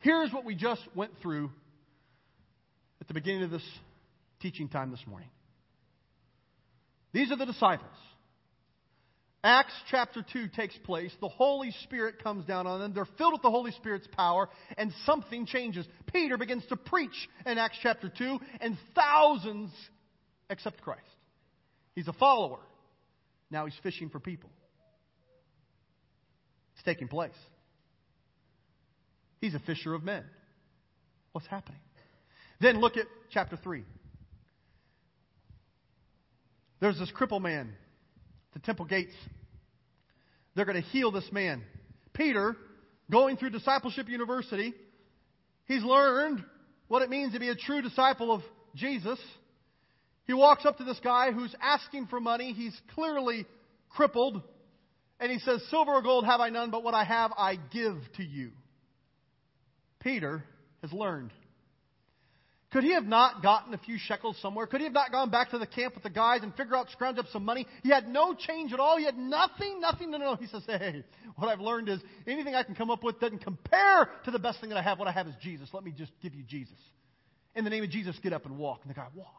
Here's 0.00 0.32
what 0.32 0.44
we 0.44 0.54
just 0.54 0.82
went 0.94 1.12
through 1.22 1.50
at 3.00 3.08
the 3.08 3.14
beginning 3.14 3.44
of 3.44 3.50
this 3.50 3.66
teaching 4.40 4.68
time 4.68 4.90
this 4.90 5.06
morning. 5.06 5.28
These 7.12 7.30
are 7.30 7.36
the 7.36 7.46
disciples. 7.46 7.90
Acts 9.42 9.72
chapter 9.90 10.24
2 10.32 10.48
takes 10.48 10.76
place. 10.84 11.12
The 11.20 11.28
Holy 11.28 11.70
Spirit 11.84 12.22
comes 12.22 12.44
down 12.44 12.66
on 12.66 12.80
them. 12.80 12.92
They're 12.94 13.08
filled 13.16 13.32
with 13.32 13.42
the 13.42 13.50
Holy 13.50 13.72
Spirit's 13.72 14.06
power, 14.12 14.48
and 14.76 14.92
something 15.06 15.46
changes. 15.46 15.86
Peter 16.12 16.36
begins 16.36 16.64
to 16.66 16.76
preach 16.76 17.28
in 17.46 17.56
Acts 17.56 17.78
chapter 17.82 18.10
2, 18.10 18.38
and 18.60 18.76
thousands 18.94 19.70
accept 20.50 20.82
Christ. 20.82 21.00
He's 21.94 22.08
a 22.08 22.12
follower. 22.12 22.60
Now 23.50 23.64
he's 23.64 23.78
fishing 23.82 24.10
for 24.10 24.20
people. 24.20 24.50
It's 26.74 26.84
taking 26.84 27.08
place. 27.08 27.32
He's 29.40 29.54
a 29.54 29.60
fisher 29.60 29.94
of 29.94 30.02
men. 30.02 30.24
What's 31.32 31.46
happening? 31.46 31.80
Then 32.60 32.80
look 32.80 32.96
at 32.96 33.06
chapter 33.30 33.56
3. 33.56 33.84
There's 36.80 36.98
this 36.98 37.10
cripple 37.12 37.40
man 37.40 37.72
at 38.54 38.60
the 38.60 38.66
temple 38.66 38.86
gates. 38.86 39.14
They're 40.54 40.64
going 40.64 40.82
to 40.82 40.88
heal 40.88 41.10
this 41.10 41.30
man. 41.30 41.62
Peter, 42.12 42.56
going 43.10 43.36
through 43.36 43.50
discipleship 43.50 44.08
university, 44.08 44.74
he's 45.66 45.82
learned 45.82 46.44
what 46.88 47.02
it 47.02 47.10
means 47.10 47.34
to 47.34 47.40
be 47.40 47.48
a 47.48 47.54
true 47.54 47.82
disciple 47.82 48.32
of 48.32 48.42
Jesus. 48.74 49.18
He 50.26 50.34
walks 50.34 50.66
up 50.66 50.78
to 50.78 50.84
this 50.84 51.00
guy 51.02 51.32
who's 51.32 51.54
asking 51.62 52.06
for 52.08 52.20
money. 52.20 52.52
He's 52.52 52.78
clearly 52.94 53.46
crippled. 53.90 54.42
And 55.18 55.30
he 55.30 55.38
says, 55.38 55.62
Silver 55.70 55.92
or 55.92 56.02
gold 56.02 56.24
have 56.24 56.40
I 56.40 56.48
none, 56.48 56.70
but 56.70 56.82
what 56.82 56.94
I 56.94 57.04
have 57.04 57.32
I 57.36 57.56
give 57.72 57.96
to 58.16 58.24
you. 58.24 58.50
Peter 60.00 60.44
has 60.82 60.92
learned. 60.92 61.30
Could 62.72 62.84
he 62.84 62.92
have 62.92 63.04
not 63.04 63.42
gotten 63.42 63.74
a 63.74 63.78
few 63.78 63.98
shekels 63.98 64.38
somewhere? 64.40 64.66
Could 64.66 64.80
he 64.80 64.84
have 64.84 64.92
not 64.92 65.10
gone 65.10 65.28
back 65.28 65.50
to 65.50 65.58
the 65.58 65.66
camp 65.66 65.94
with 65.94 66.04
the 66.04 66.10
guys 66.10 66.42
and 66.44 66.54
figure 66.54 66.76
out, 66.76 66.88
scrounge 66.90 67.18
up 67.18 67.26
some 67.32 67.44
money? 67.44 67.66
He 67.82 67.90
had 67.90 68.06
no 68.06 68.32
change 68.32 68.72
at 68.72 68.78
all. 68.78 68.96
He 68.96 69.04
had 69.04 69.18
nothing, 69.18 69.80
nothing 69.80 70.12
to 70.12 70.18
know. 70.18 70.36
He 70.36 70.46
says, 70.46 70.62
Hey, 70.66 71.04
what 71.34 71.48
I've 71.48 71.60
learned 71.60 71.88
is 71.88 72.00
anything 72.28 72.54
I 72.54 72.62
can 72.62 72.76
come 72.76 72.90
up 72.90 73.02
with 73.02 73.18
doesn't 73.18 73.42
compare 73.42 74.08
to 74.24 74.30
the 74.30 74.38
best 74.38 74.60
thing 74.60 74.70
that 74.70 74.78
I 74.78 74.82
have. 74.82 75.00
What 75.00 75.08
I 75.08 75.12
have 75.12 75.26
is 75.26 75.34
Jesus. 75.42 75.68
Let 75.72 75.82
me 75.82 75.90
just 75.90 76.12
give 76.22 76.32
you 76.32 76.44
Jesus. 76.44 76.78
In 77.56 77.64
the 77.64 77.70
name 77.70 77.82
of 77.82 77.90
Jesus, 77.90 78.16
get 78.22 78.32
up 78.32 78.46
and 78.46 78.56
walk. 78.56 78.80
And 78.82 78.90
the 78.90 78.94
guy 78.94 79.08
walks. 79.16 79.34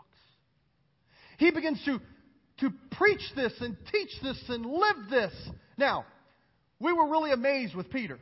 He 1.38 1.52
begins 1.52 1.82
to, 1.86 2.02
to 2.60 2.74
preach 2.98 3.24
this 3.34 3.54
and 3.62 3.78
teach 3.94 4.12
this 4.22 4.44
and 4.50 4.66
live 4.66 5.10
this. 5.10 5.34
Now, 5.78 6.06
we 6.82 6.92
were 6.92 7.10
really 7.10 7.32
amazed 7.32 7.76
with 7.76 7.90
Peter. 7.90 8.20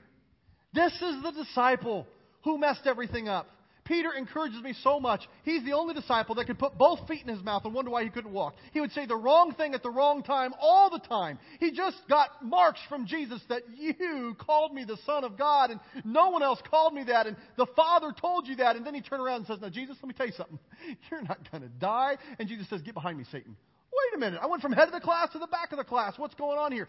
This 0.71 0.93
is 0.93 1.23
the 1.23 1.31
disciple 1.31 2.05
who 2.43 2.57
messed 2.57 2.85
everything 2.85 3.27
up. 3.27 3.47
Peter 3.89 4.13
encourages 4.15 4.61
me 4.61 4.75
so 4.83 4.99
much. 4.99 5.27
He's 5.43 5.63
the 5.63 5.73
only 5.73 5.95
disciple 5.95 6.35
that 6.35 6.45
could 6.45 6.59
put 6.59 6.77
both 6.77 7.07
feet 7.07 7.23
in 7.23 7.27
his 7.27 7.43
mouth 7.43 7.65
and 7.65 7.73
wonder 7.73 7.89
why 7.89 8.03
he 8.03 8.11
couldn't 8.11 8.31
walk. 8.31 8.53
He 8.71 8.79
would 8.79 8.91
say 8.91 9.07
the 9.07 9.15
wrong 9.15 9.55
thing 9.55 9.73
at 9.73 9.81
the 9.81 9.89
wrong 9.89 10.21
time 10.21 10.53
all 10.61 10.91
the 10.91 10.99
time. 10.99 11.39
He 11.59 11.71
just 11.71 11.97
got 12.07 12.29
marks 12.45 12.79
from 12.87 13.07
Jesus 13.07 13.41
that 13.49 13.63
you 13.75 14.35
called 14.37 14.75
me 14.75 14.85
the 14.85 14.97
Son 15.07 15.23
of 15.23 15.39
God 15.39 15.71
and 15.71 15.79
no 16.05 16.29
one 16.29 16.43
else 16.43 16.59
called 16.69 16.93
me 16.93 17.03
that 17.05 17.25
and 17.25 17.35
the 17.57 17.65
Father 17.75 18.13
told 18.21 18.47
you 18.47 18.57
that. 18.57 18.75
And 18.75 18.85
then 18.85 18.93
he 18.93 19.01
turned 19.01 19.23
around 19.23 19.37
and 19.37 19.47
says, 19.47 19.57
Now, 19.59 19.69
Jesus, 19.69 19.97
let 20.03 20.07
me 20.07 20.13
tell 20.13 20.27
you 20.27 20.33
something. 20.33 20.59
You're 21.09 21.23
not 21.23 21.49
going 21.51 21.63
to 21.63 21.69
die. 21.69 22.17
And 22.37 22.47
Jesus 22.47 22.69
says, 22.69 22.81
Get 22.83 22.93
behind 22.93 23.17
me, 23.17 23.25
Satan. 23.31 23.55
Wait 23.91 24.15
a 24.15 24.19
minute. 24.19 24.39
I 24.39 24.45
went 24.45 24.61
from 24.61 24.71
head 24.71 24.87
of 24.87 24.93
the 24.93 24.99
class 24.99 25.31
to 25.31 25.39
the 25.39 25.47
back 25.47 25.71
of 25.71 25.79
the 25.79 25.83
class. 25.83 26.13
What's 26.15 26.35
going 26.35 26.59
on 26.59 26.71
here? 26.71 26.87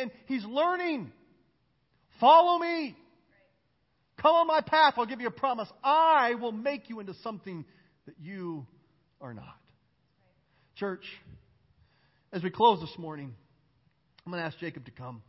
And 0.00 0.10
he's 0.26 0.44
learning. 0.44 1.12
Follow 2.18 2.58
me. 2.58 2.96
Come 4.20 4.34
on 4.34 4.46
my 4.46 4.60
path, 4.60 4.94
I'll 4.96 5.06
give 5.06 5.20
you 5.20 5.28
a 5.28 5.32
promise. 5.32 5.68
I 5.82 6.34
will 6.34 6.52
make 6.52 6.90
you 6.90 7.00
into 7.00 7.14
something 7.22 7.64
that 8.06 8.16
you 8.20 8.66
are 9.20 9.32
not. 9.32 9.56
Church, 10.76 11.04
as 12.32 12.42
we 12.42 12.50
close 12.50 12.80
this 12.80 12.98
morning, 12.98 13.34
I'm 14.24 14.32
going 14.32 14.42
to 14.42 14.46
ask 14.46 14.58
Jacob 14.58 14.84
to 14.84 14.90
come. 14.90 15.22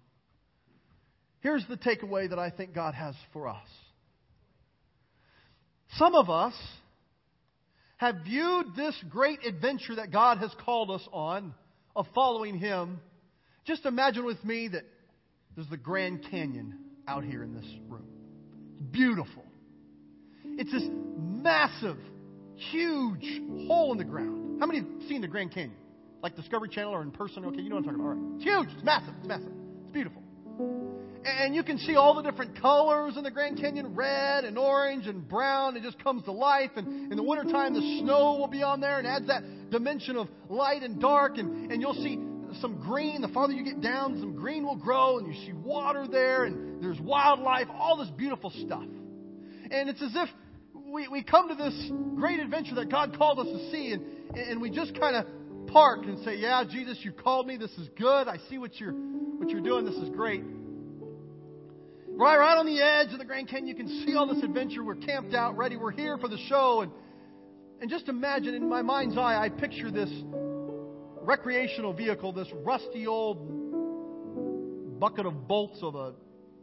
Here's 1.39 1.66
the 1.70 1.78
takeaway 1.78 2.30
that 2.30 2.38
I 2.38 2.50
think 2.50 2.76
God 2.76 2.94
has 2.94 3.16
for 3.32 3.48
us. 3.48 3.68
Some 5.98 6.14
of 6.14 6.30
us 6.30 6.54
have 7.98 8.16
viewed 8.26 8.76
this 8.76 8.96
great 9.10 9.46
adventure 9.46 9.96
that 9.96 10.12
God 10.12 10.39
has 10.39 10.52
called 10.66 10.92
us 10.92 11.08
on 11.14 11.54
of 11.96 12.08
following 12.14 12.58
Him. 12.58 13.00
Just 13.66 13.86
imagine 13.86 14.26
with 14.26 14.44
me 14.44 14.68
that 14.70 14.84
there's 15.56 15.70
the 15.70 15.78
Grand 15.78 16.26
Canyon 16.30 16.78
out 17.08 17.24
here 17.24 17.44
in 17.44 17.54
this 17.54 17.66
room. 17.88 18.20
Beautiful. 18.89 19.45
It's 20.43 20.71
this 20.71 20.84
massive, 21.17 21.97
huge 22.55 23.41
hole 23.67 23.91
in 23.91 23.97
the 23.97 24.03
ground. 24.03 24.59
How 24.59 24.65
many 24.65 24.79
have 24.79 24.88
seen 25.07 25.21
the 25.21 25.27
Grand 25.27 25.53
Canyon? 25.53 25.77
Like 26.23 26.36
Discovery 26.36 26.69
Channel 26.69 26.93
or 26.93 27.01
in 27.01 27.11
person? 27.11 27.45
Okay, 27.45 27.61
you 27.61 27.69
know 27.69 27.75
what 27.75 27.86
I'm 27.88 27.95
talking 27.95 27.99
about. 27.99 28.09
All 28.09 28.15
right. 28.15 28.36
It's 28.36 28.43
huge. 28.43 28.67
It's 28.75 28.84
massive. 28.84 29.13
It's 29.19 29.27
massive. 29.27 29.51
It's 29.84 29.91
beautiful. 29.91 30.21
And 31.23 31.53
you 31.53 31.63
can 31.63 31.77
see 31.77 31.95
all 31.95 32.15
the 32.15 32.23
different 32.23 32.59
colors 32.59 33.15
in 33.15 33.23
the 33.23 33.32
Grand 33.32 33.59
Canyon 33.59 33.93
red 33.93 34.43
and 34.43 34.57
orange 34.57 35.05
and 35.07 35.27
brown. 35.27 35.77
It 35.77 35.84
just 35.84 36.03
comes 36.03 36.23
to 36.23 36.32
life. 36.32 36.71
And 36.75 37.11
in 37.11 37.17
the 37.17 37.23
wintertime, 37.23 37.73
the 37.73 37.99
snow 38.01 38.38
will 38.39 38.47
be 38.47 38.63
on 38.63 38.82
there 38.82 38.97
and 38.97 39.07
adds 39.07 39.27
that 39.27 39.69
dimension 39.69 40.15
of 40.15 40.27
light 40.49 40.82
and 40.82 40.99
dark. 40.99 41.38
And, 41.38 41.71
and 41.71 41.82
you'll 41.82 41.93
see 41.93 42.17
some 42.60 42.80
green. 42.80 43.22
The 43.22 43.28
farther 43.30 43.54
you 43.54 43.64
get 43.64 43.82
down, 43.82 44.20
some 44.20 44.36
green 44.36 44.66
will 44.66 44.76
grow. 44.76 45.18
And 45.18 45.28
you 45.28 45.45
see 45.45 45.54
water 45.54 46.08
there. 46.08 46.45
And 46.45 46.84
there's 46.84 46.99
wildlife, 46.99 47.68
all 47.74 47.97
this 47.97 48.10
beautiful 48.10 48.49
stuff. 48.49 48.84
And 48.84 49.89
it's 49.89 50.02
as 50.02 50.12
if 50.16 50.30
we, 50.74 51.08
we 51.08 51.24
come 51.24 51.47
to 51.49 51.56
this 51.56 51.91
great 52.16 52.39
adventure 52.39 52.76
that 52.76 52.89
God 52.89 53.18
called 53.18 53.39
us 53.39 53.47
to 53.47 53.72
see. 53.72 53.93
And, 53.93 54.36
and 54.36 54.62
we 54.62 54.70
just 54.70 54.99
kind 54.99 55.16
of 55.16 55.26
park 55.68 56.02
and 56.04 56.24
say, 56.24 56.36
Yeah, 56.36 56.64
Jesus, 56.70 56.99
you 57.02 57.12
called 57.12 57.47
me. 57.47 57.58
This 57.58 57.72
is 57.72 57.88
good. 57.97 58.28
I 58.28 58.38
see 58.49 58.58
what 58.58 58.80
you're, 58.80 58.93
what 58.93 59.49
you're 59.49 59.62
doing. 59.62 59.86
This 59.86 59.95
is 59.95 60.10
great. 60.10 60.43
Right, 62.14 62.38
right 62.38 62.58
on 62.58 62.66
the 62.66 62.82
edge 62.82 63.14
of 63.14 63.20
the 63.20 63.26
Grand 63.26 63.47
Canyon, 63.47 63.68
you 63.68 63.76
can 63.76 64.04
see 64.06 64.16
all 64.16 64.28
this 64.28 64.43
adventure. 64.43 64.84
We're 64.84 64.95
camped 64.95 65.34
out, 65.34 65.58
ready. 65.58 65.78
We're 65.78 65.91
here 65.91 66.18
for 66.18 66.28
the 66.28 66.38
show. 66.49 66.82
And, 66.82 66.91
and 67.80 67.89
just 67.89 68.10
imagine, 68.10 68.54
in 68.54 68.68
my 68.70 68.82
mind's 68.82 69.18
eye, 69.18 69.41
I 69.41 69.49
picture 69.49 69.89
this 69.89 70.10
recreational 71.24 71.93
vehicle, 71.93 72.34
this 72.34 72.47
rusty 72.63 73.07
old 73.07 74.99
bucket 74.99 75.26
of 75.26 75.47
bolts 75.47 75.80
of 75.82 75.95
a 75.95 76.13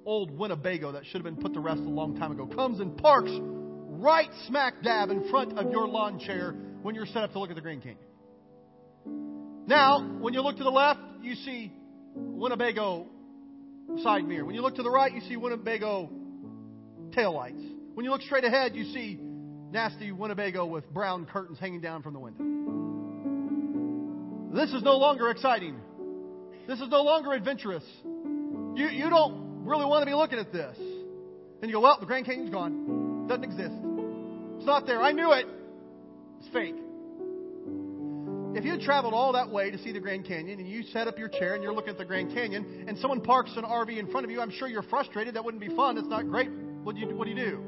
old 0.05 0.31
Winnebago 0.31 0.93
that 0.93 1.05
should 1.05 1.23
have 1.23 1.25
been 1.25 1.37
put 1.37 1.53
to 1.55 1.61
rest 1.61 1.81
a 1.81 1.89
long 1.89 2.17
time 2.17 2.33
ago, 2.33 2.47
comes 2.47 2.81
and 2.81 2.97
parks 2.97 3.31
right 3.99 4.31
smack 4.47 4.83
dab 4.83 5.11
in 5.11 5.29
front 5.29 5.59
of 5.59 5.71
your 5.71 5.87
lawn 5.87 6.19
chair 6.19 6.55
when 6.83 6.95
you're 6.95 7.07
set 7.07 7.19
up 7.19 7.33
to 7.33 7.39
look 7.39 7.51
at 7.51 7.57
the 7.57 7.61
Grand 7.61 7.83
Canyon. 7.83 7.99
Now, 9.67 10.01
when 10.21 10.33
you 10.33 10.41
look 10.41 10.57
to 10.57 10.65
the 10.65 10.71
left, 10.71 11.01
you 11.21 11.35
see 11.35 11.73
Winnebago 12.15 13.07
side 14.03 14.25
mirror. 14.25 14.47
When 14.47 14.55
you 14.55 14.63
look 14.63 14.77
to 14.77 14.83
the 14.83 14.91
right, 14.91 15.13
you 15.13 15.21
see 15.23 15.37
Winnebago 15.37 16.09
taillights. 17.11 17.75
When 17.95 18.05
you 18.05 18.11
look 18.11 18.23
straight 18.23 18.45
ahead, 18.45 18.75
you 18.75 18.85
see 18.85 19.19
nasty 19.71 20.11
Winnebago 20.13 20.65
with 20.65 20.89
brown 20.95 21.27
curtains 21.27 21.59
hanging 21.59 21.83
down 21.83 22.03
from 22.03 22.15
the 22.15 22.21
window. 22.21 22.88
This 24.53 24.73
is 24.73 24.83
no 24.83 24.97
longer 24.97 25.31
exciting. 25.31 25.77
This 26.67 26.81
is 26.81 26.89
no 26.89 27.03
longer 27.03 27.33
adventurous. 27.33 27.85
You, 28.05 28.89
you 28.89 29.11
don't 29.11 29.65
really 29.65 29.85
want 29.85 30.03
to 30.03 30.07
be 30.07 30.15
looking 30.15 30.39
at 30.39 30.53
this. 30.53 30.77
And 31.61 31.71
you 31.71 31.73
go, 31.73 31.81
well, 31.81 31.99
the 32.01 32.07
Grand 32.07 32.27
Canyon's 32.27 32.51
gone. 32.51 33.27
Doesn't 33.27 33.45
exist. 33.45 33.75
It's 34.57 34.67
not 34.67 34.87
there. 34.87 35.01
I 35.01 35.13
knew 35.13 35.33
it. 35.33 35.47
It's 36.41 36.49
fake. 36.53 36.77
If 38.55 38.65
you 38.65 38.73
had 38.73 38.81
traveled 38.81 39.15
all 39.15 39.33
that 39.35 39.51
way 39.51 39.71
to 39.71 39.79
see 39.79 39.93
the 39.93 40.01
Grand 40.01 40.27
Canyon 40.27 40.59
and 40.59 40.69
you 40.69 40.83
set 40.85 41.07
up 41.07 41.19
your 41.19 41.29
chair 41.29 41.55
and 41.55 41.63
you're 41.63 41.75
looking 41.75 41.91
at 41.91 41.99
the 41.99 42.05
Grand 42.05 42.33
Canyon 42.33 42.87
and 42.89 42.99
someone 42.99 43.21
parks 43.21 43.53
an 43.57 43.65
RV 43.65 43.99
in 43.99 44.11
front 44.11 44.25
of 44.25 44.31
you, 44.31 44.41
I'm 44.41 44.51
sure 44.51 44.69
you're 44.69 44.83
frustrated. 44.83 45.35
That 45.35 45.45
wouldn't 45.45 45.61
be 45.61 45.75
fun. 45.75 45.99
It's 45.99 46.09
not 46.09 46.27
great. 46.27 46.51
What 46.83 46.95
do 46.95 47.01
you, 47.01 47.15
what 47.15 47.25
do, 47.25 47.31
you 47.31 47.37
do? 47.37 47.65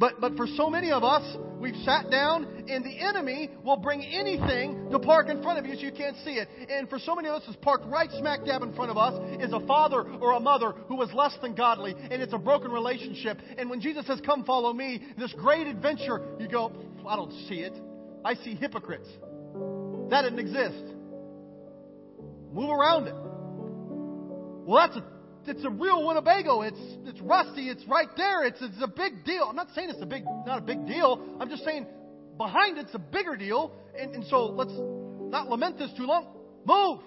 But, 0.00 0.18
but 0.18 0.34
for 0.34 0.46
so 0.46 0.70
many 0.70 0.90
of 0.92 1.04
us, 1.04 1.36
we've 1.58 1.76
sat 1.84 2.10
down 2.10 2.64
and 2.70 2.82
the 2.82 2.98
enemy 3.06 3.50
will 3.62 3.76
bring 3.76 4.02
anything 4.02 4.88
to 4.90 4.98
park 4.98 5.28
in 5.28 5.42
front 5.42 5.58
of 5.58 5.66
you 5.66 5.74
so 5.74 5.82
you 5.82 5.92
can't 5.92 6.16
see 6.24 6.36
it. 6.36 6.48
And 6.70 6.88
for 6.88 6.98
so 6.98 7.14
many 7.14 7.28
of 7.28 7.34
us, 7.34 7.46
is 7.46 7.56
parked 7.56 7.84
right 7.84 8.08
smack 8.18 8.46
dab 8.46 8.62
in 8.62 8.72
front 8.72 8.90
of 8.90 8.96
us 8.96 9.12
is 9.42 9.52
a 9.52 9.60
father 9.66 10.00
or 10.00 10.32
a 10.32 10.40
mother 10.40 10.72
who 10.88 10.96
was 10.96 11.12
less 11.12 11.36
than 11.42 11.54
godly 11.54 11.94
and 12.10 12.22
it's 12.22 12.32
a 12.32 12.38
broken 12.38 12.70
relationship. 12.70 13.42
And 13.58 13.68
when 13.68 13.82
Jesus 13.82 14.06
says, 14.06 14.22
come 14.24 14.42
follow 14.44 14.72
me, 14.72 15.02
this 15.18 15.34
great 15.34 15.66
adventure, 15.66 16.22
you 16.38 16.48
go, 16.48 16.72
I 17.06 17.14
don't 17.14 17.32
see 17.46 17.56
it. 17.56 17.74
I 18.24 18.36
see 18.36 18.54
hypocrites. 18.54 19.08
That 20.08 20.22
didn't 20.22 20.38
exist. 20.38 20.94
Move 22.50 22.70
around 22.70 23.06
it. 23.06 23.14
Well, 24.64 24.86
that's 24.86 24.96
a 24.96 25.19
it's 25.50 25.64
a 25.64 25.70
real 25.70 26.06
Winnebago. 26.06 26.62
It's 26.62 26.80
it's 27.04 27.20
rusty. 27.20 27.68
It's 27.68 27.84
right 27.86 28.08
there. 28.16 28.44
It's 28.44 28.60
it's 28.60 28.82
a 28.82 28.88
big 28.88 29.24
deal. 29.24 29.44
I'm 29.48 29.56
not 29.56 29.68
saying 29.74 29.90
it's 29.90 30.02
a 30.02 30.06
big 30.06 30.24
not 30.46 30.58
a 30.58 30.62
big 30.62 30.86
deal. 30.86 31.36
I'm 31.40 31.50
just 31.50 31.64
saying 31.64 31.86
behind 32.38 32.78
it's 32.78 32.94
a 32.94 32.98
bigger 32.98 33.36
deal. 33.36 33.72
And, 33.98 34.14
and 34.14 34.24
so 34.26 34.46
let's 34.46 34.72
not 34.72 35.48
lament 35.48 35.78
this 35.78 35.90
too 35.96 36.04
long. 36.04 36.28
Move. 36.64 37.00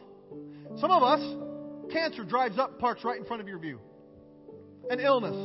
Some 0.80 0.92
of 0.92 1.04
us, 1.04 1.22
cancer 1.92 2.24
drives 2.24 2.60
up, 2.60 2.80
parks 2.80 3.04
right 3.04 3.18
in 3.18 3.26
front 3.26 3.42
of 3.42 3.48
your 3.48 3.60
view. 3.60 3.80
An 4.90 5.00
illness. 5.00 5.36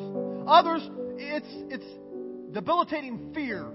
Others, 0.48 0.88
it's 1.16 1.46
it's 1.70 1.86
debilitating 2.52 3.32
fear 3.34 3.70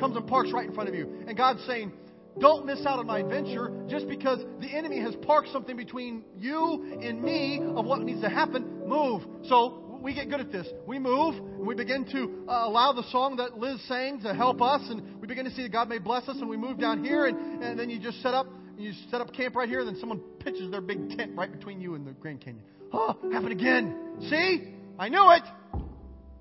comes 0.00 0.16
and 0.16 0.26
parks 0.26 0.50
right 0.52 0.66
in 0.66 0.74
front 0.74 0.88
of 0.88 0.94
you. 0.94 1.24
And 1.28 1.36
God's 1.36 1.64
saying, 1.66 1.92
don't 2.40 2.66
miss 2.66 2.84
out 2.86 2.98
on 2.98 3.06
my 3.06 3.20
adventure 3.20 3.72
just 3.88 4.08
because 4.08 4.40
the 4.60 4.68
enemy 4.68 5.00
has 5.00 5.14
parked 5.16 5.48
something 5.52 5.76
between 5.76 6.24
you 6.36 6.98
and 7.02 7.22
me 7.22 7.60
of 7.62 7.84
what 7.84 8.00
needs 8.00 8.22
to 8.22 8.28
happen. 8.28 8.88
Move. 8.88 9.22
So 9.44 9.98
we 10.00 10.14
get 10.14 10.30
good 10.30 10.40
at 10.40 10.50
this. 10.50 10.66
We 10.86 10.98
move 10.98 11.36
and 11.36 11.66
we 11.66 11.74
begin 11.74 12.04
to 12.06 12.46
uh, 12.48 12.68
allow 12.68 12.92
the 12.92 13.04
song 13.10 13.36
that 13.36 13.58
Liz 13.58 13.80
sang 13.86 14.20
to 14.22 14.34
help 14.34 14.62
us, 14.62 14.82
and 14.88 15.20
we 15.20 15.26
begin 15.26 15.44
to 15.44 15.50
see 15.50 15.62
that 15.62 15.72
God 15.72 15.88
may 15.88 15.98
bless 15.98 16.28
us. 16.28 16.36
And 16.40 16.48
we 16.48 16.56
move 16.56 16.78
down 16.78 17.04
here, 17.04 17.26
and, 17.26 17.62
and 17.62 17.78
then 17.78 17.90
you 17.90 17.98
just 17.98 18.22
set 18.22 18.34
up. 18.34 18.46
And 18.46 18.80
you 18.80 18.92
set 19.10 19.20
up 19.20 19.32
camp 19.34 19.54
right 19.54 19.68
here, 19.68 19.80
and 19.80 19.88
then 19.88 19.96
someone 20.00 20.20
pitches 20.38 20.70
their 20.70 20.80
big 20.80 21.16
tent 21.16 21.32
right 21.36 21.52
between 21.52 21.80
you 21.80 21.94
and 21.94 22.06
the 22.06 22.12
Grand 22.12 22.40
Canyon. 22.40 22.64
Oh, 22.92 23.16
happened 23.30 23.52
again. 23.52 24.16
See? 24.30 24.74
I 24.98 25.08
knew 25.08 25.30
it. 25.32 25.42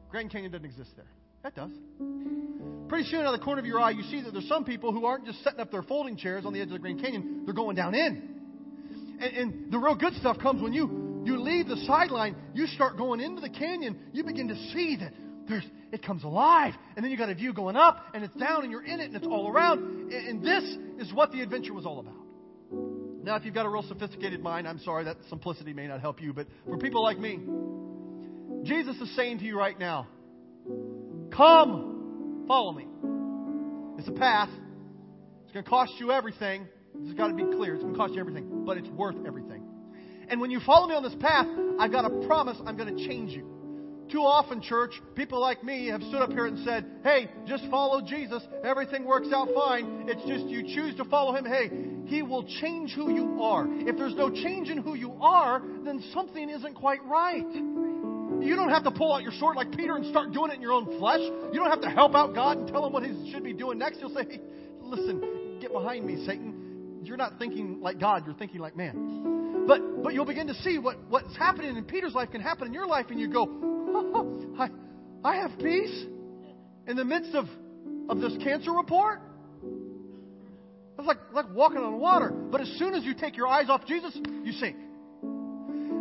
Grand 0.09 0.31
Canyon 0.31 0.51
doesn't 0.51 0.65
exist 0.65 0.91
there. 0.95 1.05
That 1.43 1.55
does. 1.55 1.71
Pretty 2.89 3.07
soon, 3.09 3.21
out 3.21 3.33
of 3.33 3.39
the 3.39 3.45
corner 3.45 3.59
of 3.59 3.65
your 3.65 3.79
eye, 3.79 3.91
you 3.91 4.03
see 4.03 4.21
that 4.21 4.33
there's 4.33 4.47
some 4.47 4.65
people 4.65 4.91
who 4.91 5.05
aren't 5.05 5.25
just 5.25 5.43
setting 5.43 5.59
up 5.59 5.71
their 5.71 5.83
folding 5.83 6.17
chairs 6.17 6.45
on 6.45 6.53
the 6.53 6.59
edge 6.59 6.67
of 6.67 6.73
the 6.73 6.79
Grand 6.79 7.01
Canyon, 7.01 7.43
they're 7.45 7.53
going 7.53 7.75
down 7.75 7.93
in. 7.93 8.39
And, 9.21 9.35
and 9.35 9.71
the 9.71 9.77
real 9.77 9.95
good 9.95 10.13
stuff 10.15 10.39
comes 10.39 10.61
when 10.61 10.73
you, 10.73 11.21
you 11.23 11.39
leave 11.39 11.67
the 11.67 11.77
sideline, 11.85 12.35
you 12.53 12.65
start 12.67 12.97
going 12.97 13.19
into 13.19 13.41
the 13.41 13.49
canyon, 13.49 13.99
you 14.11 14.23
begin 14.23 14.47
to 14.47 14.55
see 14.73 14.97
that 14.99 15.13
there's, 15.47 15.63
it 15.91 16.03
comes 16.03 16.23
alive. 16.23 16.73
And 16.95 17.03
then 17.03 17.11
you 17.11 17.17
got 17.17 17.29
a 17.29 17.35
view 17.35 17.53
going 17.53 17.75
up, 17.75 18.05
and 18.13 18.23
it's 18.23 18.35
down, 18.35 18.63
and 18.63 18.71
you're 18.71 18.85
in 18.85 18.99
it, 18.99 19.05
and 19.05 19.15
it's 19.15 19.27
all 19.27 19.49
around. 19.49 20.11
And, 20.11 20.13
and 20.13 20.43
this 20.43 20.63
is 21.05 21.13
what 21.13 21.31
the 21.31 21.41
adventure 21.41 21.73
was 21.73 21.85
all 21.85 21.99
about. 21.99 22.15
Now, 23.23 23.35
if 23.35 23.45
you've 23.45 23.53
got 23.53 23.65
a 23.65 23.69
real 23.69 23.83
sophisticated 23.83 24.41
mind, 24.41 24.67
I'm 24.67 24.79
sorry 24.79 25.03
that 25.03 25.17
simplicity 25.29 25.73
may 25.73 25.87
not 25.87 26.01
help 26.01 26.21
you, 26.21 26.33
but 26.33 26.47
for 26.65 26.77
people 26.77 27.03
like 27.03 27.19
me, 27.19 27.39
Jesus 28.63 28.95
is 28.97 29.15
saying 29.15 29.39
to 29.39 29.45
you 29.45 29.57
right 29.57 29.77
now, 29.77 30.07
Come, 31.39 32.43
follow 32.49 32.73
me. 32.73 32.85
It's 33.97 34.09
a 34.09 34.11
path. 34.11 34.49
It's 35.45 35.53
going 35.53 35.63
to 35.63 35.69
cost 35.69 35.93
you 35.97 36.11
everything. 36.11 36.67
It's 37.01 37.17
got 37.17 37.29
to 37.29 37.33
be 37.33 37.45
clear. 37.55 37.75
It's 37.75 37.81
going 37.81 37.93
to 37.93 37.97
cost 37.97 38.13
you 38.13 38.19
everything, 38.19 38.65
but 38.65 38.77
it's 38.77 38.89
worth 38.89 39.15
everything. 39.25 39.63
And 40.27 40.41
when 40.41 40.51
you 40.51 40.59
follow 40.65 40.89
me 40.89 40.95
on 40.95 41.01
this 41.01 41.15
path, 41.21 41.47
I've 41.79 41.93
got 41.93 42.03
a 42.03 42.27
promise 42.27 42.57
I'm 42.65 42.75
going 42.75 42.93
to 42.93 43.07
change 43.07 43.31
you. 43.31 44.07
Too 44.11 44.19
often, 44.19 44.61
church, 44.61 44.91
people 45.15 45.39
like 45.39 45.63
me 45.63 45.87
have 45.87 46.01
stood 46.01 46.21
up 46.21 46.31
here 46.31 46.45
and 46.45 46.59
said, 46.65 46.85
Hey, 47.05 47.29
just 47.47 47.63
follow 47.71 48.01
Jesus. 48.01 48.43
Everything 48.65 49.05
works 49.05 49.29
out 49.33 49.47
fine. 49.55 50.09
It's 50.09 50.27
just 50.27 50.43
you 50.47 50.63
choose 50.75 50.97
to 50.97 51.05
follow 51.05 51.33
him. 51.33 51.45
Hey, 51.45 51.69
he 52.13 52.21
will 52.21 52.43
change 52.59 52.91
who 52.91 53.13
you 53.13 53.41
are. 53.41 53.65
If 53.69 53.95
there's 53.95 54.15
no 54.15 54.29
change 54.29 54.67
in 54.67 54.79
who 54.79 54.95
you 54.95 55.13
are, 55.21 55.61
then 55.85 56.03
something 56.13 56.49
isn't 56.49 56.73
quite 56.73 57.01
right. 57.05 57.45
You 58.41 58.55
don't 58.55 58.69
have 58.69 58.83
to 58.83 58.91
pull 58.91 59.13
out 59.13 59.21
your 59.21 59.33
sword 59.33 59.55
like 59.55 59.75
Peter 59.75 59.95
and 59.95 60.05
start 60.07 60.31
doing 60.31 60.51
it 60.51 60.55
in 60.55 60.61
your 60.61 60.73
own 60.73 60.97
flesh. 60.99 61.21
You 61.21 61.59
don't 61.59 61.69
have 61.69 61.81
to 61.81 61.89
help 61.89 62.15
out 62.15 62.33
God 62.33 62.57
and 62.57 62.67
tell 62.67 62.85
him 62.85 62.93
what 62.93 63.03
he 63.03 63.31
should 63.31 63.43
be 63.43 63.53
doing 63.53 63.77
next. 63.77 63.99
You'll 63.99 64.13
say, 64.13 64.25
hey, 64.29 64.39
listen, 64.81 65.57
get 65.61 65.71
behind 65.71 66.05
me, 66.05 66.25
Satan. 66.25 67.01
You're 67.03 67.17
not 67.17 67.39
thinking 67.39 67.79
like 67.81 67.99
God, 67.99 68.23
you're 68.25 68.35
thinking 68.35 68.59
like 68.59 68.75
man. 68.75 69.65
But 69.67 70.03
but 70.03 70.13
you'll 70.13 70.25
begin 70.25 70.47
to 70.47 70.53
see 70.55 70.77
what, 70.79 70.97
what's 71.09 71.35
happening 71.37 71.75
in 71.75 71.83
Peter's 71.85 72.13
life 72.13 72.31
can 72.31 72.41
happen 72.41 72.67
in 72.67 72.73
your 72.73 72.87
life, 72.87 73.07
and 73.09 73.19
you 73.19 73.27
go, 73.27 73.47
oh, 73.49 74.55
I, 74.57 74.69
I 75.23 75.35
have 75.37 75.57
peace 75.59 76.05
in 76.87 76.95
the 76.95 77.05
midst 77.05 77.35
of, 77.35 77.45
of 78.09 78.19
this 78.19 78.35
cancer 78.43 78.71
report. 78.71 79.21
It's 80.97 81.07
like, 81.07 81.19
like 81.31 81.45
walking 81.53 81.77
on 81.77 81.99
water. 81.99 82.29
But 82.29 82.61
as 82.61 82.67
soon 82.77 82.93
as 82.93 83.03
you 83.03 83.13
take 83.13 83.37
your 83.37 83.47
eyes 83.47 83.69
off 83.69 83.85
Jesus, 83.85 84.17
you 84.43 84.51
sink. 84.53 84.75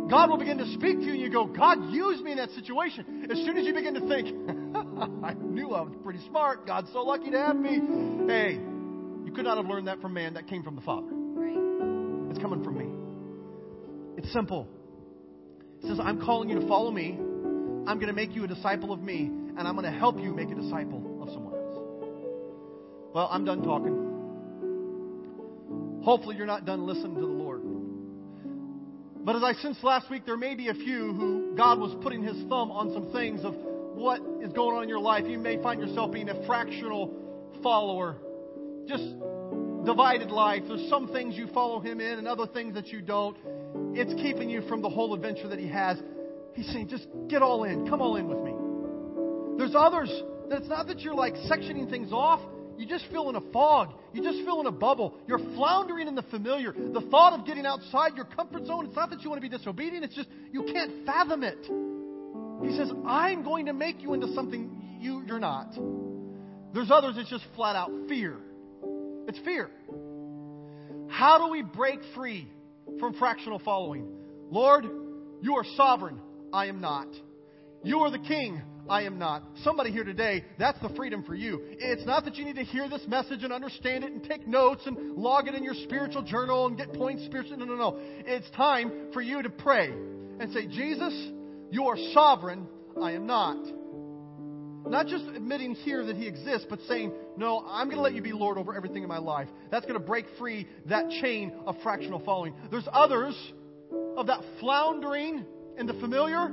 God 0.09 0.29
will 0.29 0.37
begin 0.37 0.57
to 0.57 0.65
speak 0.73 0.97
to 0.99 1.05
you 1.05 1.11
and 1.11 1.21
you 1.21 1.29
go, 1.29 1.45
God, 1.45 1.91
used 1.91 2.23
me 2.23 2.31
in 2.31 2.37
that 2.37 2.49
situation. 2.51 3.27
As 3.29 3.37
soon 3.37 3.57
as 3.57 3.65
you 3.65 3.73
begin 3.73 3.93
to 3.93 4.01
think, 4.07 4.27
I 5.23 5.33
knew 5.33 5.71
I 5.71 5.81
was 5.81 5.93
pretty 6.03 6.19
smart. 6.27 6.65
God's 6.65 6.91
so 6.91 7.01
lucky 7.01 7.29
to 7.29 7.37
have 7.37 7.55
me. 7.55 7.79
Hey, 8.27 8.53
you 9.23 9.31
could 9.35 9.45
not 9.45 9.57
have 9.57 9.67
learned 9.67 9.87
that 9.87 10.01
from 10.01 10.13
man. 10.13 10.33
That 10.33 10.47
came 10.47 10.63
from 10.63 10.75
the 10.75 10.81
Father. 10.81 11.09
Right. 11.11 12.31
It's 12.31 12.39
coming 12.39 12.63
from 12.63 12.77
me. 12.77 12.87
It's 14.17 14.33
simple. 14.33 14.67
It 15.83 15.87
says, 15.87 15.99
I'm 16.01 16.19
calling 16.19 16.49
you 16.49 16.59
to 16.59 16.67
follow 16.67 16.89
me. 16.91 17.11
I'm 17.87 17.97
going 17.97 18.07
to 18.07 18.13
make 18.13 18.35
you 18.35 18.43
a 18.43 18.47
disciple 18.47 18.91
of 18.91 19.01
me, 19.01 19.25
and 19.25 19.61
I'm 19.61 19.75
going 19.75 19.91
to 19.91 19.97
help 19.97 20.19
you 20.19 20.33
make 20.33 20.49
a 20.49 20.55
disciple 20.55 21.19
of 21.21 21.29
someone 21.29 21.53
else. 21.53 21.75
Well, 23.13 23.29
I'm 23.31 23.45
done 23.45 23.63
talking. 23.63 24.07
Hopefully, 26.03 26.35
you're 26.35 26.45
not 26.45 26.65
done 26.65 26.85
listening 26.85 27.15
to 27.15 27.21
the 27.21 27.27
Lord. 27.27 27.61
But 29.29 29.35
as 29.35 29.43
I 29.43 29.53
sensed 29.61 29.83
last 29.83 30.09
week, 30.09 30.25
there 30.25 30.37
may 30.37 30.55
be 30.55 30.69
a 30.69 30.73
few 30.73 31.13
who 31.13 31.53
God 31.55 31.79
was 31.79 31.95
putting 32.01 32.23
his 32.23 32.35
thumb 32.49 32.71
on 32.71 32.91
some 32.91 33.11
things 33.11 33.45
of 33.45 33.53
what 33.93 34.19
is 34.41 34.51
going 34.53 34.75
on 34.75 34.81
in 34.81 34.89
your 34.89 34.97
life. 34.97 35.25
You 35.27 35.37
may 35.37 35.61
find 35.61 35.79
yourself 35.79 36.11
being 36.11 36.29
a 36.29 36.47
fractional 36.47 37.13
follower, 37.61 38.15
just 38.87 39.03
divided 39.85 40.31
life. 40.31 40.63
There's 40.67 40.89
some 40.89 41.09
things 41.09 41.37
you 41.37 41.45
follow 41.53 41.79
him 41.79 42.01
in 42.01 42.17
and 42.17 42.27
other 42.27 42.47
things 42.47 42.73
that 42.73 42.87
you 42.87 43.01
don't. 43.03 43.37
It's 43.93 44.19
keeping 44.19 44.49
you 44.49 44.67
from 44.67 44.81
the 44.81 44.89
whole 44.89 45.13
adventure 45.13 45.47
that 45.47 45.59
he 45.59 45.67
has. 45.67 45.99
He's 46.55 46.65
saying, 46.73 46.87
just 46.87 47.05
get 47.27 47.43
all 47.43 47.65
in. 47.65 47.87
Come 47.87 48.01
all 48.01 48.15
in 48.15 48.27
with 48.27 48.39
me. 48.39 48.55
There's 49.59 49.75
others 49.75 50.09
that 50.49 50.61
it's 50.61 50.69
not 50.69 50.87
that 50.87 51.01
you're 51.01 51.13
like 51.13 51.35
sectioning 51.35 51.87
things 51.87 52.11
off. 52.11 52.41
You 52.79 52.85
just 52.87 53.05
feel 53.11 53.29
in 53.29 53.35
a 53.35 53.41
fog. 53.51 53.93
You 54.13 54.23
just 54.23 54.37
feel 54.45 54.61
in 54.61 54.65
a 54.65 54.71
bubble. 54.71 55.13
You're 55.27 55.41
floundering 55.55 56.07
in 56.07 56.15
the 56.15 56.21
familiar. 56.23 56.71
The 56.71 57.05
thought 57.11 57.37
of 57.37 57.45
getting 57.45 57.65
outside 57.65 58.15
your 58.15 58.23
comfort 58.23 58.65
zone, 58.65 58.85
it's 58.85 58.95
not 58.95 59.09
that 59.09 59.21
you 59.21 59.29
want 59.29 59.43
to 59.43 59.49
be 59.49 59.55
disobedient, 59.55 60.05
it's 60.05 60.15
just 60.15 60.29
you 60.53 60.63
can't 60.63 61.05
fathom 61.05 61.43
it. 61.43 61.59
He 62.63 62.77
says, 62.77 62.89
I'm 63.05 63.43
going 63.43 63.65
to 63.65 63.73
make 63.73 64.01
you 64.01 64.13
into 64.13 64.33
something 64.33 64.97
you, 65.01 65.23
you're 65.27 65.39
not. 65.39 65.73
There's 66.73 66.89
others, 66.89 67.15
it's 67.17 67.29
just 67.29 67.43
flat 67.53 67.75
out 67.75 67.91
fear. 68.07 68.37
It's 69.27 69.39
fear. 69.39 69.69
How 71.09 71.37
do 71.37 71.51
we 71.51 71.61
break 71.61 71.99
free 72.15 72.47
from 72.97 73.13
fractional 73.15 73.59
following? 73.59 74.07
Lord, 74.49 74.85
you 75.41 75.55
are 75.55 75.65
sovereign. 75.75 76.21
I 76.53 76.67
am 76.67 76.79
not. 76.79 77.07
You 77.83 77.99
are 77.99 78.11
the 78.11 78.19
king. 78.19 78.61
I 78.89 79.03
am 79.03 79.19
not. 79.19 79.43
Somebody 79.63 79.91
here 79.91 80.03
today, 80.03 80.43
that's 80.57 80.79
the 80.81 80.89
freedom 80.89 81.23
for 81.23 81.35
you. 81.35 81.61
It's 81.63 82.05
not 82.05 82.25
that 82.25 82.35
you 82.35 82.45
need 82.45 82.55
to 82.55 82.63
hear 82.63 82.89
this 82.89 83.05
message 83.07 83.43
and 83.43 83.53
understand 83.53 84.03
it 84.03 84.11
and 84.11 84.23
take 84.23 84.47
notes 84.47 84.81
and 84.85 85.15
log 85.15 85.47
it 85.47 85.53
in 85.53 85.63
your 85.63 85.75
spiritual 85.75 86.23
journal 86.23 86.67
and 86.67 86.75
get 86.75 86.93
points 86.93 87.23
spiritually. 87.25 87.57
No, 87.57 87.65
no, 87.65 87.75
no. 87.75 87.99
It's 87.99 88.49
time 88.51 89.11
for 89.13 89.21
you 89.21 89.43
to 89.43 89.49
pray 89.49 89.89
and 89.91 90.51
say, 90.53 90.65
Jesus, 90.67 91.13
you 91.69 91.85
are 91.85 91.97
sovereign. 92.13 92.67
I 93.01 93.11
am 93.11 93.27
not. 93.27 93.57
Not 94.87 95.05
just 95.07 95.25
admitting 95.25 95.75
here 95.75 96.03
that 96.05 96.15
He 96.15 96.27
exists, 96.27 96.65
but 96.69 96.79
saying, 96.87 97.13
No, 97.37 97.63
I'm 97.67 97.87
going 97.87 97.97
to 97.97 98.01
let 98.01 98.13
you 98.13 98.21
be 98.21 98.31
Lord 98.31 98.57
over 98.57 98.75
everything 98.75 99.03
in 99.03 99.09
my 99.09 99.19
life. 99.19 99.47
That's 99.69 99.85
going 99.85 99.99
to 99.99 100.05
break 100.05 100.25
free 100.39 100.67
that 100.87 101.09
chain 101.21 101.53
of 101.65 101.75
fractional 101.83 102.21
following. 102.21 102.55
There's 102.71 102.87
others 102.91 103.35
of 104.17 104.27
that 104.27 104.41
floundering 104.59 105.45
in 105.77 105.85
the 105.85 105.93
familiar. 105.93 106.51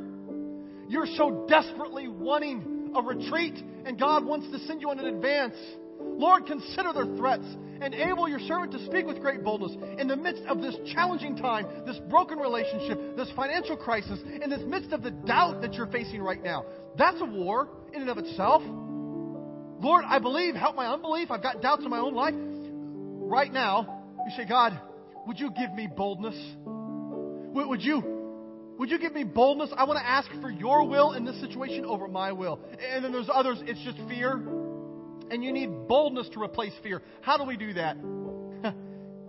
You're 0.88 1.06
so 1.16 1.46
desperately 1.48 2.08
wanting 2.08 2.92
a 2.94 3.02
retreat, 3.02 3.54
and 3.84 3.98
God 3.98 4.24
wants 4.24 4.50
to 4.50 4.58
send 4.66 4.80
you 4.80 4.90
an 4.90 5.00
advance. 5.00 5.56
Lord, 6.00 6.46
consider 6.46 6.92
their 6.92 7.16
threats. 7.16 7.44
Enable 7.82 8.28
your 8.28 8.38
servant 8.40 8.72
to 8.72 8.86
speak 8.86 9.06
with 9.06 9.20
great 9.20 9.44
boldness 9.44 9.76
in 9.98 10.08
the 10.08 10.16
midst 10.16 10.42
of 10.44 10.62
this 10.62 10.74
challenging 10.94 11.36
time, 11.36 11.66
this 11.84 11.98
broken 12.08 12.38
relationship, 12.38 13.16
this 13.16 13.30
financial 13.36 13.76
crisis, 13.76 14.18
in 14.42 14.48
this 14.48 14.62
midst 14.66 14.92
of 14.92 15.02
the 15.02 15.10
doubt 15.10 15.60
that 15.60 15.74
you're 15.74 15.86
facing 15.88 16.22
right 16.22 16.42
now. 16.42 16.64
That's 16.96 17.20
a 17.20 17.26
war 17.26 17.68
in 17.92 18.00
and 18.00 18.10
of 18.10 18.16
itself. 18.16 18.62
Lord, 19.78 20.04
I 20.06 20.18
believe. 20.18 20.54
Help 20.54 20.74
my 20.74 20.86
unbelief. 20.86 21.30
I've 21.30 21.42
got 21.42 21.60
doubts 21.60 21.84
in 21.84 21.90
my 21.90 21.98
own 21.98 22.14
life. 22.14 22.34
Right 22.34 23.52
now, 23.52 24.04
you 24.24 24.32
say, 24.36 24.48
God, 24.48 24.80
would 25.26 25.38
you 25.38 25.50
give 25.50 25.74
me 25.74 25.86
boldness? 25.94 26.36
Would 26.64 27.82
you 27.82 28.15
would 28.78 28.90
you 28.90 28.98
give 28.98 29.12
me 29.12 29.24
boldness? 29.24 29.70
I 29.76 29.84
want 29.84 29.98
to 29.98 30.06
ask 30.06 30.28
for 30.40 30.50
your 30.50 30.86
will 30.86 31.12
in 31.12 31.24
this 31.24 31.40
situation 31.40 31.84
over 31.84 32.08
my 32.08 32.32
will. 32.32 32.60
And 32.92 33.04
then 33.04 33.12
there's 33.12 33.30
others, 33.32 33.58
it's 33.62 33.82
just 33.82 33.96
fear. 34.08 34.32
And 35.30 35.42
you 35.42 35.52
need 35.52 35.88
boldness 35.88 36.28
to 36.34 36.42
replace 36.42 36.72
fear. 36.82 37.02
How 37.22 37.36
do 37.36 37.44
we 37.44 37.56
do 37.56 37.72
that? 37.74 37.96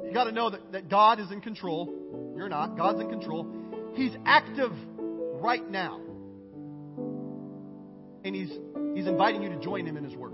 you 0.04 0.12
got 0.14 0.26
to 0.26 0.32
know 0.32 0.50
that, 0.50 0.72
that 0.74 0.90
God 0.90 1.20
is 1.20 1.32
in 1.32 1.42
control. 1.42 2.34
You're 2.36 2.50
not. 2.50 2.78
God's 2.78 3.00
in 3.02 3.10
control. 3.10 3.48
He's 3.96 4.12
active 4.26 4.72
right 5.00 5.68
now. 5.70 6.02
And 8.24 8.36
he's, 8.36 8.52
he's 8.96 9.08
inviting 9.08 9.42
you 9.42 9.50
to 9.50 9.60
join 9.60 9.88
him 9.88 9.96
in 9.96 10.04
his 10.04 10.16
work. 10.16 10.34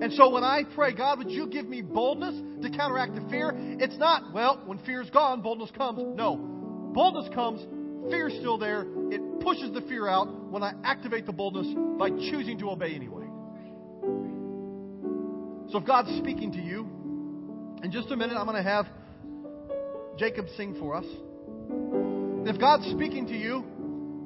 And 0.00 0.12
so 0.14 0.30
when 0.30 0.42
I 0.42 0.64
pray, 0.74 0.92
God, 0.94 1.18
would 1.18 1.30
you 1.30 1.46
give 1.46 1.68
me 1.68 1.82
boldness 1.82 2.34
to 2.62 2.70
counteract 2.76 3.14
the 3.14 3.20
fear? 3.30 3.52
It's 3.54 3.96
not, 3.96 4.32
well, 4.32 4.62
when 4.64 4.78
fear's 4.78 5.10
gone, 5.10 5.40
boldness 5.40 5.70
comes. 5.76 6.00
No. 6.16 6.36
Boldness 6.94 7.32
comes 7.34 7.64
Fear's 8.10 8.34
still 8.38 8.58
there. 8.58 8.86
It 9.10 9.40
pushes 9.40 9.72
the 9.72 9.80
fear 9.82 10.08
out 10.08 10.28
when 10.50 10.62
I 10.62 10.72
activate 10.84 11.26
the 11.26 11.32
boldness 11.32 11.66
by 11.98 12.10
choosing 12.10 12.58
to 12.58 12.70
obey 12.70 12.94
anyway. 12.94 13.24
So 15.70 15.78
if 15.78 15.86
God's 15.86 16.14
speaking 16.18 16.52
to 16.52 16.60
you, 16.60 16.88
in 17.82 17.90
just 17.90 18.10
a 18.10 18.16
minute 18.16 18.36
I'm 18.36 18.46
going 18.46 18.62
to 18.62 18.68
have 18.68 18.86
Jacob 20.18 20.46
sing 20.56 20.76
for 20.78 20.94
us. 20.94 21.06
If 22.46 22.60
God's 22.60 22.84
speaking 22.90 23.26
to 23.26 23.34
you, 23.34 23.64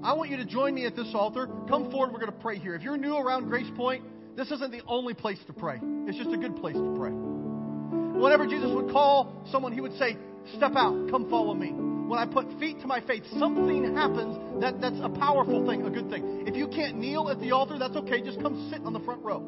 I 0.03 0.13
want 0.13 0.31
you 0.31 0.37
to 0.39 0.45
join 0.45 0.75
me 0.75 0.85
at 0.85 0.97
this 0.97 1.11
altar. 1.15 1.49
Come 1.69 1.91
forward, 1.91 2.13
we're 2.13 2.21
going 2.21 2.33
to 2.33 2.41
pray 2.41 2.59
here. 2.59 2.75
If 2.75 2.83
you're 2.83 2.97
new 2.97 3.17
around 3.17 3.49
Grace 3.49 3.71
Point, 3.77 4.05
this 4.37 4.51
isn't 4.51 4.73
the 4.73 4.83
only 4.87 5.15
place 5.15 5.39
to 5.47 5.53
pray. 5.53 5.79
It's 6.07 6.19
just 6.19 6.31
a 6.31 6.37
good 6.37 6.57
place 6.57 6.77
to 6.77 6.95
pray. 6.97 7.13
Whenever 7.13 8.47
Jesus 8.47 8.71
would 8.73 8.91
call 8.91 9.45
someone, 9.51 9.73
he 9.73 9.81
would 9.81 9.97
say, 9.99 10.17
Step 10.57 10.73
out, 10.77 11.11
come 11.11 11.29
follow 11.31 11.55
me 11.55 11.88
when 12.09 12.19
I 12.19 12.25
put 12.25 12.47
feet 12.59 12.81
to 12.81 12.87
my 12.87 13.03
faith, 13.03 13.23
something 13.39 13.95
happens 13.95 14.63
that, 14.63 14.81
that's 14.81 14.99
a 15.03 15.11
powerful 15.11 15.67
thing, 15.67 15.85
a 15.85 15.91
good 15.91 16.09
thing. 16.09 16.45
If 16.47 16.57
you 16.57 16.67
can't 16.67 16.97
kneel 16.97 17.29
at 17.29 17.39
the 17.39 17.53
altar, 17.53 17.79
that's 17.79 17.97
okay. 17.97 18.23
Just 18.23 18.41
come 18.41 18.71
sit 18.73 18.83
on 18.85 18.95
the 18.95 19.01
front 19.01 19.23
row. 19.23 19.41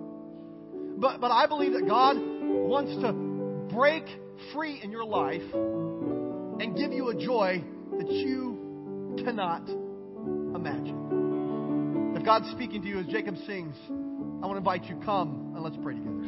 But, 0.98 1.20
but 1.20 1.30
I 1.30 1.46
believe 1.46 1.72
that 1.72 1.88
God 1.88 2.16
wants 2.18 2.94
to 3.02 3.12
break 3.74 4.04
free 4.52 4.78
in 4.82 4.90
your 4.90 5.06
life 5.06 5.42
and 5.54 6.76
give 6.76 6.92
you 6.92 7.08
a 7.08 7.14
joy 7.14 7.64
that 7.96 8.10
you 8.10 9.16
cannot 9.24 9.66
imagine. 9.68 12.14
If 12.14 12.24
God's 12.26 12.50
speaking 12.50 12.82
to 12.82 12.88
you 12.88 12.98
as 12.98 13.06
Jacob 13.06 13.36
sings, 13.46 13.74
I 13.88 14.46
want 14.46 14.52
to 14.52 14.58
invite 14.58 14.84
you, 14.84 15.00
come 15.02 15.52
and 15.54 15.64
let's 15.64 15.76
pray 15.82 15.94
together. 15.94 16.26